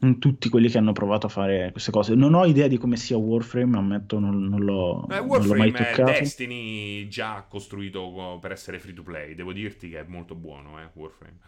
in 0.00 0.18
tutti 0.18 0.48
quelli 0.48 0.68
che 0.68 0.78
hanno 0.78 0.92
provato 0.92 1.26
a 1.26 1.30
fare 1.30 1.70
queste 1.72 1.90
cose. 1.90 2.14
Non 2.14 2.34
ho 2.34 2.44
idea 2.44 2.66
di 2.68 2.76
come 2.78 2.96
sia 2.96 3.16
Warframe, 3.16 3.76
ammetto, 3.78 4.18
non, 4.18 4.44
non 4.44 4.60
l'ho, 4.60 5.04
Eh, 5.08 5.16
non 5.16 5.18
l'ho 5.18 5.24
Warframe 5.32 5.56
mai 5.58 5.70
è 5.70 5.90
toccato. 5.90 6.10
Destiny 6.18 7.08
già 7.08 7.46
costruito 7.48 8.38
per 8.40 8.52
essere 8.52 8.78
free 8.78 8.92
to 8.94 9.02
play. 9.02 9.34
Devo 9.34 9.52
dirti 9.52 9.88
che 9.88 10.00
è 10.00 10.04
molto 10.06 10.34
buono, 10.34 10.80
eh, 10.80 10.90
Warframe. 10.92 11.38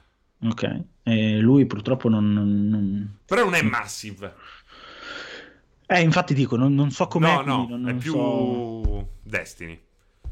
Ok, 0.44 0.84
e 1.03 1.38
lui 1.38 1.66
purtroppo 1.66 2.09
non... 2.09 2.32
non- 2.32 3.18
Però 3.24 3.44
non 3.44 3.55
è 3.55 3.62
massive. 3.62 4.34
Eh, 5.86 6.01
infatti 6.01 6.34
dico, 6.34 6.57
non, 6.57 6.74
non 6.74 6.90
so 6.90 7.07
com'è, 7.07 7.42
no, 7.44 7.66
no, 7.68 7.88
è 7.88 7.94
più 7.94 8.12
so- 8.12 9.09
Destiny. 9.22 9.80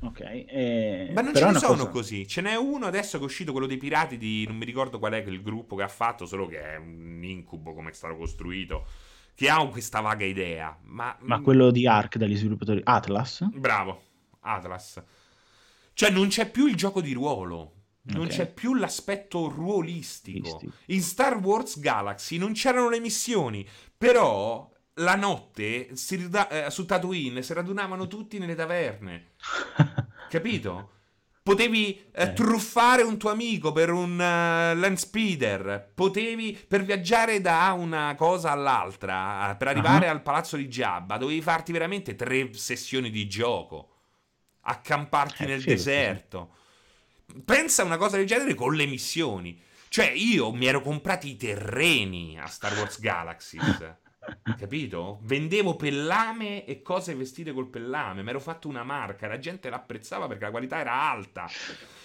Ok, 0.06 0.20
eh, 0.20 1.10
Ma 1.14 1.20
non 1.22 1.34
ce 1.34 1.44
ne 1.44 1.54
sono 1.58 1.76
cosa- 1.76 1.88
così. 1.88 2.26
Ce 2.28 2.40
n'è 2.40 2.56
uno 2.56 2.86
adesso 2.86 3.16
che 3.18 3.22
è 3.24 3.26
uscito, 3.26 3.52
quello 3.52 3.66
dei 3.66 3.78
pirati 3.78 4.18
di... 4.18 4.46
Non 4.46 4.56
mi 4.56 4.64
ricordo 4.64 4.98
qual 4.98 5.12
è 5.14 5.18
il 5.18 5.40
gruppo 5.42 5.76
che 5.76 5.82
ha 5.82 5.88
fatto, 5.88 6.26
solo 6.26 6.46
che 6.46 6.60
è 6.60 6.76
un 6.76 7.20
incubo 7.22 7.72
come 7.72 7.90
è 7.90 7.92
stato 7.94 8.16
costruito. 8.16 8.86
Che 9.34 9.48
ha 9.48 9.66
questa 9.68 10.00
vaga 10.00 10.24
idea. 10.24 10.76
Ma, 10.82 11.16
Ma 11.20 11.40
quello 11.40 11.70
di 11.70 11.86
Ark 11.86 12.18
dagli 12.18 12.36
sviluppatori 12.36 12.80
Atlas? 12.84 13.48
Bravo, 13.52 14.02
Atlas. 14.40 15.02
Cioè 15.94 16.10
non 16.10 16.28
c'è 16.28 16.50
più 16.50 16.66
il 16.66 16.74
gioco 16.76 17.00
di 17.00 17.12
ruolo. 17.12 17.72
Non 18.06 18.26
Ok. 18.26 18.28
c'è 18.32 18.52
più 18.52 18.74
l'aspetto 18.74 19.48
ruolistico. 19.48 20.46
Ruolistico. 20.48 20.72
In 20.86 21.00
Star 21.00 21.36
Wars 21.38 21.80
Galaxy 21.80 22.36
non 22.36 22.52
c'erano 22.52 22.90
le 22.90 23.00
missioni, 23.00 23.66
però 23.96 24.70
la 24.94 25.14
notte 25.16 25.96
si 25.96 26.16
rida- 26.16 26.48
eh, 26.48 26.70
su 26.70 26.84
Tatooine 26.86 27.42
si 27.42 27.52
radunavano 27.52 28.06
tutti 28.06 28.38
nelle 28.38 28.54
taverne. 28.54 29.32
Capito? 30.28 30.90
Potevi 31.42 32.10
eh, 32.12 32.32
truffare 32.32 33.02
un 33.02 33.18
tuo 33.18 33.30
amico 33.30 33.70
per 33.70 33.90
un 33.90 34.18
eh, 34.18 34.74
land 34.74 34.96
speeder. 34.96 35.90
Potevi 35.94 36.58
per 36.66 36.84
viaggiare 36.84 37.42
da 37.42 37.74
una 37.76 38.14
cosa 38.16 38.50
all'altra, 38.50 39.50
eh, 39.50 39.56
per 39.56 39.68
arrivare 39.68 40.08
al 40.08 40.22
palazzo 40.22 40.56
di 40.56 40.68
Jabba, 40.68 41.18
dovevi 41.18 41.42
farti 41.42 41.70
veramente 41.70 42.16
tre 42.16 42.54
sessioni 42.54 43.10
di 43.10 43.28
gioco. 43.28 43.90
Accamparti 44.62 45.42
Eh, 45.42 45.46
nel 45.46 45.60
figo, 45.60 45.72
deserto. 45.74 46.54
Pensa 47.44 47.82
a 47.82 47.86
una 47.86 47.98
cosa 47.98 48.16
del 48.16 48.26
genere 48.26 48.54
con 48.54 48.74
le 48.74 48.86
missioni. 48.86 49.60
Cioè, 49.88 50.10
io 50.14 50.50
mi 50.50 50.64
ero 50.64 50.80
comprati 50.80 51.28
i 51.28 51.36
terreni 51.36 52.38
a 52.40 52.46
Star 52.46 52.72
Wars 52.78 52.98
Galaxies. 52.98 53.96
Capito? 54.58 55.20
Vendevo 55.22 55.76
pellame 55.76 56.64
e 56.64 56.82
cose 56.82 57.14
vestite 57.14 57.52
col 57.52 57.68
pellame. 57.68 58.22
Mi 58.22 58.30
ero 58.30 58.40
fatto 58.40 58.68
una 58.68 58.82
marca. 58.84 59.26
La 59.26 59.38
gente 59.38 59.68
l'apprezzava 59.70 60.26
perché 60.26 60.44
la 60.44 60.50
qualità 60.50 60.78
era 60.78 60.92
alta. 61.10 61.48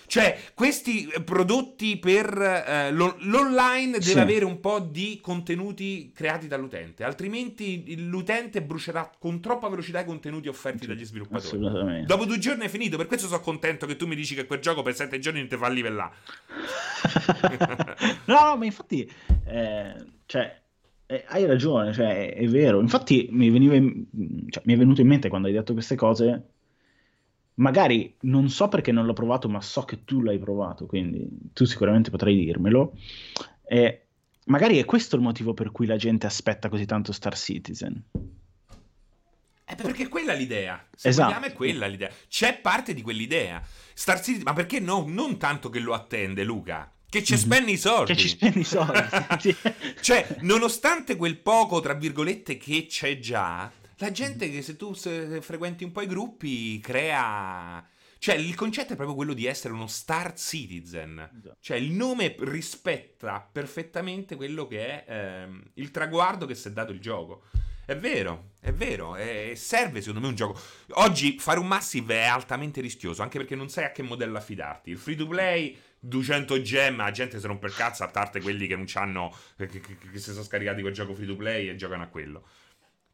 Cioè, 0.07 0.39
questi 0.55 1.07
eh, 1.07 1.21
prodotti 1.21 1.97
per 1.99 2.35
eh, 2.35 2.91
lo- 2.91 3.15
l'online 3.19 4.01
Sì. 4.01 4.07
deve 4.09 4.21
avere 4.21 4.43
un 4.45 4.59
po' 4.59 4.79
di 4.79 5.19
contenuti 5.21 6.11
creati 6.15 6.47
dall'utente, 6.47 7.03
altrimenti 7.03 7.95
l'utente 8.07 8.63
brucerà 8.63 9.07
con 9.19 9.39
troppa 9.39 9.67
velocità 9.69 9.99
i 9.99 10.05
contenuti 10.05 10.47
offerti 10.47 10.87
dagli 10.87 11.05
sviluppatori. 11.05 11.45
Assolutamente. 11.45 12.05
Dopo 12.07 12.25
due 12.25 12.39
giorni 12.39 12.65
è 12.65 12.69
finito, 12.69 12.97
per 12.97 13.05
questo 13.05 13.27
sono 13.27 13.39
contento 13.39 13.85
che 13.85 13.97
tu 13.97 14.07
mi 14.07 14.15
dici 14.15 14.33
che 14.33 14.47
quel 14.47 14.59
gioco 14.59 14.81
per 14.81 14.95
sette 14.95 15.19
giorni 15.19 15.41
non 15.41 15.47
ti 15.47 15.57
fa 15.57 15.69
livellare. 15.69 16.15
no, 18.25 18.39
no, 18.45 18.57
ma 18.57 18.65
infatti, 18.65 19.09
eh, 19.45 19.93
cioè, 20.25 20.59
eh, 21.11 21.23
hai 21.29 21.45
ragione, 21.45 21.91
cioè, 21.91 22.29
è, 22.29 22.35
è 22.35 22.47
vero. 22.47 22.79
Infatti 22.81 23.29
mi, 23.31 23.49
veniva 23.49 23.73
in- 23.75 24.05
cioè, 24.49 24.61
mi 24.65 24.73
è 24.73 24.77
venuto 24.77 25.01
in 25.01 25.07
mente 25.07 25.27
quando 25.27 25.47
hai 25.47 25.53
detto 25.55 25.73
queste 25.73 25.95
cose, 25.95 26.43
magari 27.55 28.15
non 28.21 28.47
so 28.49 28.67
perché 28.67 28.91
non 28.91 29.05
l'ho 29.07 29.13
provato, 29.13 29.49
ma 29.49 29.59
so 29.59 29.81
che 29.83 30.03
tu 30.05 30.21
l'hai 30.21 30.37
provato, 30.37 30.85
quindi 30.85 31.27
tu 31.51 31.65
sicuramente 31.65 32.11
potrai 32.11 32.35
dirmelo. 32.35 32.93
E 33.65 34.05
magari 34.45 34.77
è 34.77 34.85
questo 34.85 35.15
il 35.15 35.23
motivo 35.23 35.55
per 35.55 35.71
cui 35.71 35.87
la 35.87 35.97
gente 35.97 36.27
aspetta 36.27 36.69
così 36.69 36.85
tanto 36.85 37.11
Star 37.11 37.35
Citizen. 37.35 38.03
Eh, 39.65 39.75
perché 39.75 40.07
quella 40.07 40.33
è 40.33 40.37
l'idea. 40.37 40.83
Se 40.95 41.09
Esatto. 41.09 41.27
vogliamo 41.29 41.45
è 41.47 41.53
quella 41.53 41.87
l'idea. 41.87 42.09
C'è 42.27 42.59
parte 42.59 42.93
di 42.93 43.01
quell'idea. 43.01 43.61
Star 43.93 44.17
Citizen, 44.21 44.43
ma 44.43 44.53
perché 44.53 44.79
no? 44.79 45.05
Non 45.07 45.37
tanto 45.37 45.69
che 45.69 45.79
lo 45.79 45.93
attende, 45.93 46.43
Luca. 46.43 46.91
Che 47.09 47.23
ci 47.23 47.33
Mhm. 47.33 47.39
spendi 47.39 47.71
i 47.73 47.77
soldi. 47.77 48.13
Che 48.13 48.19
ci 48.19 48.27
spendi 48.27 48.59
i 48.59 48.63
soldi. 48.63 48.99
sì. 49.39 49.55
Cioè, 50.01 50.37
nonostante 50.41 51.15
quel 51.15 51.37
poco, 51.37 51.79
tra 51.79 51.93
virgolette, 51.93 52.57
che 52.57 52.85
c'è 52.87 53.17
già, 53.19 53.71
la 53.97 54.11
gente 54.11 54.49
che 54.51 54.61
se 54.61 54.75
tu 54.75 54.93
se 54.93 55.41
frequenti 55.41 55.83
un 55.83 55.91
po' 55.91 56.01
i 56.01 56.07
gruppi 56.07 56.79
crea... 56.79 57.83
Cioè, 58.21 58.35
il 58.35 58.53
concetto 58.53 58.91
è 58.93 58.95
proprio 58.97 59.15
quello 59.15 59.33
di 59.33 59.45
essere 59.45 59.73
uno 59.73 59.87
Star 59.87 60.33
Citizen. 60.37 61.55
Cioè, 61.61 61.77
il 61.77 61.91
nome 61.91 62.35
rispetta 62.39 63.47
perfettamente 63.49 64.35
quello 64.35 64.67
che 64.67 65.05
è 65.05 65.11
ehm, 65.43 65.63
il 65.75 65.89
traguardo 65.91 66.45
che 66.45 66.53
si 66.53 66.67
è 66.67 66.71
dato 66.71 66.91
il 66.91 66.99
gioco. 66.99 67.43
È 67.85 67.95
vero, 67.95 68.51
è 68.59 68.71
vero, 68.71 69.15
e 69.15 69.53
serve 69.55 70.01
secondo 70.01 70.19
me 70.19 70.27
un 70.27 70.35
gioco. 70.35 70.59
Oggi 70.95 71.39
fare 71.39 71.59
un 71.59 71.65
massive 71.67 72.15
è 72.15 72.25
altamente 72.25 72.81
rischioso, 72.81 73.23
anche 73.23 73.37
perché 73.39 73.55
non 73.55 73.69
sai 73.69 73.85
a 73.85 73.91
che 73.91 74.03
modello 74.03 74.37
affidarti. 74.37 74.91
Il 74.91 74.97
free 74.97 75.15
to 75.15 75.25
play, 75.25 75.75
200 75.99 76.61
gem, 76.61 76.97
la 76.97 77.11
gente 77.11 77.39
si 77.39 77.47
rompe 77.47 77.67
il 77.67 77.73
cazzo, 77.73 78.03
a 78.03 78.07
parte 78.07 78.41
quelli 78.41 78.67
che 78.67 78.75
non 78.75 78.85
c'hanno, 78.87 79.35
che- 79.57 79.67
che- 79.67 79.81
che 79.81 80.19
si 80.19 80.31
sono 80.31 80.43
scaricati 80.43 80.81
quel 80.81 80.93
gioco 80.93 81.13
free 81.13 81.27
to 81.27 81.35
play 81.35 81.67
e 81.69 81.75
giocano 81.75 82.03
a 82.03 82.07
quello. 82.07 82.45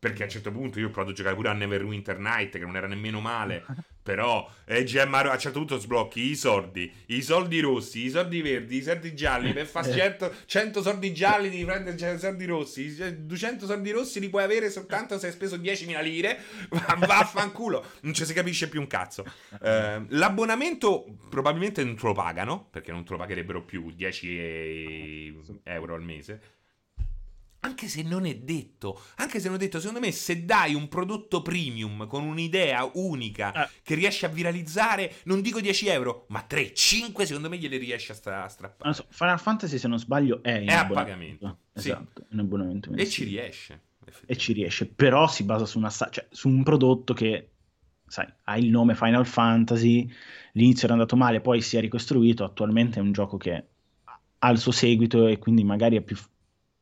Perché 0.05 0.21
a 0.21 0.25
un 0.25 0.31
certo 0.31 0.51
punto 0.51 0.79
io 0.79 0.89
ho 0.89 0.91
provato 0.91 1.13
a 1.13 1.15
giocare 1.15 1.33
pure 1.33 1.49
a 1.49 1.53
Neverwinter 1.53 2.19
Night, 2.19 2.51
che 2.51 2.59
non 2.59 2.75
era 2.75 2.85
nemmeno 2.85 3.21
male. 3.21 3.65
Però, 4.03 4.47
eh, 4.65 4.83
gemma, 4.83 5.21
a 5.21 5.31
un 5.31 5.39
certo 5.39 5.57
punto 5.57 5.79
sblocchi 5.79 6.29
i 6.29 6.35
soldi, 6.35 6.93
i 7.07 7.23
soldi 7.23 7.59
rossi, 7.59 8.05
i 8.05 8.11
soldi 8.11 8.43
verdi, 8.43 8.77
i 8.77 8.83
soldi 8.83 9.15
gialli. 9.15 9.51
Per 9.51 9.65
fare 9.65 9.91
100, 9.91 10.33
100 10.45 10.81
soldi 10.83 11.11
gialli 11.11 11.49
devi 11.49 11.65
prendere 11.65 11.97
100 11.97 12.19
soldi 12.19 12.45
rossi. 12.45 12.81
i 12.83 13.25
200 13.25 13.65
soldi 13.65 13.89
rossi 13.89 14.19
li 14.19 14.29
puoi 14.29 14.43
avere 14.43 14.69
soltanto 14.69 15.17
se 15.17 15.25
hai 15.25 15.31
speso 15.31 15.57
10.000 15.57 16.03
lire. 16.03 16.37
Vaffanculo, 16.69 17.83
non 18.01 18.13
ci 18.13 18.25
si 18.25 18.33
capisce 18.35 18.69
più 18.69 18.79
un 18.79 18.85
cazzo. 18.85 19.25
Eh, 19.59 20.05
l'abbonamento 20.09 21.05
probabilmente 21.27 21.83
non 21.83 21.95
te 21.95 22.05
lo 22.05 22.13
pagano, 22.13 22.67
perché 22.69 22.91
non 22.91 23.03
te 23.03 23.13
lo 23.13 23.17
pagherebbero 23.17 23.63
più 23.63 23.89
10 23.89 25.41
euro 25.63 25.95
al 25.95 26.03
mese. 26.03 26.54
Anche 27.65 27.87
se 27.87 28.03
non 28.03 28.25
è 28.25 28.35
detto, 28.35 29.01
anche 29.15 29.39
se 29.39 29.47
non 29.47 29.55
è 29.57 29.59
detto, 29.59 29.79
secondo 29.79 29.99
me 29.99 30.11
se 30.11 30.45
dai 30.45 30.75
un 30.75 30.87
prodotto 30.87 31.41
premium 31.41 32.05
con 32.07 32.23
un'idea 32.23 32.89
unica 32.93 33.65
Eh. 33.65 33.69
che 33.81 33.95
riesci 33.95 34.23
a 34.25 34.27
viralizzare, 34.27 35.15
non 35.23 35.41
dico 35.41 35.59
10 35.59 35.87
euro, 35.87 36.25
ma 36.29 36.41
3, 36.43 36.73
5 36.73 37.25
secondo 37.25 37.49
me 37.49 37.57
gliele 37.57 37.77
riesci 37.77 38.11
a, 38.11 38.13
stra- 38.13 38.43
a 38.43 38.47
strappare. 38.47 38.83
Non 38.83 38.93
so, 38.93 39.05
Final 39.09 39.39
Fantasy, 39.39 39.77
se 39.79 39.87
non 39.87 39.97
sbaglio, 39.97 40.43
è 40.43 40.51
in 40.59 40.69
È 40.69 40.73
a 40.73 40.85
pagamento, 40.85 41.57
sì. 41.73 41.89
Esatto, 41.89 42.25
in 42.29 42.39
abbonamento 42.39 42.91
E 42.93 43.07
ci 43.09 43.23
riesce. 43.23 43.81
e 44.27 44.37
ci 44.37 44.53
riesce, 44.53 44.85
però 44.85 45.27
si 45.27 45.43
basa 45.43 45.65
su, 45.65 45.79
una, 45.79 45.89
cioè, 45.89 46.27
su 46.29 46.47
un 46.47 46.61
prodotto 46.61 47.13
che, 47.15 47.49
sai, 48.07 48.27
ha 48.43 48.57
il 48.57 48.69
nome 48.69 48.93
Final 48.93 49.25
Fantasy, 49.25 50.07
l'inizio 50.53 50.83
era 50.85 50.93
andato 50.93 51.15
male, 51.15 51.41
poi 51.41 51.61
si 51.61 51.77
è 51.77 51.81
ricostruito, 51.81 52.43
attualmente 52.43 52.99
è 52.99 53.01
un 53.01 53.11
gioco 53.11 53.37
che 53.37 53.67
ha 54.37 54.49
il 54.51 54.59
suo 54.59 54.71
seguito 54.71 55.25
e 55.25 55.39
quindi 55.39 55.63
magari 55.63 55.95
è 55.97 56.01
più, 56.01 56.15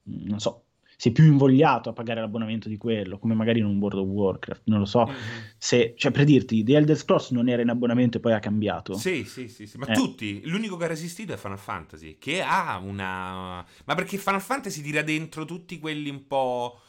non 0.03 0.39
so, 0.39 0.65
sei 0.97 1.11
più 1.11 1.25
invogliato 1.25 1.89
a 1.89 1.93
pagare 1.93 2.21
l'abbonamento 2.21 2.69
di 2.69 2.77
quello, 2.77 3.17
come 3.17 3.33
magari 3.33 3.59
in 3.59 3.65
un 3.65 3.77
World 3.77 3.99
of 3.99 4.07
Warcraft, 4.07 4.61
non 4.65 4.79
lo 4.79 4.85
so. 4.85 5.05
Mm-hmm. 5.05 5.41
Se, 5.57 5.93
cioè, 5.97 6.11
per 6.11 6.23
dirti, 6.25 6.63
The 6.63 6.75
Elder 6.75 6.97
Scrolls 6.97 7.31
non 7.31 7.49
era 7.49 7.61
in 7.61 7.69
abbonamento 7.69 8.17
e 8.17 8.19
poi 8.19 8.33
ha 8.33 8.39
cambiato. 8.39 8.93
Sì, 8.95 9.23
sì, 9.25 9.47
sì, 9.47 9.65
sì. 9.67 9.77
ma 9.77 9.87
eh. 9.87 9.93
tutti, 9.93 10.41
l'unico 10.45 10.77
che 10.77 10.85
ha 10.85 10.87
resistito 10.87 11.33
è 11.33 11.37
Final 11.37 11.59
Fantasy, 11.59 12.17
che 12.17 12.41
ha 12.41 12.77
una... 12.77 13.65
Ma 13.85 13.95
perché 13.95 14.17
Final 14.17 14.41
Fantasy 14.41 14.81
tira 14.81 15.01
dentro 15.01 15.45
tutti 15.45 15.79
quelli 15.79 16.09
un 16.09 16.27
po'... 16.27 16.79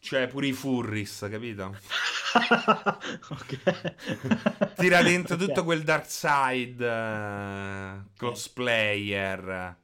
Cioè, 0.00 0.28
pure 0.28 0.46
i 0.46 0.52
furris, 0.52 1.26
capito? 1.28 1.74
ok. 3.30 4.74
Tira 4.76 5.02
dentro 5.02 5.34
okay. 5.34 5.46
tutto 5.46 5.64
quel 5.64 5.82
dark 5.82 6.08
side 6.08 6.84
uh, 6.86 8.04
cosplayer. 8.16 9.76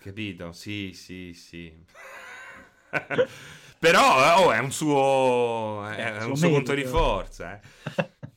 Capito? 0.00 0.52
Sì, 0.52 0.92
sì, 0.94 1.34
sì. 1.34 1.72
Però 3.78 4.44
oh, 4.44 4.52
è 4.52 4.58
un 4.58 4.70
suo, 4.70 5.88
è, 5.88 6.18
è 6.18 6.24
un 6.24 6.36
suo 6.36 6.50
punto 6.50 6.74
di 6.74 6.84
forza. 6.84 7.60
Eh. 7.60 8.10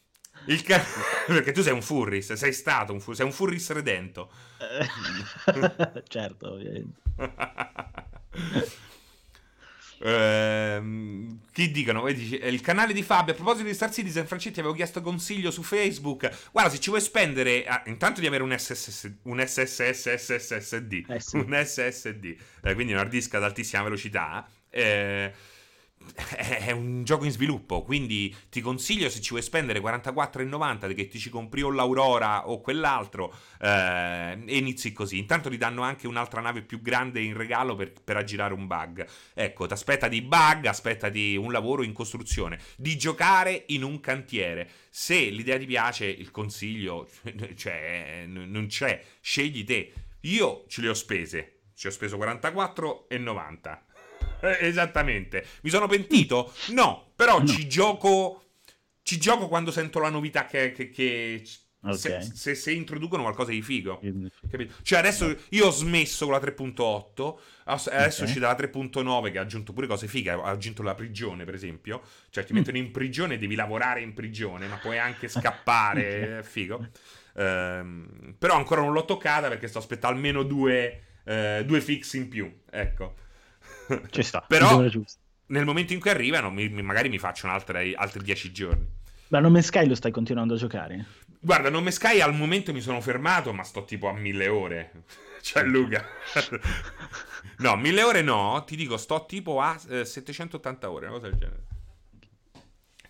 Il 0.48 0.62
ca- 0.62 0.84
perché 1.26 1.52
tu 1.52 1.62
sei 1.62 1.74
un 1.74 1.82
furris, 1.82 2.34
sei 2.34 2.54
stato 2.54 2.94
un 2.94 3.00
furris, 3.00 3.18
sei 3.18 3.26
un 3.26 3.32
furris 3.34 3.72
redento. 3.72 4.32
certo, 6.08 6.54
ovviamente. 6.54 7.02
Ehm, 10.08 11.40
chi 11.52 11.72
dicono? 11.72 12.08
Il 12.08 12.62
canale 12.62 12.94
di 12.94 13.02
Fabio. 13.02 13.34
A 13.34 13.36
proposito 13.36 13.68
di 13.68 13.74
Star 13.74 13.92
Citizen, 13.92 14.28
Francetti 14.28 14.60
avevo 14.60 14.76
chiesto 14.76 15.02
consiglio 15.02 15.50
su 15.50 15.64
Facebook. 15.64 16.30
Guarda, 16.52 16.70
se 16.70 16.80
ci 16.80 16.90
vuoi 16.90 17.02
spendere, 17.02 17.66
ah, 17.66 17.82
intanto 17.88 18.20
di 18.20 18.28
avere 18.28 18.44
un, 18.44 18.56
SSS, 18.56 19.12
un 19.24 19.44
SSSSSD, 19.44 21.06
eh 21.08 21.20
sì. 21.20 21.38
un 21.38 21.60
SSD, 21.66 22.36
eh, 22.62 22.74
quindi 22.76 22.94
un 22.94 23.00
hard 23.00 23.10
disk 23.10 23.34
ad 23.34 23.44
altissima 23.44 23.82
velocità. 23.82 24.48
Eh, 24.70 25.32
è 26.14 26.72
un 26.72 27.04
gioco 27.04 27.26
in 27.26 27.32
sviluppo, 27.32 27.84
quindi 27.84 28.34
ti 28.50 28.62
consiglio 28.62 29.10
se 29.10 29.22
ci 29.22 29.32
vuoi 29.32 29.42
spendere 29.42 29.80
44,90 29.80 30.94
che 30.94 31.08
ti 31.08 31.20
ci 31.20 31.30
compri 31.30 31.62
o 31.62 31.70
l'Aurora 31.70 32.50
o 32.50 32.62
quell'altro 32.62 33.34
eh, 33.60 34.38
e 34.46 34.58
inizi 34.58 34.94
così. 34.94 35.18
Intanto 35.18 35.50
ti 35.50 35.58
danno 35.58 35.82
anche 35.82 36.08
un'altra 36.08 36.42
nave 36.42 36.62
più 36.62 36.82
grande 36.82 37.22
in 37.22 37.36
regalo 37.36 37.76
per, 37.76 37.94
per 38.04 38.18
aggirare 38.18 38.54
un 38.54 38.68
bug. 38.68 39.06
Ecco, 39.34 39.66
ti 39.66 39.74
aspettati 39.74 40.22
bug, 40.22 40.66
aspettati 40.66 41.36
un 41.36 41.52
lavoro 41.52 41.84
in 41.84 41.94
costruzione, 41.94 42.60
di 42.78 42.98
giocare 42.98 43.64
in 43.68 43.84
un 43.84 44.00
cantiere. 44.00 44.70
Se 44.90 45.18
l'idea 45.30 45.58
ti 45.58 45.66
piace, 45.66 46.06
il 46.06 46.32
consiglio 46.32 47.08
cioè, 47.56 48.26
non 48.28 48.68
c'è, 48.68 49.04
scegli 49.22 49.64
te. 49.64 49.94
Io 50.22 50.66
ce 50.68 50.82
le 50.82 50.90
ho 50.90 50.94
spese, 50.94 51.60
ci 51.76 51.88
ho 51.88 51.92
speso 51.92 52.18
44,90 52.18 53.08
eh, 53.08 53.95
esattamente. 54.60 55.46
Mi 55.62 55.70
sono 55.70 55.88
pentito? 55.88 56.54
No, 56.70 57.12
però 57.16 57.40
no. 57.40 57.48
ci 57.48 57.68
gioco. 57.68 58.42
Ci 59.02 59.20
gioco 59.20 59.48
quando 59.48 59.72
sento 59.72 60.00
la 60.00 60.10
novità 60.10 60.46
che. 60.46 60.72
che, 60.72 60.90
che 60.90 61.44
okay. 61.82 61.96
se, 61.96 62.22
se, 62.34 62.56
se, 62.56 62.72
introducono 62.72 63.24
qualcosa 63.24 63.52
di 63.52 63.62
figo. 63.62 64.02
Capito? 64.50 64.74
Cioè, 64.82 65.00
adesso 65.00 65.36
io 65.50 65.68
ho 65.68 65.72
smesso 65.72 66.26
con 66.26 66.34
la 66.34 66.42
3.8. 66.42 67.36
Adesso 67.66 67.90
okay. 67.90 68.10
uscita 68.22 68.48
la 68.48 68.56
3.9 68.56 69.32
che 69.32 69.38
ha 69.38 69.42
aggiunto 69.42 69.74
pure 69.74 69.88
cose 69.88 70.08
fighe. 70.08 70.32
Ha 70.32 70.44
aggiunto 70.44 70.82
la 70.82 70.96
prigione, 70.96 71.46
per 71.46 71.54
esempio. 71.54 72.02
Cioè, 72.30 72.44
ti 72.44 72.54
mm. 72.54 72.56
mettono 72.58 72.78
in 72.78 72.92
prigione, 72.92 73.38
devi 73.38 73.56
lavorare 73.56 74.02
in 74.02 74.14
prigione, 74.14 74.68
ma 74.68 74.78
puoi 74.78 74.98
anche 74.98 75.28
scappare. 75.28 76.40
È 76.40 76.44
figo. 76.44 76.88
Um, 77.34 78.36
però 78.38 78.56
ancora 78.56 78.82
non 78.82 78.94
l'ho 78.94 79.04
toccata 79.04 79.50
perché 79.50 79.68
sto 79.68 79.80
aspettando 79.80 80.16
almeno 80.16 80.44
due, 80.44 81.02
uh, 81.26 81.64
due 81.64 81.82
fix 81.82 82.14
in 82.14 82.28
più. 82.30 82.52
Ecco. 82.70 83.24
Ci 84.10 84.24
sta. 84.24 84.46
Però 84.48 84.84
nel 85.48 85.66
momento 85.66 85.94
in 85.94 86.00
cui 86.00 86.10
arrivano, 86.10 86.50
mi, 86.50 86.70
magari 86.70 87.10
mi 87.10 87.20
faccio 87.20 87.48
altri 87.48 87.96
10 88.22 88.52
giorni. 88.52 88.88
Ma 89.28 89.40
No 89.40 89.50
Man's 89.50 89.66
Sky 89.66 89.88
lo 89.88 89.96
stai 89.96 90.12
continuando 90.12 90.54
a 90.54 90.58
giocare? 90.58 91.06
Guarda, 91.40 91.70
No 91.70 91.82
Man's 91.82 91.96
Sky 91.96 92.20
al 92.20 92.34
momento 92.34 92.74
mi 92.74 92.82
sono 92.82 93.02
fermato, 93.02 93.54
ma 93.54 93.64
sto 93.64 93.84
tipo 93.86 94.08
a 94.08 94.14
mille 94.14 94.48
ore. 94.48 94.92
Cioè, 95.46 95.62
Luca. 95.62 96.04
no, 97.60 97.76
mille 97.76 98.02
ore 98.02 98.24
no, 98.24 98.64
ti 98.66 98.76
dico, 98.76 98.98
sto 98.98 99.28
tipo 99.28 99.62
a 99.62 99.80
eh, 99.90 100.04
780 100.04 100.90
ore, 100.90 101.06
una 101.06 101.14
cosa 101.14 101.30
del 101.30 101.38
genere. 101.38 101.64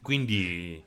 Quindi... 0.02 0.84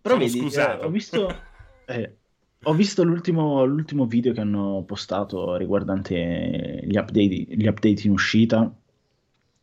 Però 0.00 0.16
vedi. 0.16 0.44
Eh, 0.52 0.78
ho 0.80 0.88
visto... 0.88 1.42
Eh, 1.86 2.16
ho 2.62 2.74
visto 2.74 3.02
l'ultimo, 3.02 3.64
l'ultimo, 3.64 4.06
video 4.06 4.32
che 4.32 4.40
hanno 4.40 4.82
postato 4.86 5.56
riguardante 5.56 6.80
gli 6.84 6.96
update, 6.96 7.46
gli 7.48 7.66
update 7.66 8.02
in 8.06 8.10
uscita 8.10 8.72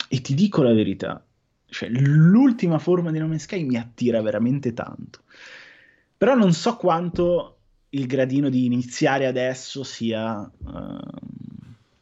e 0.10 0.22
ti 0.22 0.34
dico 0.34 0.64
la 0.64 0.74
verità, 0.74 1.24
cioè, 1.70 1.90
l'ultima 1.90 2.80
forma 2.80 3.12
di 3.12 3.20
No 3.20 3.28
Man's 3.28 3.44
Sky 3.44 3.64
mi 3.64 3.78
attira 3.78 4.22
veramente 4.22 4.74
tanto. 4.74 5.22
Però 6.18 6.34
non 6.34 6.54
so 6.54 6.78
quanto 6.78 7.58
il 7.90 8.08
gradino 8.08 8.50
di 8.50 8.66
iniziare 8.66 9.28
adesso 9.28 9.84
sia 9.84 10.40
uh, 10.40 10.98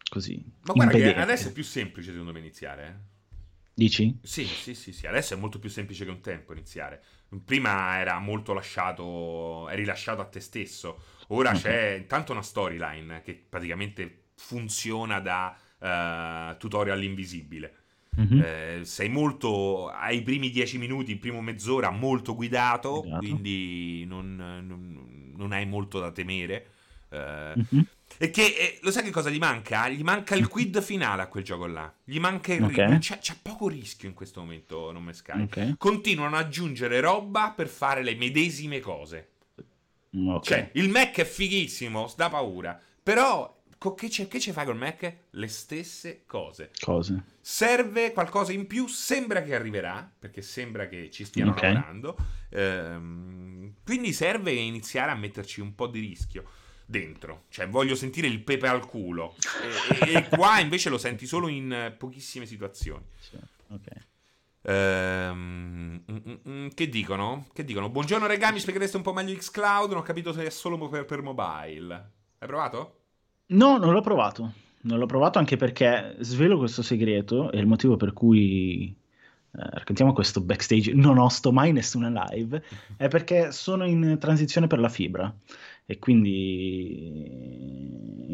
così. 0.09 0.41
Ma 0.61 0.73
guarda 0.73 0.93
impedente. 0.93 1.13
che 1.13 1.21
adesso 1.21 1.47
è 1.49 1.51
più 1.51 1.63
semplice 1.63 2.11
secondo 2.11 2.31
me 2.31 2.39
iniziare. 2.39 2.87
Eh? 2.87 3.14
Dici? 3.77 4.17
Sì, 4.23 4.45
sì, 4.45 4.73
sì, 4.73 4.93
sì, 4.93 5.05
adesso 5.05 5.33
è 5.33 5.37
molto 5.37 5.59
più 5.59 5.69
semplice 5.69 6.05
che 6.05 6.11
un 6.11 6.21
tempo 6.21 6.53
iniziare. 6.53 7.03
Prima 7.43 7.99
era 7.99 8.17
molto 8.19 8.53
lasciato, 8.53 9.67
eri 9.67 9.83
lasciato 9.83 10.21
a 10.21 10.25
te 10.25 10.39
stesso. 10.39 11.01
Ora 11.27 11.49
okay. 11.49 11.61
c'è 11.61 11.91
intanto 11.95 12.31
una 12.31 12.41
storyline 12.41 13.21
che 13.21 13.33
praticamente 13.33 14.27
funziona 14.35 15.19
da 15.19 15.57
uh, 15.79 16.57
tutorial 16.57 17.03
invisibile. 17.03 17.75
Mm-hmm. 18.17 18.41
Eh, 18.41 18.79
sei 18.85 19.09
molto 19.09 19.89
ai 19.89 20.21
primi 20.21 20.49
dieci 20.49 20.77
minuti, 20.77 21.11
in 21.11 21.19
primo 21.19 21.41
mezz'ora, 21.41 21.89
molto 21.89 22.33
guidato, 22.33 23.01
guidato. 23.01 23.19
quindi 23.19 24.05
non, 24.05 24.35
non, 24.35 25.33
non, 25.35 25.51
hai 25.51 25.65
molto 25.65 25.99
da 25.99 26.11
temere. 26.11 26.67
Eh, 27.15 27.53
mm-hmm. 27.57 27.83
E 28.17 28.29
che 28.29 28.43
eh, 28.43 28.79
lo 28.81 28.91
sai 28.91 29.03
che 29.03 29.11
cosa 29.11 29.29
gli 29.29 29.37
manca? 29.37 29.89
Gli 29.89 30.03
manca 30.03 30.35
il 30.35 30.47
quid 30.47 30.81
finale 30.81 31.23
a 31.23 31.27
quel 31.27 31.43
gioco 31.43 31.65
là. 31.65 31.93
Gli 32.03 32.19
manca 32.19 32.53
il 32.53 32.63
okay. 32.63 32.85
ritmo. 32.85 32.99
C'è, 32.99 33.19
c'è, 33.19 33.35
poco 33.41 33.67
rischio 33.67 34.07
in 34.07 34.13
questo 34.13 34.39
momento. 34.39 34.91
Non 34.91 35.03
me 35.03 35.13
Sky. 35.13 35.41
Okay. 35.43 35.75
Continuano 35.77 36.37
ad 36.37 36.45
aggiungere 36.45 36.99
roba 36.99 37.53
per 37.55 37.67
fare 37.67 38.03
le 38.03 38.15
medesime 38.15 38.79
cose. 38.79 39.29
Okay. 40.13 40.39
Cioè, 40.41 40.69
il 40.75 40.89
Mac 40.89 41.17
è 41.17 41.25
fighissimo, 41.25 42.13
da 42.15 42.29
paura. 42.29 42.79
Però 43.03 43.53
che 43.95 44.09
ci 44.09 44.27
che 44.27 44.39
fai 44.39 44.65
col 44.65 44.77
Mac? 44.77 45.13
Le 45.31 45.47
stesse 45.47 46.23
cose. 46.25 46.71
Cose. 46.79 47.23
Serve 47.41 48.13
qualcosa 48.13 48.53
in 48.53 48.65
più, 48.65 48.87
sembra 48.87 49.43
che 49.43 49.53
arriverà, 49.53 50.09
perché 50.17 50.41
sembra 50.41 50.87
che 50.87 51.11
ci 51.11 51.25
stiano 51.25 51.51
okay. 51.51 51.73
lavorando. 51.73 52.15
Ehm, 52.49 53.73
quindi 53.83 54.13
serve 54.13 54.53
iniziare 54.53 55.11
a 55.11 55.15
metterci 55.15 55.59
un 55.59 55.75
po' 55.75 55.87
di 55.87 55.99
rischio 55.99 56.45
dentro. 56.85 57.45
Cioè, 57.49 57.67
voglio 57.67 57.95
sentire 57.95 58.27
il 58.27 58.41
pepe 58.41 58.67
al 58.67 58.85
culo. 58.85 59.35
E, 59.99 60.11
e, 60.11 60.17
e 60.17 60.29
qua 60.29 60.59
invece 60.59 60.89
lo 60.89 60.97
senti 60.97 61.25
solo 61.25 61.47
in 61.47 61.93
pochissime 61.97 62.45
situazioni. 62.45 63.03
Sì, 63.17 63.37
ok. 63.69 63.87
Ehm, 64.67 66.01
mm, 66.11 66.17
mm, 66.17 66.33
mm, 66.49 66.67
che 66.73 66.89
dicono? 66.89 67.47
Che 67.53 67.63
dicono? 67.63 67.89
Buongiorno 67.89 68.25
regami, 68.25 68.59
spieghereste 68.59 68.97
un 68.97 69.03
po' 69.03 69.13
meglio 69.13 69.35
Xcloud? 69.35 69.89
Non 69.89 69.99
ho 69.99 70.03
capito 70.03 70.33
se 70.33 70.45
è 70.45 70.49
solo 70.49 70.77
per, 70.89 71.05
per 71.05 71.21
mobile. 71.21 71.93
Hai 72.39 72.47
provato? 72.47 72.99
No, 73.47 73.77
non 73.77 73.93
l'ho 73.93 74.01
provato. 74.01 74.53
Non 74.81 74.99
l'ho 74.99 75.05
provato 75.05 75.39
anche 75.39 75.57
perché 75.57 76.15
svelo 76.19 76.57
questo 76.57 76.81
segreto 76.81 77.51
e 77.51 77.59
il 77.59 77.65
motivo 77.65 77.95
per 77.95 78.13
cui 78.13 78.87
eh, 78.87 79.69
raccontiamo 79.71 80.13
questo 80.13 80.41
backstage, 80.41 80.93
non 80.93 81.17
osto 81.17 81.51
mai 81.51 81.71
nessuna 81.71 82.27
live, 82.29 82.63
è 82.97 83.07
perché 83.07 83.51
sono 83.51 83.85
in 83.85 84.17
transizione 84.19 84.67
per 84.67 84.79
la 84.79 84.89
fibra 84.89 85.33
e 85.85 85.99
quindi 85.99 87.59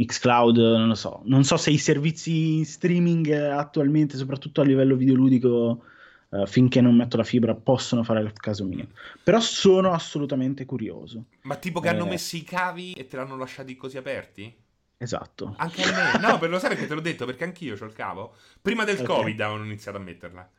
xCloud, 0.06 0.58
non 0.58 0.88
lo 0.88 0.96
so, 0.96 1.22
non 1.26 1.44
so 1.44 1.58
se 1.58 1.70
i 1.72 1.78
servizi 1.78 2.64
streaming 2.64 3.30
attualmente, 3.32 4.16
soprattutto 4.18 4.62
a 4.62 4.64
livello 4.64 4.96
videoludico, 4.96 5.84
uh, 6.30 6.46
finché 6.46 6.80
non 6.82 6.96
metto 6.96 7.18
la 7.18 7.24
fibra, 7.24 7.54
possono 7.54 8.04
fare 8.04 8.22
il 8.22 8.32
caso 8.34 8.64
mio. 8.64 8.88
Però 9.24 9.40
sono 9.40 9.92
assolutamente 9.92 10.66
curioso. 10.66 11.26
Ma 11.42 11.58
tipo 11.58 11.82
che 11.82 11.88
eh... 11.88 11.92
hanno 11.92 12.06
messo 12.06 12.38
i 12.38 12.44
cavi 12.44 12.94
e 12.94 13.08
te 13.08 13.18
l'hanno 13.18 13.36
lasciati 13.38 13.76
così 13.76 13.98
aperti? 13.98 14.56
Esatto. 14.98 15.56
Anche 15.58 15.82
a 15.84 15.92
me. 15.92 16.20
No, 16.20 16.38
per 16.38 16.50
lo 16.50 16.60
sai 16.60 16.70
perché 16.70 16.88
te 16.88 16.94
l'ho 16.94 17.02
detto, 17.02 17.26
perché 17.26 17.44
anch'io 17.44 17.76
ho 17.80 17.86
il 17.86 17.94
cavo. 17.94 18.36
Prima 18.62 18.84
del 18.86 18.96
okay. 18.96 19.08
Covid 19.08 19.42
avevano 19.42 19.66
iniziato 19.66 19.98
a 19.98 20.02
metterla. 20.02 20.50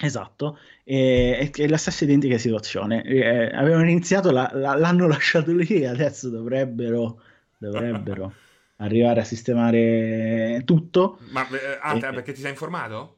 Esatto, 0.00 0.60
e, 0.84 1.50
è 1.52 1.66
la 1.66 1.76
stessa 1.76 2.04
identica 2.04 2.38
situazione. 2.38 3.02
Eh, 3.02 3.50
avevano 3.52 3.88
iniziato, 3.88 4.30
la, 4.30 4.48
la, 4.52 4.74
l'hanno 4.74 5.06
lasciato 5.08 5.52
lì 5.52 5.66
e 5.66 5.86
adesso 5.86 6.28
dovrebbero, 6.28 7.20
dovrebbero 7.58 8.32
arrivare 8.78 9.20
a 9.20 9.24
sistemare 9.24 10.62
tutto. 10.64 11.18
Ma 11.30 11.46
eh, 11.48 11.78
ah, 11.80 11.96
e, 11.96 11.98
perché 11.98 12.32
ti 12.32 12.40
sei 12.40 12.50
informato? 12.50 13.16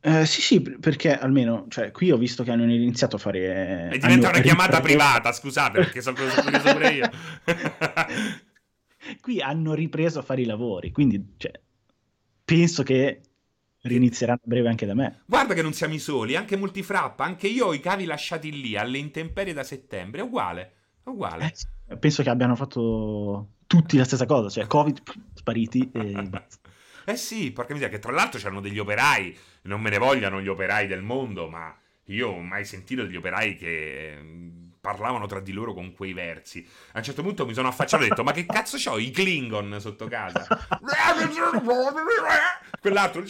Eh, 0.00 0.26
sì, 0.26 0.40
sì, 0.40 0.60
perché 0.60 1.16
almeno, 1.16 1.66
cioè, 1.68 1.92
qui 1.92 2.10
ho 2.10 2.16
visto 2.16 2.42
che 2.42 2.50
hanno 2.50 2.64
iniziato 2.64 3.14
a 3.14 3.20
fare... 3.20 3.90
E 3.92 3.98
diventa 3.98 4.30
una 4.30 4.40
chiamata 4.40 4.78
ripreso... 4.78 4.98
privata, 4.98 5.30
scusate, 5.30 5.78
perché 5.78 6.02
sono 6.02 6.16
curioso 6.16 6.72
pure 6.72 6.88
io. 6.88 7.10
qui 9.22 9.40
hanno 9.40 9.74
ripreso 9.74 10.18
a 10.18 10.22
fare 10.22 10.40
i 10.40 10.46
lavori, 10.46 10.90
quindi, 10.90 11.34
cioè, 11.36 11.52
penso 12.44 12.82
che 12.82 13.20
Rinizieranno 13.82 14.40
a 14.44 14.48
breve 14.48 14.68
anche 14.68 14.86
da 14.86 14.94
me. 14.94 15.22
Guarda 15.26 15.54
che 15.54 15.62
non 15.62 15.72
siamo 15.72 15.94
i 15.94 15.98
soli, 15.98 16.36
anche 16.36 16.56
Multifrappa, 16.56 17.24
anche 17.24 17.48
io 17.48 17.66
ho 17.66 17.74
i 17.74 17.80
cavi 17.80 18.04
lasciati 18.04 18.60
lì 18.60 18.76
alle 18.76 18.98
intemperie 18.98 19.52
da 19.52 19.64
settembre, 19.64 20.20
è 20.20 20.24
uguale, 20.24 20.72
è 21.04 21.08
uguale. 21.08 21.52
Eh, 21.88 21.96
penso 21.96 22.22
che 22.22 22.30
abbiano 22.30 22.54
fatto 22.54 23.48
tutti 23.66 23.96
la 23.96 24.04
stessa 24.04 24.26
cosa, 24.26 24.48
cioè 24.48 24.66
Covid 24.66 25.02
spariti 25.34 25.90
e 25.92 26.22
basta. 26.28 26.70
Eh 27.04 27.16
sì, 27.16 27.50
porca 27.50 27.72
miseria, 27.72 27.96
che 27.96 28.00
tra 28.00 28.12
l'altro 28.12 28.38
c'erano 28.38 28.60
degli 28.60 28.78
operai, 28.78 29.36
non 29.62 29.80
me 29.80 29.90
ne 29.90 29.98
vogliano 29.98 30.40
gli 30.40 30.48
operai 30.48 30.86
del 30.86 31.02
mondo, 31.02 31.48
ma 31.48 31.76
io 32.04 32.28
ho 32.28 32.40
mai 32.40 32.64
sentito 32.64 33.02
degli 33.02 33.16
operai 33.16 33.56
che 33.56 34.18
parlavano 34.82 35.26
tra 35.26 35.38
di 35.38 35.52
loro 35.52 35.72
con 35.72 35.92
quei 35.92 36.12
versi. 36.12 36.66
A 36.94 36.98
un 36.98 37.04
certo 37.04 37.22
punto 37.22 37.46
mi 37.46 37.54
sono 37.54 37.68
affacciato 37.68 38.02
e 38.02 38.06
ho 38.06 38.08
detto: 38.08 38.24
Ma 38.24 38.32
che 38.32 38.44
cazzo 38.44 38.76
c'ho 38.76 38.98
i 38.98 39.12
Klingon 39.12 39.76
sotto 39.78 40.08
casa? 40.08 40.44
Quell'altro. 42.80 43.22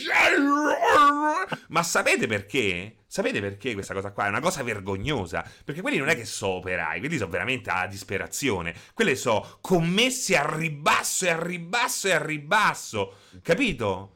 Ma 1.68 1.82
sapete 1.82 2.26
perché? 2.26 2.96
Sapete 3.06 3.40
perché 3.40 3.74
questa 3.74 3.92
cosa 3.92 4.12
qua 4.12 4.24
è 4.24 4.28
una 4.30 4.40
cosa 4.40 4.62
vergognosa? 4.62 5.44
Perché 5.62 5.82
quelli 5.82 5.98
non 5.98 6.08
è 6.08 6.16
che 6.16 6.24
so 6.24 6.48
operai, 6.48 7.00
quelli 7.00 7.18
sono 7.18 7.30
veramente 7.30 7.68
a 7.68 7.86
disperazione. 7.86 8.74
Quelle 8.94 9.14
so 9.14 9.58
commessi 9.60 10.34
a 10.34 10.50
ribasso 10.56 11.26
e 11.26 11.30
a 11.30 11.42
ribasso 11.42 12.08
e 12.08 12.12
a 12.12 12.24
ribasso. 12.24 13.16
Capito? 13.42 14.14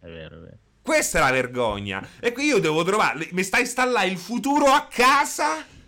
È 0.00 0.06
vero, 0.06 0.36
è 0.36 0.40
vero. 0.40 0.58
Questa 0.82 1.18
è 1.18 1.20
la 1.20 1.30
vergogna. 1.30 2.08
E 2.18 2.32
qui 2.32 2.46
io 2.46 2.58
devo 2.58 2.82
trovare. 2.84 3.28
Mi 3.32 3.42
sta 3.42 3.58
installando 3.58 4.10
il 4.10 4.16
futuro 4.18 4.72
a 4.72 4.86
casa 4.90 5.78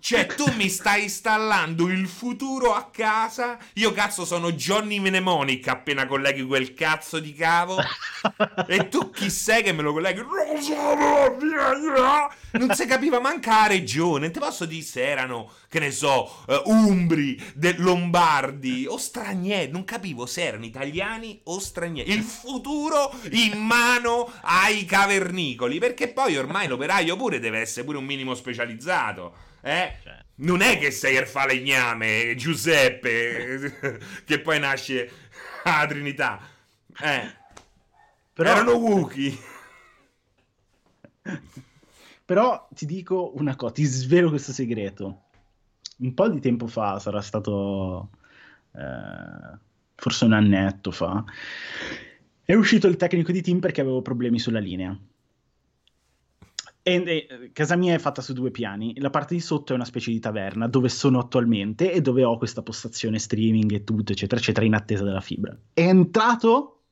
cioè, 0.00 0.26
tu 0.26 0.44
mi 0.56 0.68
stai 0.68 1.04
installando 1.04 1.88
il 1.88 2.08
futuro 2.08 2.74
a 2.74 2.90
casa. 2.90 3.56
Io, 3.74 3.92
cazzo, 3.92 4.24
sono 4.24 4.52
Johnny 4.52 4.98
Mnemonic 4.98 5.68
appena 5.68 6.06
colleghi 6.06 6.42
quel 6.42 6.74
cazzo 6.74 7.20
di 7.20 7.32
cavo. 7.32 7.78
e 8.66 8.88
tu 8.88 9.10
chi 9.10 9.30
sei 9.30 9.62
che 9.62 9.72
me 9.72 9.82
lo 9.82 9.92
colleghi? 9.92 10.22
Non 12.52 12.74
si 12.74 12.86
capiva 12.86 13.20
manca 13.20 13.60
la 13.60 13.66
regione. 13.68 14.30
Te 14.30 14.40
posso 14.40 14.64
dire 14.64 14.82
se 14.82 15.06
erano, 15.06 15.52
che 15.68 15.78
ne 15.78 15.92
so, 15.92 16.42
uh, 16.46 16.62
umbri, 16.64 17.40
de- 17.54 17.76
lombardi 17.78 18.86
o 18.88 18.96
stranieri. 18.96 19.70
Non 19.70 19.84
capivo 19.84 20.26
se 20.26 20.44
erano 20.44 20.64
italiani 20.64 21.40
o 21.44 21.60
stranieri. 21.60 22.10
Il 22.10 22.22
futuro 22.22 23.14
in 23.30 23.58
mano 23.58 24.32
ai 24.42 24.84
cavernicoli. 24.84 25.78
Perché 25.78 26.08
poi 26.08 26.36
ormai 26.36 26.66
l'operaio 26.66 27.16
pure 27.16 27.38
deve 27.38 27.60
essere 27.60 27.84
pure 27.84 27.98
un 27.98 28.04
minimo 28.04 28.34
specializzato. 28.34 29.45
Eh? 29.66 29.96
Cioè. 30.00 30.24
Non 30.36 30.60
è 30.60 30.78
che 30.78 30.92
sei 30.92 31.16
il 31.16 31.26
falegname, 31.26 32.36
Giuseppe, 32.36 33.98
che 34.24 34.40
poi 34.40 34.60
nasce 34.60 35.10
la 35.64 35.84
Trinità. 35.88 36.40
Eh. 37.02 37.34
Però... 38.32 38.50
Erano 38.50 38.74
Wookie. 38.74 39.36
Però 42.24 42.68
ti 42.72 42.86
dico 42.86 43.32
una 43.36 43.56
cosa, 43.56 43.72
ti 43.72 43.84
svelo 43.84 44.28
questo 44.28 44.52
segreto. 44.52 45.22
Un 45.98 46.14
po' 46.14 46.28
di 46.28 46.38
tempo 46.40 46.68
fa, 46.68 47.00
sarà 47.00 47.20
stato 47.20 48.10
eh, 48.72 49.58
forse 49.96 50.24
un 50.26 50.32
annetto 50.32 50.92
fa, 50.92 51.24
è 52.44 52.54
uscito 52.54 52.86
il 52.86 52.96
tecnico 52.96 53.32
di 53.32 53.42
team 53.42 53.58
perché 53.58 53.80
avevo 53.80 54.00
problemi 54.00 54.38
sulla 54.38 54.60
linea. 54.60 54.96
E, 56.88 57.02
e, 57.04 57.50
casa 57.52 57.74
mia 57.74 57.94
è 57.94 57.98
fatta 57.98 58.22
su 58.22 58.32
due 58.32 58.52
piani. 58.52 58.94
La 59.00 59.10
parte 59.10 59.34
di 59.34 59.40
sotto 59.40 59.72
è 59.72 59.74
una 59.74 59.84
specie 59.84 60.12
di 60.12 60.20
taverna 60.20 60.68
dove 60.68 60.88
sono 60.88 61.18
attualmente 61.18 61.90
e 61.90 62.00
dove 62.00 62.22
ho 62.22 62.38
questa 62.38 62.62
postazione 62.62 63.18
streaming 63.18 63.72
e 63.72 63.82
tutto, 63.82 64.12
eccetera, 64.12 64.40
eccetera, 64.40 64.64
in 64.64 64.74
attesa 64.74 65.02
della 65.02 65.20
fibra. 65.20 65.58
È 65.72 65.80
entrato 65.80 66.82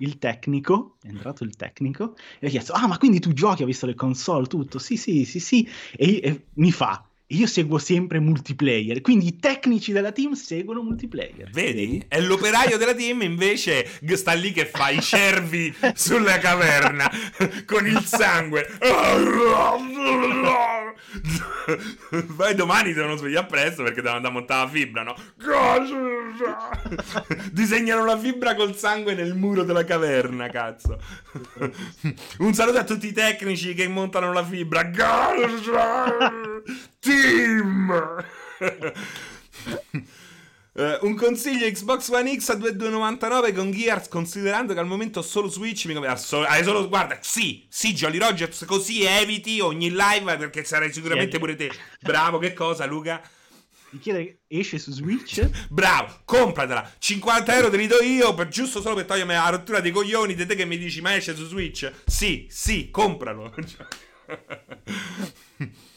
il 0.00 0.18
tecnico, 0.18 0.98
è 1.02 1.08
entrato 1.08 1.44
il 1.44 1.56
tecnico 1.56 2.16
e 2.38 2.48
ha 2.48 2.50
chiesto: 2.50 2.74
Ah, 2.74 2.86
ma 2.86 2.98
quindi 2.98 3.18
tu 3.18 3.32
giochi? 3.32 3.62
Ho 3.62 3.66
visto 3.66 3.86
le 3.86 3.94
console, 3.94 4.46
tutto? 4.46 4.78
Sì, 4.78 4.98
sì, 4.98 5.24
sì, 5.24 5.40
sì. 5.40 5.66
E, 5.96 6.20
e 6.22 6.46
mi 6.56 6.70
fa: 6.70 7.09
io 7.32 7.46
seguo 7.46 7.78
sempre 7.78 8.18
multiplayer, 8.18 9.00
quindi 9.02 9.28
i 9.28 9.38
tecnici 9.38 9.92
della 9.92 10.10
team 10.10 10.32
seguono 10.32 10.82
multiplayer. 10.82 11.50
Vedi? 11.50 12.04
E 12.08 12.20
l'operaio 12.20 12.76
della 12.76 12.94
team 12.94 13.22
invece 13.22 13.88
sta 14.14 14.32
lì 14.32 14.50
che 14.52 14.66
fa 14.66 14.88
i 14.90 15.00
cervi 15.02 15.72
sulla 15.94 16.38
caverna 16.38 17.08
con 17.66 17.86
il 17.86 18.02
sangue. 18.04 18.66
Poi 22.36 22.54
domani 22.54 22.92
devono 22.92 23.16
svegliare 23.16 23.46
presto 23.46 23.82
perché 23.82 24.02
devono 24.02 24.16
andare 24.16 24.34
a 24.34 24.36
montare 24.36 24.64
la 24.64 24.70
fibra, 24.70 25.02
no? 25.02 25.14
Disegnano 27.52 28.04
la 28.04 28.18
fibra 28.18 28.54
col 28.54 28.76
sangue 28.76 29.14
nel 29.14 29.34
muro 29.34 29.62
della 29.62 29.84
caverna, 29.84 30.48
cazzo. 30.48 30.98
Un 32.38 32.54
saluto 32.54 32.78
a 32.78 32.84
tutti 32.84 33.06
i 33.06 33.12
tecnici 33.12 33.74
che 33.74 33.86
montano 33.88 34.32
la 34.32 34.44
fibra. 34.44 34.90
Team! 36.98 38.24
Uh, 40.72 40.98
un 41.06 41.14
consiglio 41.14 41.70
Xbox 41.70 42.08
One 42.08 42.36
X 42.36 42.50
a 42.50 42.54
2299 42.54 43.52
con 43.52 43.70
Gears 43.70 44.08
considerando 44.08 44.72
che 44.72 44.78
al 44.78 44.86
momento 44.86 45.22
solo 45.22 45.48
Switch 45.48 45.86
mi 45.86 45.92
conviene 45.92 46.16
solo, 46.16 46.46
hai 46.46 46.62
solo 46.62 46.88
guarda 46.88 47.18
sì 47.20 47.66
sì 47.68 47.92
Jolly 47.92 48.18
Rogers 48.18 48.64
così 48.66 49.02
eviti 49.02 49.60
ogni 49.60 49.90
live 49.90 50.36
perché 50.36 50.64
sarai 50.64 50.92
sicuramente 50.92 51.38
pure 51.38 51.56
te. 51.56 51.70
Bravo 52.00 52.38
che 52.38 52.52
cosa 52.52 52.86
Luca? 52.86 53.20
Mi 53.92 53.98
chiede 53.98 54.42
esce 54.46 54.78
su 54.78 54.92
Switch? 54.92 55.48
Bravo 55.68 56.20
compratela. 56.24 56.88
50 56.98 57.56
euro 57.56 57.70
te 57.70 57.76
li 57.76 57.88
do 57.88 58.00
io 58.00 58.34
per 58.34 58.48
giusto 58.48 58.80
solo 58.80 58.94
per 58.94 59.06
togliermi 59.06 59.32
la 59.32 59.48
rottura 59.48 59.80
dei 59.80 59.90
coglioni 59.90 60.34
di 60.34 60.46
te 60.46 60.54
che 60.54 60.64
mi 60.64 60.78
dici 60.78 61.00
ma 61.00 61.16
esce 61.16 61.34
su 61.34 61.46
Switch? 61.46 61.90
Sì 62.06 62.46
sì 62.48 62.90
compralo 62.90 63.52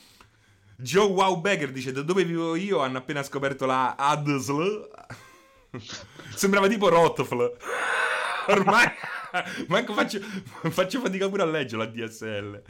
Joe 0.78 1.08
Wow 1.08 1.40
Beggar 1.40 1.72
dice: 1.72 1.92
Da 1.92 2.02
dove 2.02 2.24
vivo 2.26 2.56
io 2.56 2.80
hanno 2.80 2.98
appena 2.98 3.24
scoperto 3.24 3.66
la 3.66 3.96
ADSL. 3.96 4.90
Sembrava 6.36 6.68
tipo 6.68 6.90
Rotfl. 6.90 7.58
Ormai. 8.48 8.88
Manco 9.68 9.94
faccio, 9.94 10.20
faccio 10.20 11.00
fatica 11.00 11.28
pure 11.30 11.44
a 11.44 11.46
leggere 11.46 11.86
la 11.86 11.90
DSL. 11.90 12.62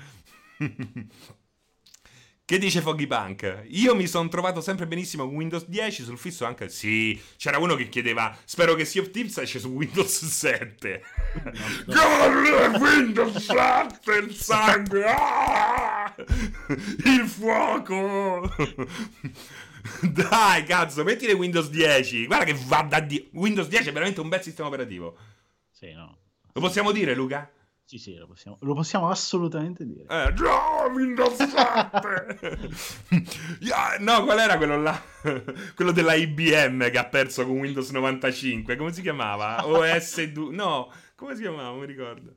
Che 2.45 2.57
dice 2.57 2.81
Foggy 2.81 3.07
Punk? 3.07 3.63
Io 3.69 3.95
mi 3.95 4.05
sono 4.05 4.27
trovato 4.27 4.59
sempre 4.59 4.85
benissimo 4.85 5.23
con 5.23 5.35
Windows 5.35 5.65
10 5.65 6.03
sul 6.03 6.17
fisso 6.17 6.43
anche. 6.43 6.67
Sì, 6.67 7.17
c'era 7.37 7.57
uno 7.57 7.75
che 7.75 7.87
chiedeva: 7.87 8.35
Spero 8.43 8.75
che 8.75 8.83
Sea 8.83 9.01
of 9.01 9.11
Tips 9.11 9.37
esce 9.37 9.59
su 9.59 9.69
Windows 9.69 10.25
7. 10.25 11.03
No, 11.85 12.79
Windows 12.79 13.37
7, 13.37 14.11
il 14.17 14.35
sangue! 14.35 15.05
Ah! 15.05 16.13
Il 17.05 17.25
fuoco! 17.27 18.53
Dai, 20.01 20.65
cazzo, 20.65 21.05
mettile 21.05 21.31
Windows 21.31 21.69
10. 21.69 22.25
Guarda 22.25 22.43
che 22.43 22.59
va 22.65 22.81
da 22.81 22.99
Dio. 22.99 23.23
Windows 23.31 23.69
10 23.69 23.87
è 23.87 23.93
veramente 23.93 24.19
un 24.19 24.27
bel 24.27 24.41
sistema 24.41 24.67
operativo. 24.67 25.17
Sì, 25.71 25.93
no. 25.93 26.17
Lo 26.51 26.59
possiamo 26.59 26.91
dire, 26.91 27.15
Luca? 27.15 27.49
Sì, 27.85 27.97
sì, 27.97 28.15
lo 28.15 28.27
possiamo, 28.27 28.57
lo 28.61 28.73
possiamo 28.73 29.09
assolutamente 29.09 29.85
dire. 29.85 30.05
Eh, 30.09 30.33
no, 30.37 30.72
Windows 30.87 31.35
7! 31.35 32.69
yeah, 33.59 33.97
no, 33.99 34.23
qual 34.23 34.39
era 34.39 34.57
quello 34.57 34.81
là? 34.81 35.01
quello 35.75 35.91
della 35.91 36.13
IBM 36.13 36.89
che 36.89 36.97
ha 36.97 37.05
perso 37.05 37.45
con 37.45 37.57
Windows 37.57 37.89
95. 37.89 38.75
Come 38.75 38.93
si 38.93 39.01
chiamava? 39.01 39.57
OS2... 39.63 40.51
No, 40.51 40.91
come 41.15 41.35
si 41.35 41.41
chiamava? 41.41 41.69
Non 41.69 41.79
mi 41.79 41.85
ricordo. 41.85 42.33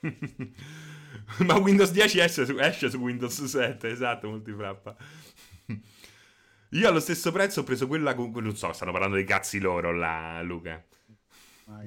Ma 1.46 1.54
Windows 1.56 1.90
10 1.90 2.18
esce 2.18 2.44
su, 2.44 2.56
esce 2.58 2.90
su 2.90 2.98
Windows 2.98 3.44
7, 3.44 3.88
esatto, 3.88 4.28
multifrappa. 4.28 4.96
Io 6.70 6.88
allo 6.88 7.00
stesso 7.00 7.30
prezzo 7.30 7.60
ho 7.60 7.64
preso 7.64 7.86
quella 7.86 8.14
con... 8.14 8.32
Non 8.32 8.56
so, 8.56 8.72
stanno 8.72 8.90
parlando 8.90 9.16
dei 9.16 9.24
cazzi 9.24 9.60
loro 9.60 9.92
là, 9.92 10.42
Luca. 10.42 10.82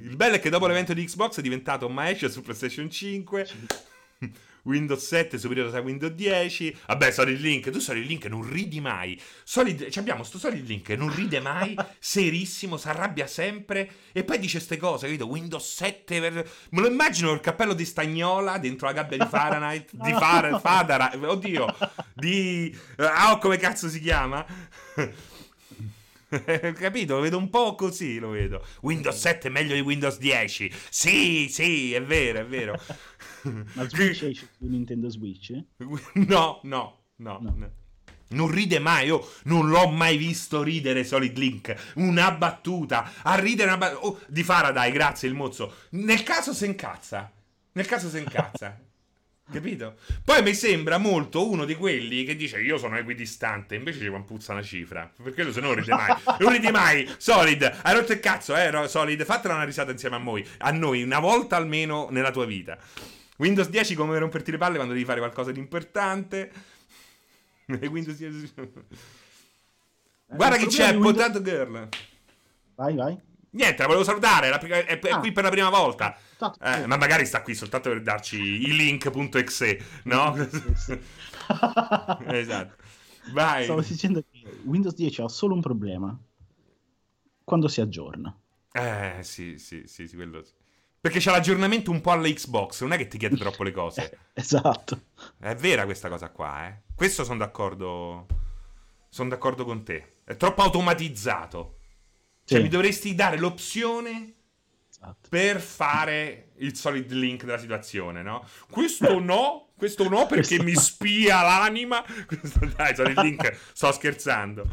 Il 0.02 0.16
bello 0.16 0.36
è 0.36 0.40
che 0.40 0.50
dopo 0.50 0.66
l'evento 0.66 0.94
di 0.94 1.04
Xbox 1.04 1.40
è 1.40 1.42
diventato 1.42 1.88
ma 1.90 2.10
esce 2.10 2.30
su 2.30 2.42
PlayStation 2.42 2.90
5. 2.90 3.48
Windows 4.68 5.06
7 5.06 5.38
superiore 5.38 5.76
a 5.76 5.82
Windows 5.82 6.14
10. 6.14 6.78
Vabbè, 6.88 7.12
Solid 7.12 7.40
Link, 7.40 7.70
tu 7.72 7.80
Solid 7.80 8.06
Link 8.06 8.26
non 8.26 8.48
ridi 8.48 8.80
mai. 8.80 9.20
Solid, 9.44 9.90
cioè 9.90 10.02
abbiamo 10.02 10.24
sto 10.24 10.38
Solid 10.38 10.68
Link 10.68 10.86
che 10.88 10.96
non 10.96 11.14
ride 11.14 11.40
mai, 11.40 11.76
serissimo, 12.00 12.78
si 12.78 12.88
arrabbia 12.88 13.28
sempre 13.28 13.90
e 14.12 14.24
poi 14.24 14.40
dice 14.40 14.58
queste 14.58 14.78
cose, 14.78 15.06
capito? 15.06 15.28
Windows 15.28 15.76
7 15.76 16.20
per... 16.20 16.50
Me 16.70 16.82
lo 16.82 16.88
immagino 16.88 17.32
il 17.32 17.40
cappello 17.40 17.74
di 17.74 17.86
stagnola 17.86 18.58
dentro 18.58 18.88
la 18.88 18.94
gabbia 18.94 19.18
di 19.18 19.26
Fahrenheit, 19.30 19.92
di 19.94 20.12
Far, 20.12 20.60
Fadara, 20.60 21.12
oddio, 21.20 21.76
di... 22.14 22.76
Ah, 22.98 23.32
oh, 23.32 23.38
come 23.38 23.58
cazzo 23.58 23.90
si 23.90 24.00
chiama? 24.00 24.46
Capito? 26.76 27.16
Lo 27.16 27.22
vedo 27.22 27.38
un 27.38 27.50
po' 27.50 27.76
così, 27.76 28.20
lo 28.20 28.30
vedo. 28.30 28.66
Windows 28.82 29.18
7 29.18 29.48
è 29.48 29.52
meglio 29.52 29.74
di 29.74 29.82
Windows 29.82 30.18
10. 30.18 30.72
Sì, 30.90 31.48
sì, 31.50 31.94
è 31.94 32.04
vero, 32.04 32.40
è 32.40 32.46
vero. 32.46 32.80
Ma 33.74 33.88
Switch 33.88 34.24
esce 34.24 34.50
su 34.58 34.66
Nintendo 34.66 35.10
Switch? 35.10 35.52
No, 36.14 36.60
no, 36.64 37.04
no. 37.18 37.40
no. 37.40 37.72
Non 38.30 38.52
ride 38.52 38.80
mai, 38.80 39.08
io 39.08 39.26
non 39.44 39.70
l'ho 39.70 39.88
mai 39.88 40.18
visto 40.18 40.62
ridere 40.62 41.06
Solid 41.06 41.38
Link. 41.38 41.94
Una 41.96 42.32
battuta. 42.32 43.12
A 43.22 43.36
ridere 43.36 43.70
una 43.70 43.78
battuta. 43.78 44.06
Oh, 44.06 44.20
di 44.28 44.44
Faraday, 44.44 44.92
grazie 44.92 45.30
il 45.30 45.34
mozzo. 45.34 45.74
Nel 45.92 46.24
caso 46.24 46.54
se 46.54 46.66
incazza. 46.66 47.32
Nel 47.72 47.86
caso 47.86 48.10
si 48.10 48.18
incazza. 48.18 48.87
Capito? 49.50 49.96
Poi 50.26 50.42
mi 50.44 50.54
sembra 50.54 50.98
molto 50.98 51.50
uno 51.50 51.64
di 51.64 51.76
quelli 51.76 52.26
che 52.26 52.36
dice 52.36 52.60
io 52.60 52.78
sono 52.78 52.98
equidistante, 52.98 53.76
invece 53.76 54.00
ci 54.00 54.12
puzza 54.26 54.52
una 54.52 54.62
cifra. 54.62 55.10
Perché 55.22 55.52
se 55.54 55.62
no 55.62 55.68
non 55.68 55.76
ride 55.76 55.94
mai. 55.94 56.16
Non 56.40 56.52
ridi 56.52 56.72
mai. 56.72 57.10
Solid, 57.18 57.80
hai 57.84 57.94
rotto 57.94 58.12
il 58.12 58.20
cazzo, 58.20 58.56
eh, 58.56 58.88
Solid. 58.88 59.24
Fatela 59.24 59.54
una 59.54 59.64
risata 59.64 59.92
insieme 59.92 60.18
a 60.18 60.20
noi. 60.20 60.46
A 60.60 60.72
noi, 60.72 61.02
una 61.02 61.20
volta 61.20 61.56
almeno 61.56 62.08
nella 62.12 62.32
tua 62.32 62.46
vita. 62.46 62.78
Windows 63.38 63.70
10 63.70 63.96
come 63.96 64.18
romperti 64.18 64.52
le 64.52 64.58
palle 64.58 64.76
quando 64.76 64.94
devi 64.94 65.06
fare 65.06 65.20
qualcosa 65.20 65.52
di 65.52 65.60
importante. 65.60 66.52
Windows 67.90 68.18
10... 68.18 68.54
Guarda 70.26 70.58
chi 70.58 70.66
c'è, 70.66 70.92
Windows... 70.92 71.14
Potato 71.14 71.42
Girl. 71.42 71.88
Vai, 72.76 72.96
vai. 72.96 73.18
Niente, 73.58 73.82
la 73.82 73.88
volevo 73.88 74.04
salutare, 74.04 74.52
è, 74.52 74.86
è, 74.86 75.00
è 75.00 75.10
ah. 75.10 75.18
qui 75.18 75.32
per 75.32 75.44
la 75.44 75.50
prima 75.50 75.70
volta. 75.70 76.16
Eh, 76.62 76.86
ma 76.86 76.96
magari 76.96 77.26
sta 77.26 77.42
qui 77.42 77.56
soltanto 77.56 77.90
per 77.90 78.04
darci 78.04 78.38
i 78.40 78.76
link.exe, 78.76 79.84
no? 80.04 80.36
esatto. 82.28 82.76
Vai. 83.32 83.64
Stavo 83.64 83.82
dicendo 83.82 84.24
che 84.32 84.60
Windows 84.64 84.94
10 84.94 85.22
ha 85.22 85.28
solo 85.28 85.56
un 85.56 85.62
problema. 85.62 86.16
Quando 87.44 87.68
si 87.68 87.82
aggiorna. 87.82 88.38
Eh, 88.72 89.18
sì, 89.22 89.58
sì, 89.58 89.84
sì, 89.88 90.08
sì 90.08 90.16
quello 90.16 90.44
sì. 90.44 90.54
Perché 91.00 91.18
c'è 91.18 91.32
l'aggiornamento 91.32 91.90
un 91.90 92.02
po' 92.02 92.12
alla 92.12 92.28
Xbox, 92.28 92.82
non 92.82 92.92
è 92.92 92.98
che 92.98 93.08
ti 93.08 93.18
chiede 93.18 93.38
troppo 93.38 93.64
le 93.64 93.72
cose. 93.72 94.20
esatto. 94.34 95.02
È 95.40 95.56
vera 95.56 95.86
questa 95.86 96.10
cosa 96.10 96.30
qua, 96.30 96.68
eh. 96.68 96.82
Questo 96.94 97.24
sono 97.24 97.40
d'accordo. 97.40 98.28
Sono 99.10 99.30
d'accordo 99.30 99.66
con 99.66 99.84
te. 99.84 100.18
È 100.24 100.36
troppo 100.36 100.62
automatizzato. 100.62 101.77
Cioè, 102.48 102.62
mi 102.62 102.70
dovresti 102.70 103.14
dare 103.14 103.38
l'opzione 103.38 104.34
esatto. 104.90 105.28
per 105.28 105.60
fare 105.60 106.52
il 106.60 106.78
solid 106.78 107.12
link 107.12 107.44
della 107.44 107.58
situazione, 107.58 108.22
no? 108.22 108.48
Questo 108.70 109.20
no, 109.20 109.68
questo 109.76 110.08
no 110.08 110.28
perché 110.28 110.56
questo 110.56 110.64
mi 110.64 110.76
spia 110.76 111.42
l'anima. 111.42 112.02
Questo, 112.26 112.60
dai, 112.74 112.96
solid 112.96 113.20
link, 113.20 113.54
sto 113.74 113.92
scherzando. 113.92 114.66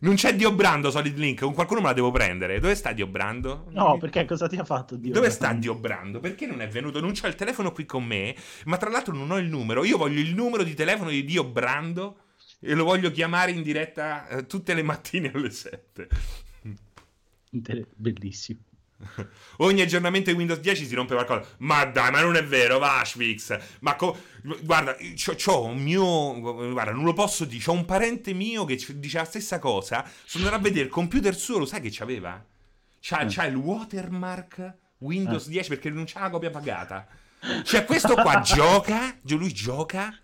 Non 0.00 0.16
c'è 0.16 0.34
Dio 0.34 0.52
Brando 0.52 0.90
Solid 0.90 1.16
Link, 1.16 1.42
con 1.42 1.54
qualcuno 1.54 1.80
me 1.80 1.86
la 1.86 1.92
devo 1.92 2.10
prendere. 2.10 2.58
Dove 2.58 2.74
sta 2.74 2.90
Dio 2.90 3.06
Brando? 3.06 3.66
No, 3.70 3.98
perché 3.98 4.24
cosa 4.24 4.48
ti 4.48 4.56
ha 4.56 4.64
fatto 4.64 4.96
Dio 4.96 5.12
Dove 5.12 5.30
sta 5.30 5.52
Dio 5.52 5.76
Brando? 5.76 6.18
Perché 6.18 6.44
non 6.44 6.60
è 6.60 6.66
venuto? 6.66 7.00
Non 7.00 7.12
c'ho 7.12 7.28
il 7.28 7.36
telefono 7.36 7.70
qui 7.70 7.86
con 7.86 8.02
me, 8.02 8.34
ma 8.64 8.76
tra 8.76 8.90
l'altro 8.90 9.14
non 9.14 9.30
ho 9.30 9.38
il 9.38 9.46
numero. 9.46 9.84
Io 9.84 9.96
voglio 9.96 10.18
il 10.18 10.34
numero 10.34 10.64
di 10.64 10.74
telefono 10.74 11.10
di 11.10 11.24
Dio 11.24 11.44
Brando 11.44 12.16
e 12.64 12.74
lo 12.74 12.84
voglio 12.84 13.10
chiamare 13.10 13.50
in 13.50 13.62
diretta 13.62 14.28
eh, 14.28 14.46
tutte 14.46 14.72
le 14.72 14.82
mattine 14.82 15.32
alle 15.34 15.50
7. 15.50 16.08
Bellissimo. 17.96 18.60
Ogni 19.58 19.80
aggiornamento 19.80 20.30
di 20.30 20.36
Windows 20.36 20.60
10 20.60 20.86
si 20.86 20.94
rompe 20.94 21.14
qualcosa. 21.14 21.44
Ma 21.58 21.84
dai, 21.84 22.12
ma 22.12 22.20
non 22.20 22.36
è 22.36 22.44
vero, 22.44 22.78
Vashvix. 22.78 23.58
Ma 23.80 23.96
co- 23.96 24.16
guarda, 24.60 24.94
c'ho, 24.94 25.34
c'ho, 25.34 25.64
un 25.64 25.82
mio. 25.82 26.40
Guarda, 26.40 26.92
non 26.92 27.02
lo 27.02 27.12
posso 27.12 27.44
dire. 27.44 27.62
C'ho 27.62 27.72
un 27.72 27.84
parente 27.84 28.32
mio 28.32 28.64
che 28.64 28.80
dice 28.94 29.18
la 29.18 29.24
stessa 29.24 29.58
cosa. 29.58 30.08
Sono 30.24 30.44
andato 30.44 30.60
a 30.60 30.64
vedere 30.64 30.84
il 30.84 30.90
computer 30.90 31.34
suo, 31.34 31.58
lo 31.58 31.66
sai 31.66 31.80
che 31.80 31.90
c'aveva? 31.90 32.42
C'ha, 33.00 33.20
eh. 33.22 33.26
c'ha 33.28 33.44
il 33.46 33.56
watermark 33.56 34.74
Windows 34.98 35.48
eh. 35.48 35.50
10 35.50 35.68
perché 35.68 35.90
non 35.90 36.04
c'ha 36.06 36.20
la 36.20 36.30
copia 36.30 36.50
pagata. 36.50 37.08
Cioè, 37.64 37.84
questo 37.84 38.14
qua 38.14 38.38
gioca. 38.46 39.16
Lui 39.24 39.52
gioca 39.52 40.16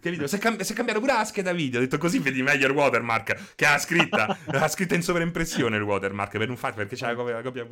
Capito? 0.00 0.26
Si 0.26 0.36
è, 0.36 0.38
cam- 0.38 0.60
si 0.60 0.72
è 0.72 0.74
cambiato 0.74 1.00
pure 1.00 1.12
la 1.12 1.24
scheda 1.24 1.52
video. 1.52 1.78
Ha 1.78 1.82
detto 1.82 1.98
così 1.98 2.18
vedi 2.18 2.42
meglio 2.42 2.66
il 2.66 2.72
watermark. 2.72 3.54
Che 3.54 3.66
ha 3.66 3.78
scritta. 3.78 4.36
ha 4.46 4.68
scritta 4.68 4.94
in 4.94 5.02
sovraimpressione 5.02 5.76
il 5.76 5.82
watermark 5.82 6.36
per 6.36 6.46
non 6.48 6.56
fare 6.56 6.74
perché 6.74 6.96
c'è 6.96 7.06
la 7.06 7.14
copia. 7.14 7.34
La 7.34 7.42
copia... 7.42 7.66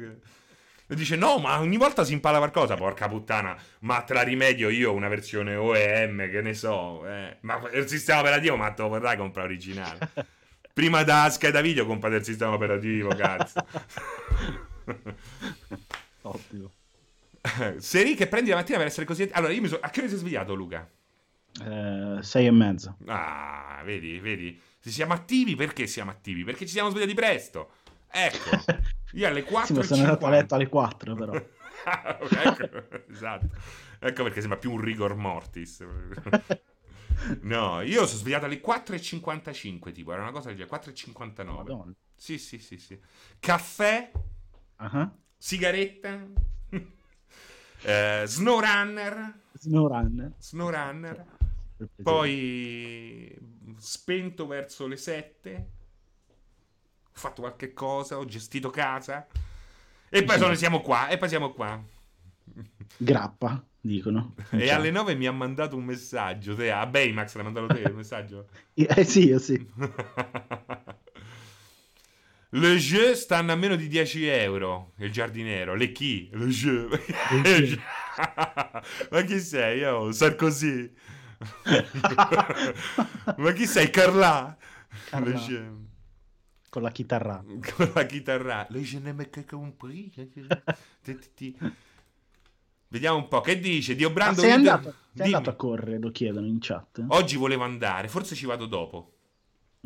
E 0.86 0.94
dice: 0.94 1.16
No, 1.16 1.38
ma 1.38 1.58
ogni 1.60 1.76
volta 1.76 2.04
si 2.04 2.12
impara 2.12 2.38
qualcosa. 2.38 2.74
Porca 2.74 3.08
puttana, 3.08 3.56
ma 3.80 4.00
te 4.02 4.14
la 4.14 4.22
rimedio 4.22 4.68
io 4.68 4.92
una 4.92 5.08
versione 5.08 5.54
OEM, 5.54 6.30
che 6.30 6.40
ne 6.40 6.54
so. 6.54 7.06
Eh. 7.06 7.38
Ma 7.40 7.60
il 7.72 7.88
sistema 7.88 8.20
operativo, 8.20 8.56
ma 8.56 8.70
te 8.70 8.82
lo 8.82 8.88
vorrai 8.88 9.16
comprare 9.16 9.48
originale. 9.48 10.10
Prima 10.74 11.04
da 11.04 11.30
scheda 11.30 11.60
video, 11.60 11.86
comprate 11.86 12.16
il 12.16 12.24
sistema 12.24 12.52
operativo, 12.52 13.14
cazzo. 13.14 13.64
Ottimo. 16.22 16.72
Seri 17.78 18.14
che 18.14 18.26
prendi 18.26 18.50
la 18.50 18.56
mattina 18.56 18.78
per 18.78 18.86
essere 18.88 19.06
così. 19.06 19.28
Allora, 19.32 19.52
io 19.52 19.60
mi 19.60 19.68
sono. 19.68 19.80
A 19.82 19.90
che 19.90 20.00
ora 20.00 20.08
sei 20.08 20.18
svegliato, 20.18 20.54
Luca? 20.54 20.88
Eh, 21.62 22.22
sei 22.22 22.46
e 22.46 22.50
mezzo. 22.50 22.96
Ah, 23.06 23.80
vedi, 23.84 24.18
vedi. 24.18 24.60
Se 24.78 24.90
siamo 24.90 25.12
attivi, 25.12 25.54
perché 25.54 25.86
siamo 25.86 26.10
attivi? 26.10 26.44
Perché 26.44 26.66
ci 26.66 26.72
siamo 26.72 26.90
svegliati 26.90 27.14
presto. 27.14 27.70
Ecco, 28.10 28.50
io 29.12 29.28
alle 29.28 29.44
4 29.44 29.82
sì, 29.82 29.86
sono 29.88 30.02
andato 30.02 30.26
a 30.26 30.30
letto 30.30 30.54
alle 30.54 30.68
4 30.68 31.14
però. 31.14 31.32
ecco, 32.44 33.02
esatto. 33.10 33.48
Ecco 33.98 34.22
perché 34.24 34.40
sembra 34.40 34.58
più 34.58 34.72
un 34.72 34.80
rigor 34.80 35.14
mortis. 35.16 35.84
no, 37.42 37.80
io 37.80 38.06
sono 38.06 38.18
svegliato 38.18 38.44
alle 38.44 38.60
4.55 38.60 39.92
tipo, 39.92 40.12
era 40.12 40.22
una 40.22 40.32
cosa 40.32 40.48
del 40.48 40.56
genere, 40.56 40.76
4.59. 40.76 41.44
Madonna. 41.44 41.92
Sì, 42.14 42.38
sì, 42.38 42.58
sì, 42.58 42.78
sì. 42.78 42.98
Caffè, 43.38 44.10
uh-huh. 44.78 45.10
sigaretta, 45.36 46.26
eh, 47.86 48.24
SnowRunner. 48.26 49.40
SnowRunner. 49.52 50.32
SnowRunner. 50.38 51.26
Poi 52.02 53.36
spento 53.78 54.46
verso 54.46 54.86
le 54.86 54.96
7. 54.96 55.68
Ho 57.06 57.10
fatto 57.12 57.42
qualche 57.42 57.72
cosa, 57.72 58.18
ho 58.18 58.24
gestito 58.24 58.70
casa. 58.70 59.26
E 60.08 60.22
poi 60.24 60.38
sono, 60.38 60.54
siamo 60.54 60.80
qua, 60.80 61.08
e 61.08 61.16
poi 61.16 61.28
siamo 61.28 61.52
qua. 61.52 61.82
Grappa, 62.96 63.64
dicono. 63.80 64.34
E 64.52 64.70
alle 64.70 64.90
9 64.90 65.14
mi 65.14 65.26
ha 65.26 65.32
mandato 65.32 65.76
un 65.76 65.84
messaggio. 65.84 66.54
Te, 66.54 66.70
a 66.70 66.86
Baymax 66.86 67.34
l'ha 67.34 67.42
mandato 67.42 67.66
te 67.74 67.80
il 67.80 67.94
messaggio? 67.94 68.48
eh 68.74 69.04
sì, 69.04 69.26
io 69.26 69.38
sì. 69.38 69.66
Le 72.50 72.76
jeu 72.76 73.14
stanno 73.14 73.50
a 73.50 73.56
meno 73.56 73.74
di 73.74 73.88
10 73.88 74.26
euro. 74.26 74.92
Il 74.98 75.10
giardiniero. 75.10 75.74
Le 75.74 75.90
chi? 75.90 76.30
Le 76.32 76.46
jeu. 76.46 76.88
Ma 79.10 79.22
chi 79.22 79.40
sei? 79.40 79.78
Io, 79.78 80.12
Sarkozy. 80.12 80.92
Ma 83.36 83.52
chi 83.52 83.66
sei? 83.66 83.90
Carla? 83.90 84.56
Carla. 85.10 85.40
Con 86.74 86.82
la 86.82 86.90
chitarra. 86.90 87.44
Con 87.46 87.92
la 87.94 88.04
chitarra. 88.04 88.66
Le 88.68 88.80
je 88.80 88.98
ne 88.98 89.12
me 89.12 89.30
compris. 89.46 90.12
Vediamo 92.88 93.16
un 93.16 93.28
po' 93.28 93.40
che 93.40 93.60
dice. 93.60 93.94
Dio 93.94 94.10
Brando. 94.10 94.40
sei, 94.40 94.50
andato, 94.50 94.94
sei 95.14 95.26
andato 95.26 95.50
a 95.50 95.54
correre? 95.54 95.98
Lo 95.98 96.10
chiedono 96.10 96.46
in 96.46 96.58
chat. 96.60 97.04
Oggi 97.08 97.36
volevo 97.36 97.62
andare, 97.62 98.08
forse 98.08 98.34
ci 98.34 98.46
vado 98.46 98.66
dopo. 98.66 99.12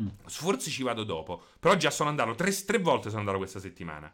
Mm. 0.01 0.07
Forse 0.25 0.71
ci 0.71 0.81
vado 0.81 1.03
dopo. 1.03 1.43
Però 1.59 1.75
già 1.75 1.91
sono 1.91 2.09
andato 2.09 2.33
tre, 2.33 2.51
tre 2.65 2.79
volte 2.79 3.09
sono 3.09 3.19
andato 3.19 3.37
questa 3.37 3.59
settimana. 3.59 4.11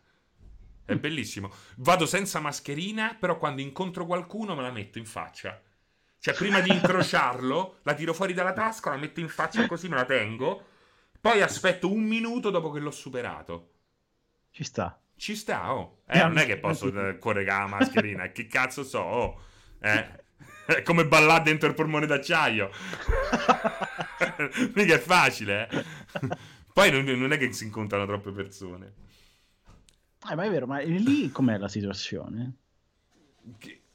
È 0.83 0.95
mm. 0.95 0.99
bellissimo. 0.99 1.51
Vado 1.77 2.05
senza 2.05 2.41
mascherina, 2.41 3.15
però 3.17 3.37
quando 3.37 3.61
incontro 3.61 4.05
qualcuno 4.05 4.53
me 4.53 4.63
la 4.63 4.71
metto 4.71 4.97
in 4.97 5.05
faccia. 5.05 5.61
Cioè, 6.25 6.33
prima 6.33 6.59
di 6.59 6.71
incrociarlo, 6.71 7.81
la 7.83 7.93
tiro 7.93 8.11
fuori 8.11 8.33
dalla 8.33 8.51
tasca, 8.51 8.89
la 8.89 8.97
metto 8.97 9.19
in 9.19 9.29
faccia 9.29 9.67
così, 9.67 9.87
me 9.87 9.97
la 9.97 10.05
tengo. 10.05 10.69
Poi 11.21 11.43
aspetto 11.43 11.91
un 11.91 12.01
minuto 12.01 12.49
dopo 12.49 12.71
che 12.71 12.79
l'ho 12.79 12.89
superato. 12.89 13.73
Ci 14.49 14.63
sta. 14.63 14.99
Ci 15.15 15.35
sta, 15.35 15.71
oh. 15.71 16.01
Eh, 16.07 16.17
non 16.17 16.39
è 16.39 16.47
che 16.47 16.57
posso 16.57 16.91
correre 17.19 17.45
la 17.45 17.67
mascherina. 17.67 18.31
che 18.31 18.47
cazzo 18.47 18.83
so, 18.83 19.01
oh. 19.01 19.43
Eh. 19.79 20.23
È 20.65 20.81
come 20.81 21.05
ballare 21.05 21.43
dentro 21.43 21.69
il 21.69 21.75
polmone 21.75 22.07
d'acciaio. 22.07 22.71
Mica 24.73 24.95
è 24.95 24.99
facile, 24.99 25.69
eh. 25.69 25.85
Poi 26.73 26.89
non, 26.89 27.33
è 27.33 27.37
che 27.37 27.53
si 27.53 27.65
incontrano 27.65 28.07
troppe 28.07 28.31
persone. 28.31 28.93
Eh, 30.27 30.33
ma 30.33 30.43
è 30.43 30.49
vero, 30.49 30.65
ma 30.65 30.79
lì 30.79 31.29
com'è 31.29 31.59
la 31.59 31.67
situazione? 31.67 32.55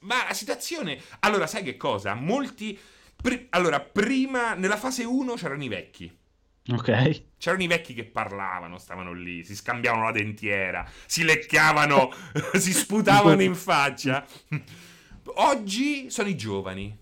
Ma 0.01 0.25
la 0.27 0.33
situazione... 0.33 0.99
Allora, 1.19 1.47
sai 1.47 1.63
che 1.63 1.77
cosa? 1.77 2.13
Molti... 2.13 2.77
Pri... 3.15 3.47
Allora, 3.51 3.79
prima, 3.79 4.53
nella 4.53 4.77
fase 4.77 5.03
1 5.03 5.33
c'erano 5.33 5.63
i 5.63 5.67
vecchi. 5.67 6.19
Ok. 6.69 7.23
C'erano 7.37 7.63
i 7.63 7.67
vecchi 7.67 7.93
che 7.93 8.05
parlavano, 8.05 8.77
stavano 8.77 9.13
lì, 9.13 9.43
si 9.43 9.55
scambiavano 9.55 10.05
la 10.05 10.11
dentiera, 10.11 10.87
si 11.05 11.23
leccavano, 11.23 12.11
si 12.53 12.71
sputavano 12.71 13.41
in 13.41 13.55
faccia. 13.55 14.25
Oggi 15.35 16.09
sono 16.09 16.29
i 16.29 16.35
giovani. 16.35 16.97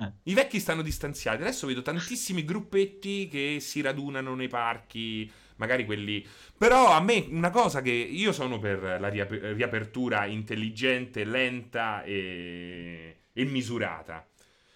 Eh. 0.00 0.12
I 0.24 0.34
vecchi 0.34 0.60
stanno 0.60 0.82
distanziati. 0.82 1.42
Adesso 1.42 1.66
vedo 1.66 1.82
tantissimi 1.82 2.44
gruppetti 2.44 3.28
che 3.28 3.58
si 3.60 3.80
radunano 3.80 4.34
nei 4.34 4.48
parchi, 4.48 5.30
magari 5.58 5.84
quelli. 5.84 6.26
Però 6.56 6.90
a 6.90 7.00
me 7.00 7.26
una 7.30 7.50
cosa 7.50 7.82
che 7.82 7.90
io 7.90 8.32
sono 8.32 8.58
per 8.58 8.98
la 8.98 9.08
riap- 9.08 9.52
riapertura 9.54 10.24
intelligente, 10.26 11.24
lenta 11.24 12.02
e, 12.02 13.16
e 13.32 13.44
misurata. 13.44 14.26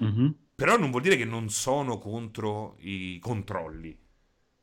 Mm-hmm. 0.03 0.29
Però 0.55 0.77
non 0.77 0.91
vuol 0.91 1.03
dire 1.03 1.17
che 1.17 1.25
non 1.25 1.49
sono 1.49 1.99
contro 1.99 2.77
i 2.81 3.19
controlli. 3.21 3.99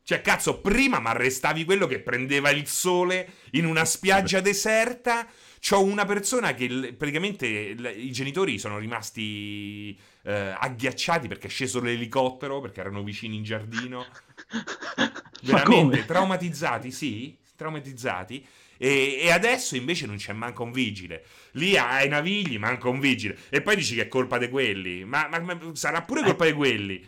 Cioè, 0.09 0.21
cazzo, 0.21 0.59
prima 0.59 0.99
mi 0.99 1.05
arrestavi 1.05 1.65
quello 1.65 1.85
che 1.85 1.99
prendeva 1.99 2.49
il 2.49 2.65
sole 2.65 3.33
in 3.51 3.65
una 3.65 3.85
spiaggia 3.85 4.39
deserta. 4.39 5.27
C'ho 5.59 5.83
una 5.83 6.05
persona 6.05 6.55
che 6.55 6.95
praticamente 6.97 7.45
i 7.45 8.11
genitori 8.11 8.57
sono 8.57 8.79
rimasti 8.79 9.95
eh, 10.23 10.55
agghiacciati 10.57 11.27
perché 11.27 11.45
è 11.45 11.49
sceso 11.51 11.79
l'elicottero, 11.79 12.59
perché 12.59 12.79
erano 12.79 13.03
vicini 13.03 13.35
in 13.35 13.43
giardino. 13.43 14.03
Veramente 15.43 16.05
traumatizzati, 16.05 16.91
sì, 16.91 17.37
traumatizzati. 17.55 18.45
E, 18.77 19.19
e, 19.21 19.31
adesso 19.31 19.75
invece 19.75 20.05
non 20.05 20.15
c'è 20.15 20.31
manco 20.31 20.63
un 20.63 20.71
vigile. 20.71 21.25
Lì 21.51 21.77
ai 21.77 22.07
navigli 22.07 22.57
manca 22.57 22.87
un 22.87 22.99
vigile. 22.99 23.37
E 23.49 23.61
poi 23.61 23.75
dici 23.75 23.95
che 23.95 24.03
è 24.03 24.07
colpa 24.07 24.37
di 24.37 24.47
quelli. 24.49 25.03
Ma, 25.03 25.27
ma, 25.29 25.39
ma 25.39 25.59
sarà 25.73 26.01
pure 26.01 26.23
colpa 26.23 26.45
di 26.45 26.53
quelli. 26.53 27.05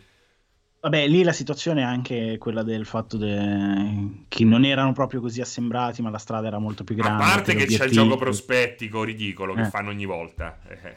Vabbè, 0.82 1.06
lì 1.06 1.22
la 1.22 1.32
situazione 1.32 1.80
è 1.80 1.84
anche 1.84 2.38
quella 2.38 2.64
del 2.64 2.84
fatto 2.84 3.16
de... 3.16 4.24
che 4.26 4.44
non 4.44 4.64
erano 4.64 4.92
proprio 4.92 5.20
così 5.20 5.40
assembrati, 5.40 6.02
ma 6.02 6.10
la 6.10 6.18
strada 6.18 6.48
era 6.48 6.58
molto 6.58 6.82
più 6.82 6.96
grande. 6.96 7.22
A 7.22 7.26
parte 7.26 7.54
che 7.54 7.66
c'è 7.66 7.84
il 7.84 7.92
gioco 7.92 8.16
prospettico 8.16 9.04
ridicolo 9.04 9.54
che 9.54 9.62
eh. 9.62 9.70
fanno 9.70 9.90
ogni 9.90 10.06
volta. 10.06 10.58
Eh. 10.68 10.96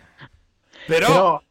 Però... 0.88 1.08
Però... 1.08 1.44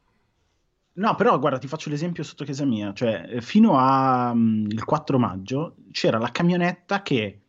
No, 0.97 1.15
però 1.17 1.39
guarda, 1.39 1.59
ti 1.59 1.67
faccio 1.67 1.91
l'esempio 1.91 2.23
sotto 2.23 2.45
casa 2.45 2.65
mia, 2.65 2.93
cioè 2.93 3.41
fino 3.41 3.79
al 3.79 4.37
um, 4.37 4.75
4 4.85 5.19
maggio 5.19 5.77
c'era 5.91 6.19
la 6.19 6.31
camionetta 6.31 7.03
che 7.03 7.41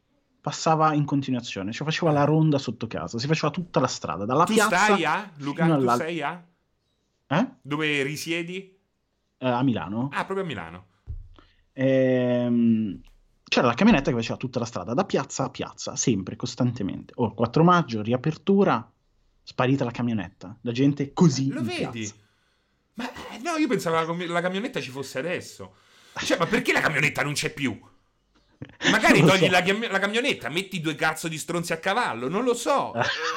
passava 0.41 0.93
in 0.93 1.05
continuazione, 1.05 1.71
cioè 1.71 1.85
faceva 1.85 2.11
la 2.11 2.23
ronda 2.23 2.57
sotto 2.57 2.87
casa, 2.87 3.19
si 3.19 3.27
faceva 3.27 3.51
tutta 3.51 3.79
la 3.79 3.87
strada, 3.87 4.25
dalla 4.25 4.45
tu 4.45 4.53
piazza 4.53 4.77
stai 4.77 5.05
a? 5.05 5.31
Luca, 5.37 5.75
tu 5.75 5.89
sei 5.89 6.21
a? 6.21 6.43
Eh? 7.27 7.47
Dove 7.61 8.03
risiedi? 8.03 8.79
Uh, 9.37 9.45
a 9.45 9.63
Milano. 9.63 10.09
Ah, 10.11 10.25
proprio 10.25 10.43
a 10.43 10.47
Milano. 10.47 10.85
Ehm, 11.73 12.99
c'era 13.43 13.67
la 13.67 13.73
camionetta 13.75 14.09
che 14.09 14.17
faceva 14.17 14.37
tutta 14.37 14.57
la 14.57 14.65
strada, 14.65 14.95
da 14.95 15.05
piazza 15.05 15.43
a 15.43 15.49
piazza, 15.51 15.95
sempre, 15.95 16.35
costantemente. 16.35 17.13
Oh, 17.17 17.33
4 17.35 17.63
maggio, 17.63 18.01
riapertura, 18.01 18.91
sparita 19.43 19.83
la 19.83 19.91
camionetta, 19.91 20.57
la 20.61 20.71
gente 20.71 21.13
così 21.13 21.49
Lo 21.49 21.61
vedi? 21.61 21.99
Piazza. 21.99 22.23
Ma 22.95 23.11
eh, 23.31 23.37
no, 23.39 23.55
io 23.57 23.67
pensavo 23.67 24.15
che 24.15 24.25
la 24.25 24.41
camionetta 24.41 24.81
ci 24.81 24.89
fosse 24.89 25.19
adesso. 25.19 25.75
Cioè, 26.17 26.37
ma 26.37 26.45
perché 26.45 26.71
la 26.71 26.81
camionetta 26.81 27.23
non 27.23 27.33
c'è 27.33 27.51
più? 27.51 27.77
Magari 28.89 29.21
togli 29.21 29.45
so. 29.45 29.51
la, 29.51 29.63
la, 29.89 29.99
camionetta, 29.99 30.49
metti 30.49 30.79
due 30.79 30.95
cazzo 30.95 31.27
di 31.27 31.37
stronzi 31.37 31.73
a 31.73 31.77
cavallo, 31.77 32.29
non 32.29 32.43
lo 32.43 32.53
so. 32.53 32.93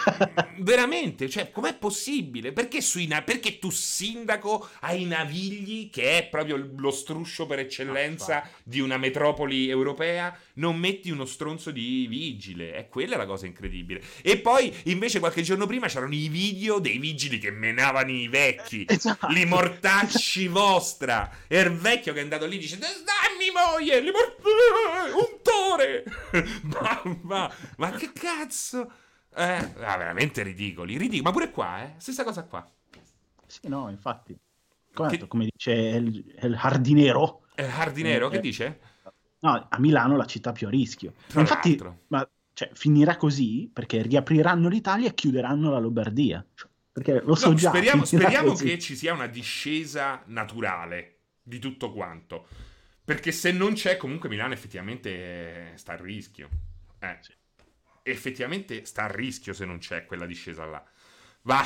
Veramente, 0.59 1.29
cioè, 1.29 1.51
com'è 1.51 1.75
possibile? 1.75 2.53
Perché, 2.53 2.81
na- 3.07 3.23
perché, 3.23 3.59
tu, 3.59 3.71
sindaco, 3.71 4.69
hai 4.81 5.05
Navigli, 5.05 5.91
che 5.91 6.19
è 6.19 6.29
proprio 6.29 6.71
lo 6.77 6.91
struscio 6.91 7.47
per 7.47 7.61
eccellenza 7.61 8.43
ah, 8.43 8.49
di 8.63 8.81
una 8.81 8.99
metropoli 8.99 9.69
europea, 9.69 10.37
non 10.55 10.77
metti 10.77 11.11
uno 11.11 11.25
stronzo 11.25 11.71
di 11.71 12.07
vigile? 12.09 12.73
È 12.73 12.89
quella 12.89 13.17
la 13.17 13.27
cosa 13.27 13.47
incredibile. 13.47 14.03
E 14.23 14.39
poi, 14.39 14.75
invece, 14.85 15.19
qualche 15.19 15.43
giorno 15.43 15.67
prima 15.67 15.87
c'erano 15.89 16.15
i 16.15 16.29
video 16.29 16.79
dei 16.79 16.99
vigili 16.99 17.39
che 17.39 17.51
menavano 17.51 18.11
i 18.11 18.29
vecchi, 18.29 18.85
esatto. 18.89 19.29
li 19.29 19.45
mortacci 19.45 20.47
vostra. 20.49 21.31
E 21.47 21.61
il 21.61 21.71
vecchio 21.71 22.13
che 22.13 22.21
è 22.21 22.23
andato 22.23 22.47
lì 22.47 22.59
dice: 22.59 22.79
Dammi 22.79 23.51
moglie, 23.53 24.01
li 24.01 24.11
mortacci, 24.11 25.08
un 25.11 25.39
tore. 25.43 26.05
ma, 27.23 27.91
che 27.93 28.13
cazzo? 28.13 28.91
Eh, 29.35 29.43
ah, 29.43 29.97
veramente 29.97 30.43
ridicoli, 30.43 30.97
ridicoli. 30.97 31.23
Ma 31.23 31.31
pure 31.31 31.51
qua, 31.51 31.83
eh? 31.83 31.95
Stessa 31.99 32.25
cosa 32.25 32.45
qua. 32.45 32.69
Sì, 33.47 33.69
no, 33.69 33.89
infatti. 33.89 34.37
Come, 34.93 35.11
che... 35.11 35.27
come 35.27 35.49
dice 35.51 35.73
il, 35.73 36.35
il 36.43 36.59
Hardinero. 36.61 37.43
Il 37.57 37.65
Hardinero, 37.65 38.29
eh, 38.29 38.31
che 38.31 38.41
dice? 38.41 38.81
No, 39.41 39.67
a 39.69 39.79
Milano 39.79 40.17
la 40.17 40.27
città 40.27 40.53
più 40.53 40.67
a 40.67 40.71
rischio. 40.71 41.15
Tra 41.27 41.41
infatti, 41.41 41.71
l'altro. 41.71 42.01
ma, 42.09 42.29
cioè, 42.53 42.71
finirà 42.75 43.17
così 43.17 43.71
perché 43.73 44.03
riapriranno 44.03 44.69
l'Italia 44.69 45.09
e 45.09 45.15
chiuderanno 45.15 45.71
la 45.71 45.79
Lombardia. 45.79 46.45
Cioè, 46.55 46.69
perché 46.91 47.23
lo 47.25 47.37
so 47.37 47.51
no, 47.51 47.55
già. 47.55 47.69
Speriamo, 47.69 48.05
speriamo 48.05 48.55
che 48.55 48.79
ci 48.81 48.97
sia 48.97 49.13
una 49.13 49.29
discesa 49.29 50.23
naturale 50.27 51.19
di 51.41 51.61
tutto 51.61 51.93
quanto. 51.93 52.49
Perché 53.09 53.33
se 53.33 53.53
non 53.53 53.73
c'è, 53.73 53.97
comunque 53.97 54.29
Milano 54.29 54.53
effettivamente 54.53 55.73
sta 55.77 55.95
a 55.95 55.97
rischio. 55.97 56.49
Eh. 56.99 57.17
Sì 57.21 57.33
effettivamente 58.11 58.85
sta 58.85 59.05
a 59.05 59.09
rischio 59.09 59.53
se 59.53 59.65
non 59.65 59.79
c'è 59.79 60.05
quella 60.07 60.27
discesa 60.27 60.65
là. 60.65 60.83
Va, 61.43 61.65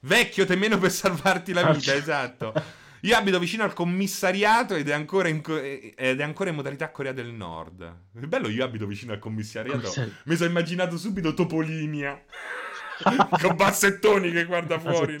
vecchio, 0.00 0.44
te 0.44 0.56
meno 0.56 0.78
per 0.78 0.90
salvarti 0.90 1.52
la 1.52 1.72
vita, 1.72 1.94
esatto. 1.94 2.52
Io 3.00 3.16
abito 3.16 3.38
vicino 3.38 3.64
al 3.64 3.74
commissariato 3.74 4.74
ed 4.74 4.88
è 4.88 4.92
ancora 4.92 5.28
in, 5.28 5.42
ed 5.44 6.20
è 6.20 6.22
ancora 6.22 6.50
in 6.50 6.56
modalità 6.56 6.90
Corea 6.90 7.12
del 7.12 7.32
Nord. 7.32 7.82
È 8.14 8.26
bello, 8.26 8.48
io 8.48 8.64
abito 8.64 8.86
vicino 8.86 9.12
al 9.12 9.18
commissariato. 9.18 9.92
Mi 10.24 10.36
sono 10.36 10.48
immaginato 10.48 10.96
subito 10.96 11.34
Topolinia. 11.34 12.22
con 13.42 13.56
bassettoni 13.56 14.30
che 14.30 14.44
guarda 14.44 14.78
fuori. 14.78 15.18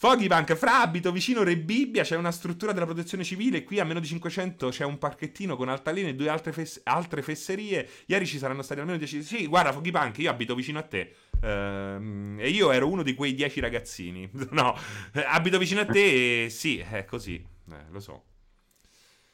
Foggybank, 0.00 0.54
fra 0.54 0.80
abito 0.80 1.10
vicino 1.10 1.42
Re 1.42 1.58
Bibbia, 1.58 2.04
c'è 2.04 2.14
una 2.14 2.30
struttura 2.30 2.70
della 2.70 2.84
protezione 2.84 3.24
civile, 3.24 3.64
qui 3.64 3.80
a 3.80 3.84
meno 3.84 3.98
di 3.98 4.06
500 4.06 4.68
c'è 4.68 4.84
un 4.84 4.96
parchettino 4.96 5.56
con 5.56 5.68
altalene 5.68 6.10
e 6.10 6.14
due 6.14 6.28
altre, 6.28 6.52
fes- 6.52 6.82
altre, 6.84 7.20
fesserie, 7.20 7.88
ieri 8.06 8.24
ci 8.24 8.38
saranno 8.38 8.62
stati 8.62 8.78
almeno 8.78 8.96
10... 8.96 9.24
Sì, 9.24 9.48
guarda 9.48 9.72
Foggybank, 9.72 10.18
io 10.18 10.30
abito 10.30 10.54
vicino 10.54 10.78
a 10.78 10.82
te, 10.82 11.16
ehm, 11.42 12.36
e 12.38 12.48
io 12.48 12.70
ero 12.70 12.86
uno 12.86 13.02
di 13.02 13.14
quei 13.14 13.34
10 13.34 13.58
ragazzini, 13.58 14.30
no, 14.52 14.76
eh, 15.14 15.24
abito 15.26 15.58
vicino 15.58 15.80
a 15.80 15.86
te 15.86 16.44
e 16.44 16.48
sì, 16.48 16.78
è 16.78 17.04
così, 17.04 17.44
eh, 17.68 17.84
lo 17.90 17.98
so. 17.98 18.22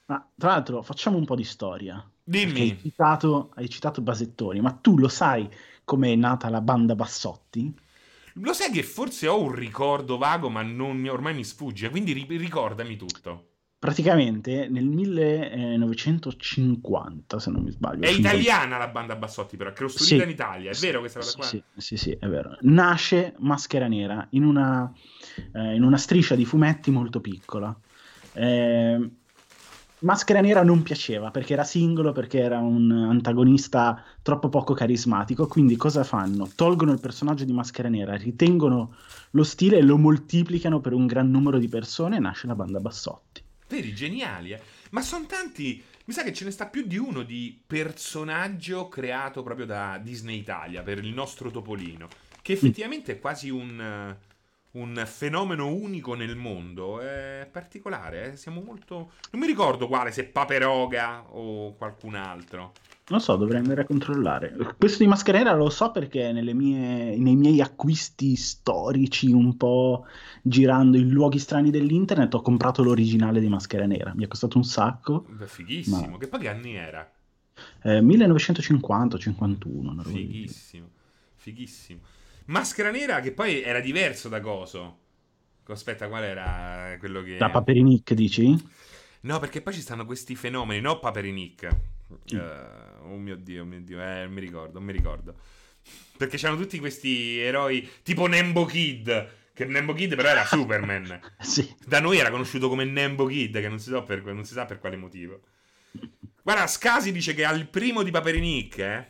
Ma 0.07 0.27
tra 0.35 0.49
l'altro 0.49 0.81
facciamo 0.81 1.19
un 1.19 1.27
po' 1.27 1.37
di 1.37 1.45
storia. 1.45 2.03
Dimmi. 2.23 2.71
Hai 2.71 2.79
citato, 2.81 3.51
hai 3.57 3.69
citato 3.69 4.01
Basettoni, 4.01 4.63
ma 4.63 4.73
tu 4.73 4.97
lo 4.97 5.09
sai 5.09 5.47
come 5.85 6.11
è 6.11 6.17
nata 6.17 6.49
la 6.49 6.63
banda 6.63 6.95
Bassotti? 6.95 7.83
Lo 8.39 8.53
sai 8.53 8.73
che 8.73 8.83
forse 8.83 9.29
ho 9.29 9.41
un 9.41 9.53
ricordo 9.53 10.19
vago, 10.19 10.49
ma 10.49 10.63
non, 10.63 11.07
ormai 11.09 11.35
mi 11.35 11.45
sfugge, 11.45 11.89
quindi 11.91 12.13
ri- 12.13 12.27
ricordami 12.37 12.97
tutto. 12.97 13.51
Praticamente 13.79 14.67
nel 14.69 14.87
1950, 14.87 17.39
se 17.39 17.51
non 17.51 17.63
mi 17.63 17.71
sbaglio. 17.71 18.03
È 18.03 18.09
italiana 18.09 18.77
la 18.79 18.89
banda 18.89 19.15
Bassotti, 19.15 19.57
però, 19.57 19.71
è 19.71 19.75
costruita 19.75 20.17
sì, 20.17 20.23
in 20.23 20.31
Italia, 20.31 20.71
è 20.71 20.75
sì, 20.75 20.87
vero 20.87 20.99
questa 21.01 21.21
cosa 21.21 21.37
qua? 21.37 21.47
Sì, 21.47 21.63
sì, 21.77 21.97
sì, 21.97 22.17
è 22.19 22.27
vero. 22.27 22.57
Nasce 22.63 23.35
Maschera 23.39 23.87
Nera 23.87 24.27
in 24.31 24.43
una, 24.45 24.91
eh, 25.53 25.75
in 25.75 25.83
una 25.83 25.99
striscia 25.99 26.35
di 26.35 26.47
fumetti 26.47 26.91
molto 26.91 27.21
piccola. 27.21 27.79
Eh, 28.33 29.11
Maschera 30.05 30.43
Nera 30.43 30.63
non 30.63 30.83
piaceva 30.83 31.31
perché 31.31 31.55
era 31.55 31.65
singolo, 31.65 32.13
perché 32.13 32.39
era 32.39 32.59
un 32.59 32.91
antagonista 32.91 34.05
troppo 34.21 34.51
poco 34.51 34.75
carismatico. 34.75 35.47
Quindi 35.47 35.77
cosa 35.77 36.05
fanno? 36.05 36.47
Tolgono 36.55 36.93
il 36.93 37.01
personaggio 37.01 37.45
di 37.45 37.53
Maschera 37.53 37.89
Nera, 37.89 38.15
ritengono 38.15 38.97
lo 39.31 39.43
stile 39.45 39.79
e 39.79 39.83
lo 39.83 39.97
moltiplicano 39.97 40.81
per 40.81 40.93
un 40.93 41.07
gran 41.07 41.31
numero 41.31 41.59
di 41.59 41.69
persone 41.69 42.17
e 42.17 42.21
nasce 42.21 42.47
la 42.47 42.55
banda 42.55 42.81
Bassotti. 42.81 43.43
Vedi, 43.67 43.95
geniali, 43.95 44.53
eh? 44.53 44.61
Ma 44.91 45.01
sono 45.01 45.25
tanti. 45.25 45.83
Mi 46.05 46.13
sa 46.13 46.23
che 46.23 46.35
ce 46.35 46.45
ne 46.45 46.51
sta 46.51 46.67
più 46.67 46.87
di 46.87 46.99
uno 46.99 47.23
di 47.23 47.59
personaggio 47.67 48.91
creato 48.91 49.43
proprio 49.43 49.65
da 49.65 49.99
Disney 50.03 50.39
Italia 50.39 50.83
per 50.83 50.99
il 50.99 51.15
nostro 51.15 51.51
Topolino. 51.51 52.09
Che 52.43 52.53
effettivamente 52.53 53.13
è 53.13 53.19
quasi 53.19 53.49
un 53.49 54.15
un 54.75 55.03
fenomeno 55.07 55.69
unico 55.69 56.15
nel 56.15 56.37
mondo. 56.37 57.01
È 57.01 57.49
particolare, 57.51 58.33
eh? 58.33 58.37
siamo 58.37 58.61
molto... 58.61 59.13
Non 59.31 59.41
mi 59.41 59.47
ricordo 59.47 59.87
quale, 59.87 60.13
se 60.13 60.25
Paperoga 60.25 61.25
o 61.31 61.75
qualcun 61.75 62.15
altro. 62.15 62.73
Non 63.07 63.21
so, 63.21 63.37
dovrei 63.37 63.61
andare 63.61 63.83
a 63.83 63.85
controllare. 63.85 64.57
Questo 64.79 65.03
di 65.03 65.09
Mascherera 65.09 65.55
lo 65.55 65.69
so 65.69 65.91
perché 65.91 66.33
mie, 66.33 67.19
nei 67.19 67.37
miei 67.37 67.61
acquisti 67.61 68.35
storici, 68.35 69.31
un 69.31 69.57
po' 69.57 70.07
girando 70.41 70.97
in 70.97 71.11
luoghi 71.11 71.39
strani 71.39 71.71
dell'internet, 71.71 72.33
ho 72.33 72.41
comprato 72.41 72.83
l'originale 72.83 73.41
di 73.41 73.49
Maschera 73.49 73.85
Nera. 73.85 74.15
Mi 74.15 74.25
è 74.25 74.27
costato 74.27 74.57
un 74.57 74.65
sacco. 74.65 75.27
Beh, 75.29 75.47
fighissimo. 75.47 76.09
Ma... 76.09 76.19
Che 76.19 76.29
poi 76.29 76.41
che 76.41 76.49
anni 76.49 76.75
era? 76.75 77.13
Eh, 77.83 78.01
1950-51. 78.01 80.03
Fighissimo. 80.03 80.89
Fighissimo. 81.37 82.01
Maschera 82.47 82.91
Nera 82.91 83.21
che 83.21 83.33
poi 83.33 83.63
era 83.63 83.81
diverso 83.81 84.29
da 84.29 84.41
Coso. 84.41 84.99
Aspetta, 85.67 86.09
qual 86.09 86.25
era 86.25 86.97
quello 86.99 87.23
che... 87.23 87.39
Da 87.39 87.49
Paperinic, 87.49 88.13
dici? 88.13 88.55
No, 89.21 89.39
perché 89.39 89.63
poi 89.63 89.73
ci 89.73 89.81
stanno 89.81 90.05
questi 90.05 90.35
fenomeni, 90.35 90.81
no 90.81 90.99
Paperinic. 90.99 91.69
Mm. 92.35 92.39
Uh, 92.39 93.13
oh 93.13 93.17
mio 93.17 93.37
Dio, 93.37 93.63
oh 93.63 93.67
mio 93.67 93.81
Dio, 93.81 94.03
eh, 94.03 94.27
mi 94.29 94.41
ricordo, 94.41 94.81
mi 94.81 94.93
ricordo. 94.93 95.35
Perché 96.17 96.37
c'erano 96.37 96.61
tutti 96.61 96.79
questi 96.79 97.39
eroi, 97.39 97.89
tipo 98.03 98.27
Nembo 98.27 98.67
Kid, 98.67 99.29
che 99.55 99.65
Nembo 99.65 99.95
Kid 99.95 100.15
però 100.15 100.29
era 100.29 100.45
Superman. 100.45 101.19
sì. 101.41 101.75
Da 101.87 102.01
noi 102.01 102.19
era 102.19 102.31
conosciuto 102.31 102.69
come 102.69 102.85
Nembo 102.85 103.25
Kid, 103.27 103.59
che 103.59 103.69
non 103.69 103.79
si, 103.79 103.89
so 103.89 104.03
per, 104.03 104.23
non 104.23 104.45
si 104.45 104.53
sa 104.53 104.67
per 104.67 104.79
quale 104.79 104.97
motivo. 104.97 105.41
Guarda, 106.43 106.67
Scasi 106.67 107.11
dice 107.11 107.33
che 107.33 107.47
ha 107.47 107.53
il 107.53 107.67
primo 107.69 108.03
di 108.03 108.11
Paperinic, 108.11 108.79
eh. 108.79 109.07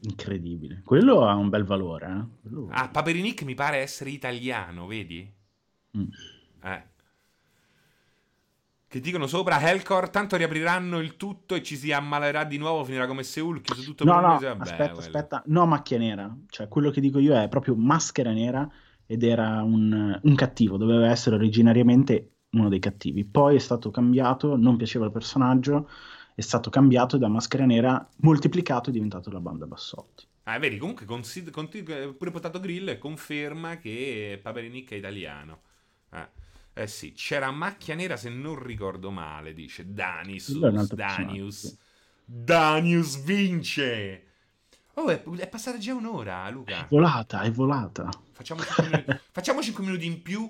Incredibile. 0.00 0.82
Quello 0.84 1.26
ha 1.26 1.34
un 1.34 1.48
bel 1.48 1.64
valore. 1.64 2.06
Eh? 2.06 2.40
Quello... 2.42 2.68
Ah, 2.70 2.88
Paperinic 2.88 3.42
mi 3.42 3.54
pare 3.54 3.78
essere 3.78 4.10
italiano, 4.10 4.86
vedi? 4.86 5.30
Mm. 5.96 6.08
Eh. 6.62 6.82
Che 8.86 9.00
dicono 9.00 9.26
sopra 9.26 9.60
Hellcore, 9.60 10.08
tanto 10.08 10.36
riapriranno 10.36 10.98
il 10.98 11.16
tutto 11.16 11.54
e 11.54 11.62
ci 11.62 11.76
si 11.76 11.92
ammalerà 11.92 12.44
di 12.44 12.56
nuovo, 12.56 12.84
finirà 12.84 13.06
come 13.06 13.22
Seul, 13.22 13.60
chiuso 13.60 13.82
tutto 13.82 14.04
No, 14.04 14.12
per 14.12 14.20
un 14.20 14.26
no, 14.26 14.32
mese. 14.34 14.46
Vabbè, 14.46 14.62
aspetta, 14.62 14.84
quello. 14.84 14.98
aspetta. 15.00 15.42
No, 15.46 15.66
macchia 15.66 15.98
nera. 15.98 16.36
Cioè, 16.48 16.68
quello 16.68 16.90
che 16.90 17.00
dico 17.00 17.18
io 17.18 17.38
è 17.38 17.48
proprio 17.48 17.74
maschera 17.76 18.32
nera 18.32 18.66
ed 19.04 19.22
era 19.24 19.62
un, 19.62 20.18
un 20.22 20.34
cattivo, 20.34 20.76
doveva 20.76 21.10
essere 21.10 21.36
originariamente 21.36 22.30
uno 22.50 22.70
dei 22.70 22.78
cattivi. 22.78 23.26
Poi 23.26 23.56
è 23.56 23.58
stato 23.58 23.90
cambiato, 23.90 24.56
non 24.56 24.76
piaceva 24.76 25.04
il 25.04 25.12
personaggio, 25.12 25.88
è 26.38 26.42
stato 26.42 26.70
cambiato 26.70 27.16
e 27.16 27.18
da 27.18 27.26
maschera 27.26 27.64
nera 27.64 28.08
moltiplicato 28.18 28.90
è 28.90 28.92
diventato 28.92 29.28
la 29.28 29.40
banda 29.40 29.66
Bassotti. 29.66 30.24
Ah, 30.44 30.60
vedi, 30.60 30.78
comunque 30.78 31.04
consid- 31.04 31.50
conti- 31.50 31.82
pure 31.82 32.30
Potato 32.30 32.60
Grill 32.60 32.96
conferma 32.98 33.78
che 33.78 34.38
Paperinicca 34.40 34.94
è 34.94 34.98
italiano. 34.98 35.62
Eh. 36.12 36.28
Eh 36.74 36.86
sì, 36.86 37.12
c'era 37.12 37.50
Macchia 37.50 37.96
Nera 37.96 38.16
se 38.16 38.28
non 38.28 38.62
ricordo 38.62 39.10
male, 39.10 39.52
dice 39.52 39.92
Danius. 39.92 40.56
Danius. 40.94 41.76
Danius 42.24 43.20
vince. 43.24 44.26
Oh, 44.94 45.08
è, 45.08 45.20
è 45.20 45.48
passata 45.48 45.76
già 45.78 45.92
un'ora, 45.92 46.48
Luca. 46.50 46.84
È 46.84 46.86
volata, 46.88 47.40
è 47.40 47.50
volata. 47.50 48.08
Facciamo 48.30 48.62
5 48.62 48.84
minuti, 48.84 49.20
facciamo 49.32 49.60
cinque 49.60 49.82
minuti 49.84 50.06
in 50.06 50.22
più, 50.22 50.48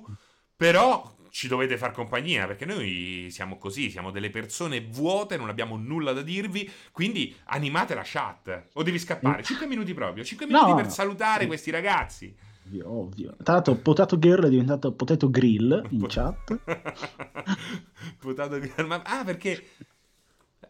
però 0.54 1.16
ci 1.38 1.46
dovete 1.46 1.78
far 1.78 1.92
compagnia 1.92 2.48
perché 2.48 2.64
noi 2.64 3.28
siamo 3.30 3.58
così, 3.58 3.90
siamo 3.90 4.10
delle 4.10 4.28
persone 4.28 4.80
vuote, 4.80 5.36
non 5.36 5.48
abbiamo 5.48 5.76
nulla 5.76 6.12
da 6.12 6.20
dirvi, 6.22 6.68
quindi 6.90 7.32
animate 7.44 7.94
la 7.94 8.02
chat. 8.04 8.70
O 8.72 8.82
devi 8.82 8.98
scappare? 8.98 9.44
5 9.44 9.64
minuti 9.68 9.94
proprio, 9.94 10.24
5 10.24 10.46
No, 10.46 10.58
minuti 10.62 10.74
per 10.74 10.84
no. 10.86 10.90
salutare 10.90 11.46
questi 11.46 11.70
ragazzi. 11.70 12.34
Ovvio, 12.66 12.90
ovvio. 12.90 13.36
Tra 13.40 13.52
l'altro, 13.52 13.76
Potato 13.76 14.18
Girl 14.18 14.46
è 14.46 14.48
diventato 14.48 14.90
Potato 14.90 15.30
Grill 15.30 15.86
in 15.90 16.00
Po- 16.00 16.06
chat. 16.08 16.58
Potato 18.18 18.58
girl, 18.58 18.86
ma 18.86 19.00
ah, 19.04 19.22
perché 19.22 19.64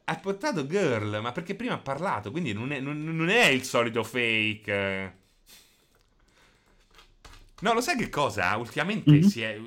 ha 0.04 0.16
potato 0.16 0.66
girl, 0.66 1.18
ma 1.22 1.32
perché 1.32 1.54
prima 1.54 1.74
ha 1.74 1.78
parlato, 1.78 2.30
quindi 2.30 2.52
non 2.52 2.72
è, 2.72 2.80
non- 2.80 3.02
non 3.02 3.30
è 3.30 3.46
il 3.46 3.62
solito 3.64 4.04
fake. 4.04 5.16
No, 7.60 7.72
lo 7.72 7.80
sai 7.80 7.96
che 7.96 8.10
cosa? 8.10 8.54
Ultimamente 8.58 9.10
Mhm. 9.10 9.22
si 9.22 9.40
è. 9.40 9.58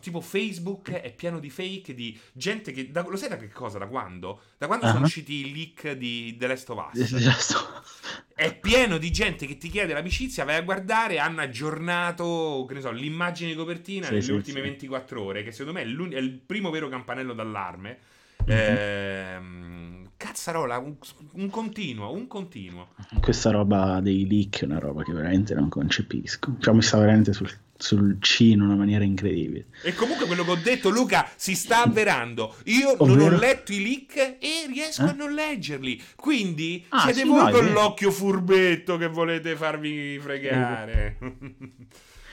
Tipo 0.00 0.20
Facebook 0.20 0.90
è 0.92 1.12
pieno 1.14 1.38
di 1.38 1.50
fake 1.50 1.94
di 1.94 2.18
gente 2.32 2.72
che. 2.72 2.90
da- 2.90 3.04
lo 3.08 3.16
sai 3.16 3.28
da 3.28 3.36
che 3.36 3.48
cosa? 3.48 3.78
Da 3.78 3.86
quando? 3.86 4.40
Da 4.58 4.66
quando 4.66 4.86
sono 4.86 5.00
Ah. 5.00 5.04
usciti 5.04 5.46
i 5.46 5.52
leak 5.54 5.92
di 5.92 6.36
The 6.38 6.46
Last 6.46 6.70
of 6.70 6.88
Us. 6.92 7.12
Adesso- 7.12 7.82
È 8.34 8.52
pieno 8.58 8.98
di 8.98 9.12
gente 9.12 9.46
che 9.46 9.56
ti 9.58 9.68
chiede 9.68 9.92
l'amicizia, 9.92 10.44
vai 10.44 10.56
a 10.56 10.62
guardare, 10.62 11.18
hanno 11.20 11.40
aggiornato, 11.40 12.64
che 12.66 12.74
ne 12.74 12.80
so, 12.80 12.90
l'immagine 12.90 13.50
di 13.50 13.56
copertina 13.56 14.06
Sì, 14.06 14.10
nelle 14.12 14.22
sì, 14.24 14.32
ultime 14.32 14.56
sì. 14.60 14.66
24 14.66 15.22
ore, 15.22 15.42
che 15.44 15.52
secondo 15.52 15.78
me 15.78 15.82
è, 15.82 16.14
è 16.14 16.18
il 16.18 16.30
primo 16.44 16.70
vero 16.70 16.88
campanello 16.88 17.32
d'allarme. 17.32 17.98
Mhm. 18.44 18.52
Ehm, 18.52 19.83
cazzarola, 20.16 20.78
un, 20.78 20.94
un 21.32 21.50
continuo, 21.50 22.12
un 22.12 22.26
continuo. 22.26 22.88
Questa 23.20 23.50
roba 23.50 24.00
dei 24.00 24.26
leak 24.26 24.62
è 24.62 24.64
una 24.64 24.78
roba 24.78 25.02
che 25.02 25.12
veramente 25.12 25.54
non 25.54 25.68
concepisco. 25.68 26.56
Cioè, 26.60 26.74
mi 26.74 26.82
sta 26.82 26.98
veramente 26.98 27.32
sul, 27.32 27.50
sul 27.76 28.18
C 28.20 28.40
in 28.40 28.60
una 28.62 28.74
maniera 28.76 29.04
incredibile. 29.04 29.66
E 29.82 29.94
comunque 29.94 30.26
quello 30.26 30.44
che 30.44 30.50
ho 30.50 30.56
detto, 30.56 30.88
Luca, 30.90 31.28
si 31.36 31.54
sta 31.54 31.82
avverando. 31.82 32.56
Io 32.64 32.96
non 33.00 33.10
Ovvero? 33.10 33.36
ho 33.36 33.38
letto 33.38 33.72
i 33.72 33.82
leak 33.82 34.16
e 34.40 34.66
riesco 34.68 35.04
Eh? 35.04 35.08
a 35.08 35.12
non 35.12 35.32
leggerli. 35.34 36.02
Quindi 36.16 36.84
Ah, 36.90 37.00
siete 37.02 37.20
sì, 37.20 37.26
voi 37.28 37.44
no, 37.44 37.50
con 37.50 37.72
l'occhio 37.72 38.10
furbetto 38.10 38.96
che 38.96 39.08
volete 39.08 39.56
farvi 39.56 40.18
fregare. 40.20 41.16
no, 41.20 41.32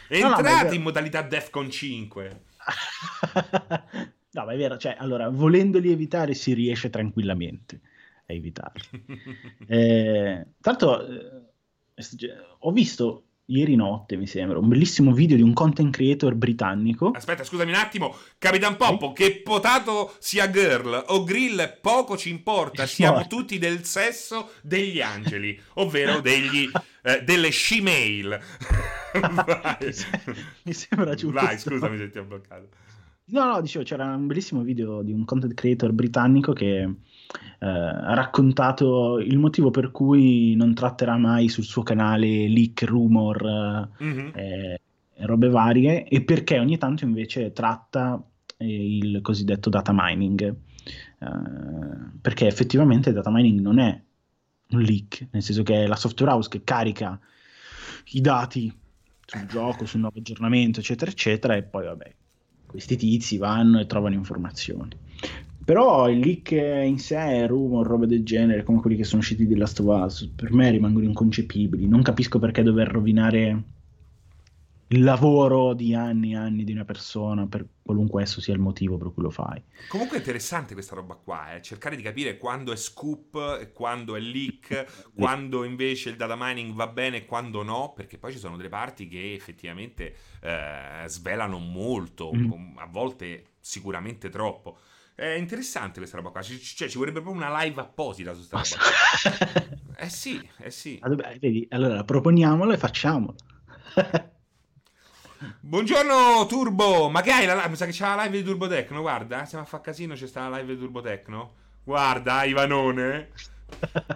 Entrate 0.07 0.41
vero. 0.63 0.73
in 0.73 0.82
modalità 0.82 1.21
Defcon 1.21 1.69
5. 1.71 2.41
no, 4.32 4.45
ma 4.45 4.53
è 4.53 4.57
vero. 4.57 4.77
Cioè, 4.77 4.95
allora, 4.97 5.29
volendoli 5.29 5.91
evitare 5.91 6.34
si 6.34 6.53
riesce 6.53 6.89
tranquillamente 6.89 7.82
a 8.27 8.34
evitarli. 8.34 9.05
Eh, 9.71 10.45
l'altro, 10.59 11.07
eh, 11.07 12.36
ho 12.59 12.71
visto 12.71 13.23
ieri 13.45 13.75
notte, 13.75 14.15
mi 14.15 14.27
sembra, 14.27 14.57
un 14.57 14.67
bellissimo 14.67 15.13
video 15.13 15.36
di 15.36 15.41
un 15.41 15.53
content 15.53 15.93
creator 15.93 16.36
britannico. 16.36 17.11
Aspetta, 17.11 17.43
scusami 17.43 17.71
un 17.71 17.77
attimo. 17.77 18.15
Capitan 18.38 18.75
Poppo, 18.75 19.13
che 19.13 19.41
potato 19.41 20.13
sia 20.19 20.49
girl 20.49 21.05
o 21.07 21.23
grill, 21.23 21.79
poco 21.82 22.17
ci 22.17 22.29
importa. 22.29 22.86
Siamo 22.86 23.27
tutti 23.27 23.57
del 23.57 23.84
sesso 23.86 24.51
degli 24.61 25.01
angeli, 25.01 25.59
ovvero 25.75 26.19
degli, 26.21 26.69
eh, 27.03 27.21
delle 27.23 27.51
she-mail. 27.51 28.39
Vai. 29.19 29.95
Mi 30.63 30.73
sembra 30.73 31.13
giusto. 31.15 31.39
Vai, 31.39 31.59
scusami 31.59 31.97
se 31.97 32.09
ti 32.09 32.17
ho 32.17 32.23
bloccato. 32.23 32.69
No, 33.32 33.45
no, 33.45 33.61
dicevo, 33.61 33.84
c'era 33.86 34.13
un 34.13 34.27
bellissimo 34.27 34.61
video 34.61 35.01
di 35.01 35.11
un 35.13 35.23
content 35.25 35.53
creator 35.53 35.91
britannico 35.93 36.51
che 36.51 36.79
eh, 36.82 36.95
ha 37.59 38.13
raccontato 38.13 39.19
il 39.19 39.38
motivo 39.38 39.71
per 39.71 39.91
cui 39.91 40.53
non 40.55 40.73
tratterà 40.73 41.15
mai 41.17 41.47
sul 41.47 41.63
suo 41.63 41.82
canale 41.84 42.47
leak, 42.49 42.84
rumor 42.84 43.89
Mhm. 43.97 44.32
eh, 44.36 44.82
robe 45.23 45.49
varie 45.49 46.03
e 46.05 46.23
perché 46.23 46.59
ogni 46.59 46.77
tanto 46.77 47.05
invece 47.05 47.53
tratta 47.53 48.21
eh, 48.57 48.97
il 48.97 49.21
cosiddetto 49.21 49.69
data 49.69 49.91
mining. 49.95 50.41
Eh, 51.19 51.27
perché 52.19 52.47
effettivamente 52.47 53.09
il 53.09 53.15
data 53.15 53.32
mining 53.32 53.59
non 53.61 53.79
è 53.79 54.01
un 54.71 54.82
leak, 54.82 55.27
nel 55.32 55.41
senso 55.41 55.63
che 55.63 55.84
è 55.84 55.88
la 55.88 55.95
software 55.95 56.34
house 56.34 56.49
che 56.49 56.63
carica 56.63 57.17
i 58.13 58.21
dati 58.21 58.73
sul 59.25 59.45
gioco, 59.45 59.86
sul 59.86 60.01
nuovo 60.01 60.17
aggiornamento, 60.19 60.79
eccetera, 60.82 61.09
eccetera, 61.11 61.55
e 61.55 61.63
poi 61.63 61.86
vabbè, 61.86 62.15
questi 62.72 62.95
tizi 62.95 63.38
vanno 63.38 63.82
e 63.82 63.86
trovano 63.86 64.15
informazioni. 64.15 64.89
Però 65.63 66.09
il 66.09 66.19
leak 66.19 66.51
in 66.51 66.97
sé, 66.97 67.45
rumor, 67.45 67.86
robe 67.86 68.07
del 68.07 68.24
genere, 68.24 68.63
come 68.63 68.80
quelli 68.80 68.95
che 68.95 69.03
sono 69.03 69.22
usciti 69.22 69.45
di 69.45 69.55
Last 69.55 69.80
of 69.82 70.03
Us, 70.03 70.32
per 70.34 70.51
me 70.53 70.72
rimangono 70.72 71.05
inconcepibili. 71.05 71.88
Non 71.88 72.01
capisco 72.01 72.39
perché 72.39 72.63
dover 72.63 72.88
rovinare 72.88 73.63
il 74.92 75.04
lavoro 75.04 75.74
di 75.74 75.94
anni 75.94 76.34
e 76.34 76.36
anni 76.36 76.66
di 76.66 76.74
una 76.74 76.84
persona, 76.84 77.48
per 77.48 77.66
qualunque 77.82 78.24
esso 78.24 78.42
sia 78.42 78.54
il 78.54 78.60
motivo 78.60 78.98
per 78.98 79.14
cui 79.14 79.24
lo 79.24 79.30
fai. 79.30 79.62
Comunque 79.88 80.18
è 80.18 80.20
interessante 80.20 80.74
questa 80.74 80.96
roba 80.96 81.16
qua, 81.16 81.56
eh? 81.56 81.62
cercare 81.62 81.96
di 81.96 82.02
capire 82.02 82.38
quando 82.38 82.74
è 82.74 82.76
scoop, 82.76 83.72
quando 83.72 84.16
è 84.16 84.20
leak, 84.20 85.12
quando 85.16 85.64
invece 85.64 86.10
il 86.10 86.18
data 86.18 86.36
mining 86.38 86.74
va 86.74 86.88
bene 86.88 87.18
e 87.18 87.26
quando 87.26 87.64
no, 87.64 87.94
perché 87.96 88.18
poi 88.18 88.34
ci 88.34 88.38
sono 88.38 88.58
delle 88.58 88.68
parti 88.70 89.08
che 89.08 89.34
effettivamente 89.34 90.14
eh, 90.42 91.04
svelano 91.08 91.58
molto, 91.58 92.32
Mm. 92.34 92.78
a 92.78 92.86
volte 92.88 93.46
sicuramente 93.60 94.30
troppo. 94.30 94.78
È 95.16 95.26
interessante 95.26 96.00
questa 96.00 96.18
roba 96.18 96.30
qua, 96.32 96.42
ci, 96.42 96.60
cioè, 96.60 96.88
ci 96.89 96.98
vorrebbe 96.98 97.22
proprio 97.22 97.42
una 97.44 97.62
live 97.64 97.80
apposita 97.80 98.34
su 98.34 98.48
questa 98.48 98.78
roba. 98.78 99.70
qua. 99.70 99.80
Eh 100.02 100.10
sì, 100.10 100.42
eh 100.58 100.72
sì. 100.72 100.98
Ah, 101.02 101.10
vabbè, 101.10 101.38
vedi, 101.39 101.66
allora 101.70 102.04
proponiamolo 102.04 102.72
e 102.74 102.78
facciamolo. 102.78 103.36
Buongiorno 105.42 106.46
Turbo, 106.46 107.10
ma 107.10 107.22
che 107.24 107.32
hai 107.32 107.48
la 107.48 107.56
live? 107.56 107.70
Mi 107.70 107.76
sa 107.76 107.88
che 107.88 107.92
c'è 107.92 108.04
la 108.04 108.26
live 108.26 108.38
di 108.38 108.44
Turbo 108.44 108.68
Tecno, 108.68 109.02
guarda, 109.02 109.44
stiamo 109.46 109.64
a 109.64 109.68
fa 109.68 109.82
casino, 109.82 110.14
c'è 110.14 110.28
sta 110.28 110.48
la 110.48 110.58
live 110.58 110.76
di 110.76 110.80
Turbo 110.80 111.02
Tecno. 111.02 111.54
Guarda, 111.84 112.44
Ivanone. 112.44 113.30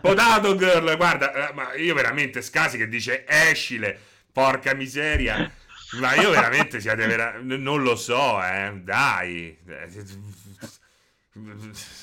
Potato 0.01 0.55
Girl, 0.55 0.95
guarda, 0.95 1.49
eh, 1.49 1.53
ma 1.53 1.73
io 1.73 1.95
veramente 1.95 2.43
Scasi 2.43 2.77
che 2.77 2.87
dice 2.87 3.25
escile, 3.27 3.99
porca 4.31 4.75
miseria. 4.75 5.51
Ma 5.99 6.13
io 6.13 6.29
veramente 6.29 6.79
siete 6.79 7.07
vera- 7.07 7.39
non 7.41 7.81
lo 7.81 7.95
so, 7.95 8.39
eh, 8.43 8.73
dai. 8.83 9.57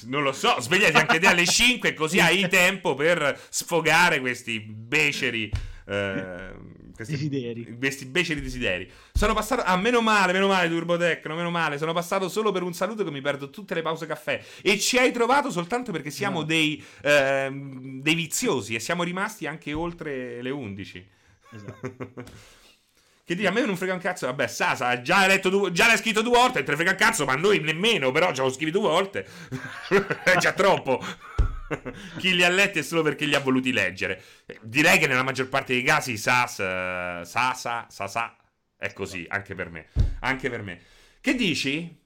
Non 0.07 0.23
lo 0.25 0.33
so, 0.33 0.61
svegliati 0.61 0.97
anche 0.97 1.21
te 1.21 1.29
alle 1.29 1.47
5 1.47 1.95
così 1.95 2.19
hai 2.19 2.49
tempo 2.49 2.95
per 2.97 3.41
sfogare 3.51 4.19
questi 4.19 4.59
beceri 4.61 5.49
eh, 5.87 6.53
questi, 6.95 7.15
Desideri. 7.15 7.77
questi 7.79 8.05
beceri 8.07 8.41
desideri. 8.41 8.91
Sono 9.13 9.35
passato 9.35 9.63
ah, 9.63 9.77
meno 9.77 10.01
male, 10.01 10.33
meno 10.33 10.47
male 10.49 10.69
Turbotecno, 10.69 11.35
meno 11.35 11.51
male. 11.51 11.79
Sono 11.79 11.93
passato 11.93 12.29
solo 12.29 12.53
per 12.53 12.63
un 12.63 12.75
saluto 12.75 13.05
che 13.05 13.11
mi 13.11 13.21
perdo 13.21 13.51
tutte 13.51 13.75
le 13.75 13.83
pause 13.83 14.07
caffè 14.07 14.43
e 14.63 14.79
ci 14.79 14.99
hai 14.99 15.13
trovato 15.13 15.51
soltanto 15.51 15.93
perché 15.93 16.11
siamo 16.11 16.41
No. 16.41 16.45
dei 16.45 16.83
ehm, 17.03 18.01
dei 18.01 18.15
viziosi 18.15 18.75
e 18.75 18.81
siamo 18.81 19.03
rimasti 19.03 19.47
anche 19.47 19.73
oltre 19.73 20.41
le 20.43 20.51
11. 20.51 21.09
Esatto. 21.53 22.13
Che 23.25 23.37
dire, 23.37 23.49
a 23.49 23.53
me 23.53 23.65
non 23.65 23.77
frega 23.77 23.95
un 23.95 24.01
cazzo. 24.01 24.27
Vabbè, 24.27 24.49
Sasa, 24.49 25.01
già 25.01 25.39
due, 25.39 25.71
già 25.71 25.87
l'hai 25.87 25.97
scritto 25.97 26.23
due 26.23 26.37
volte, 26.37 26.65
te 26.65 26.75
frega 26.75 26.91
un 26.91 26.97
cazzo, 26.97 27.25
ma 27.25 27.37
noi 27.37 27.61
nemmeno, 27.61 28.11
però 28.11 28.33
già 28.33 28.43
lo 28.43 28.51
scrivi 28.51 28.73
due 28.73 28.81
volte. 28.81 29.27
è 30.25 30.37
già 30.39 30.53
troppo. 30.53 31.01
Chi 32.19 32.35
li 32.35 32.45
ha 32.45 32.49
letti 32.49 32.79
è 32.79 32.83
solo 32.83 33.03
perché 33.03 33.25
li 33.25 33.35
ha 33.35 33.41
voluti 33.41 33.73
leggere. 33.73 34.23
Direi 34.63 34.99
che 34.99 35.07
nella 35.07 35.23
maggior 35.23 35.49
parte 35.49 35.73
dei 35.75 35.83
casi 35.83 36.17
Sas, 36.17 36.61
eh, 36.61 37.23
Sasa, 37.25 37.87
Sasa 37.89 38.37
è 38.77 38.93
così, 38.93 39.25
anche 39.29 39.55
per 39.55 39.71
me. 39.71 39.89
Anche 40.21 40.51
per 40.51 40.63
me. 40.63 40.81
Che 41.21 41.35
dici? 41.35 42.01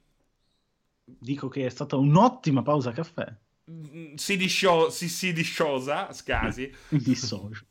Dico 1.04 1.48
che 1.48 1.66
è 1.66 1.68
stata 1.70 1.96
un'ottima 1.96 2.62
pausa 2.62 2.92
caffè. 2.92 3.26
Mm, 3.70 4.14
Si, 4.14 4.36
discio- 4.36 4.90
si, 4.90 5.08
si 5.08 5.32
disciosa, 5.32 6.12
Scasi. 6.12 6.72
Dissocio. 6.88 7.64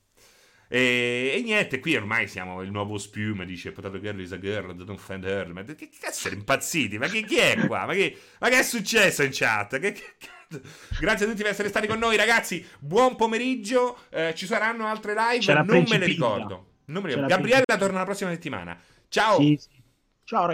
E, 0.68 1.34
e, 1.36 1.42
niente, 1.44 1.80
qui 1.80 1.96
ormai 1.96 2.28
siamo 2.28 2.62
il 2.62 2.72
nuovo 2.72 2.98
spiume, 2.98 3.46
dice 3.46 3.72
Potato 3.72 4.00
Girl 4.00 4.20
is 4.20 4.32
a 4.32 4.40
girl, 4.40 4.76
don't 4.76 4.90
offend 4.90 5.24
her. 5.26 5.54
Ma 5.54 5.64
che 5.64 5.90
cazzo 6.00 6.22
siete 6.22 6.36
impazziti? 6.36 6.98
Ma 6.98 7.08
che, 7.08 7.22
chi 7.24 7.38
è 7.38 7.66
qua? 7.68 7.86
Ma 7.86 7.94
che, 7.94 8.20
ma 8.40 8.50
che 8.50 8.60
è 8.60 8.64
successo 8.64 9.22
in 9.24 9.30
chat? 9.32 9.80
Che, 9.80 9.92
che, 9.92 10.14
Grazie 11.00 11.26
a 11.26 11.30
tutti 11.30 11.42
per 11.42 11.52
essere 11.52 11.70
stati 11.70 11.88
con 11.88 12.00
noi, 12.00 12.18
ragazzi. 12.18 12.66
Buon 12.80 13.16
pomeriggio. 13.16 13.98
Eh, 14.10 14.34
ci 14.36 14.46
saranno 14.46 14.86
altre 14.86 15.14
live, 15.14 15.54
non 15.54 15.86
me 15.88 15.98
le 15.98 16.06
ricordo. 16.06 16.66
Non 16.86 17.02
me 17.02 17.10
le 17.10 17.16
ricordo. 17.16 17.36
Gabriella 17.36 17.78
torna 17.78 18.00
la 18.00 18.06
prossima 18.06 18.30
settimana. 18.32 18.78
Ciao. 19.08 19.40
Sì, 19.40 19.58
sì. 19.60 19.84
Ciao, 20.24 20.40
ragazzi. 20.40 20.44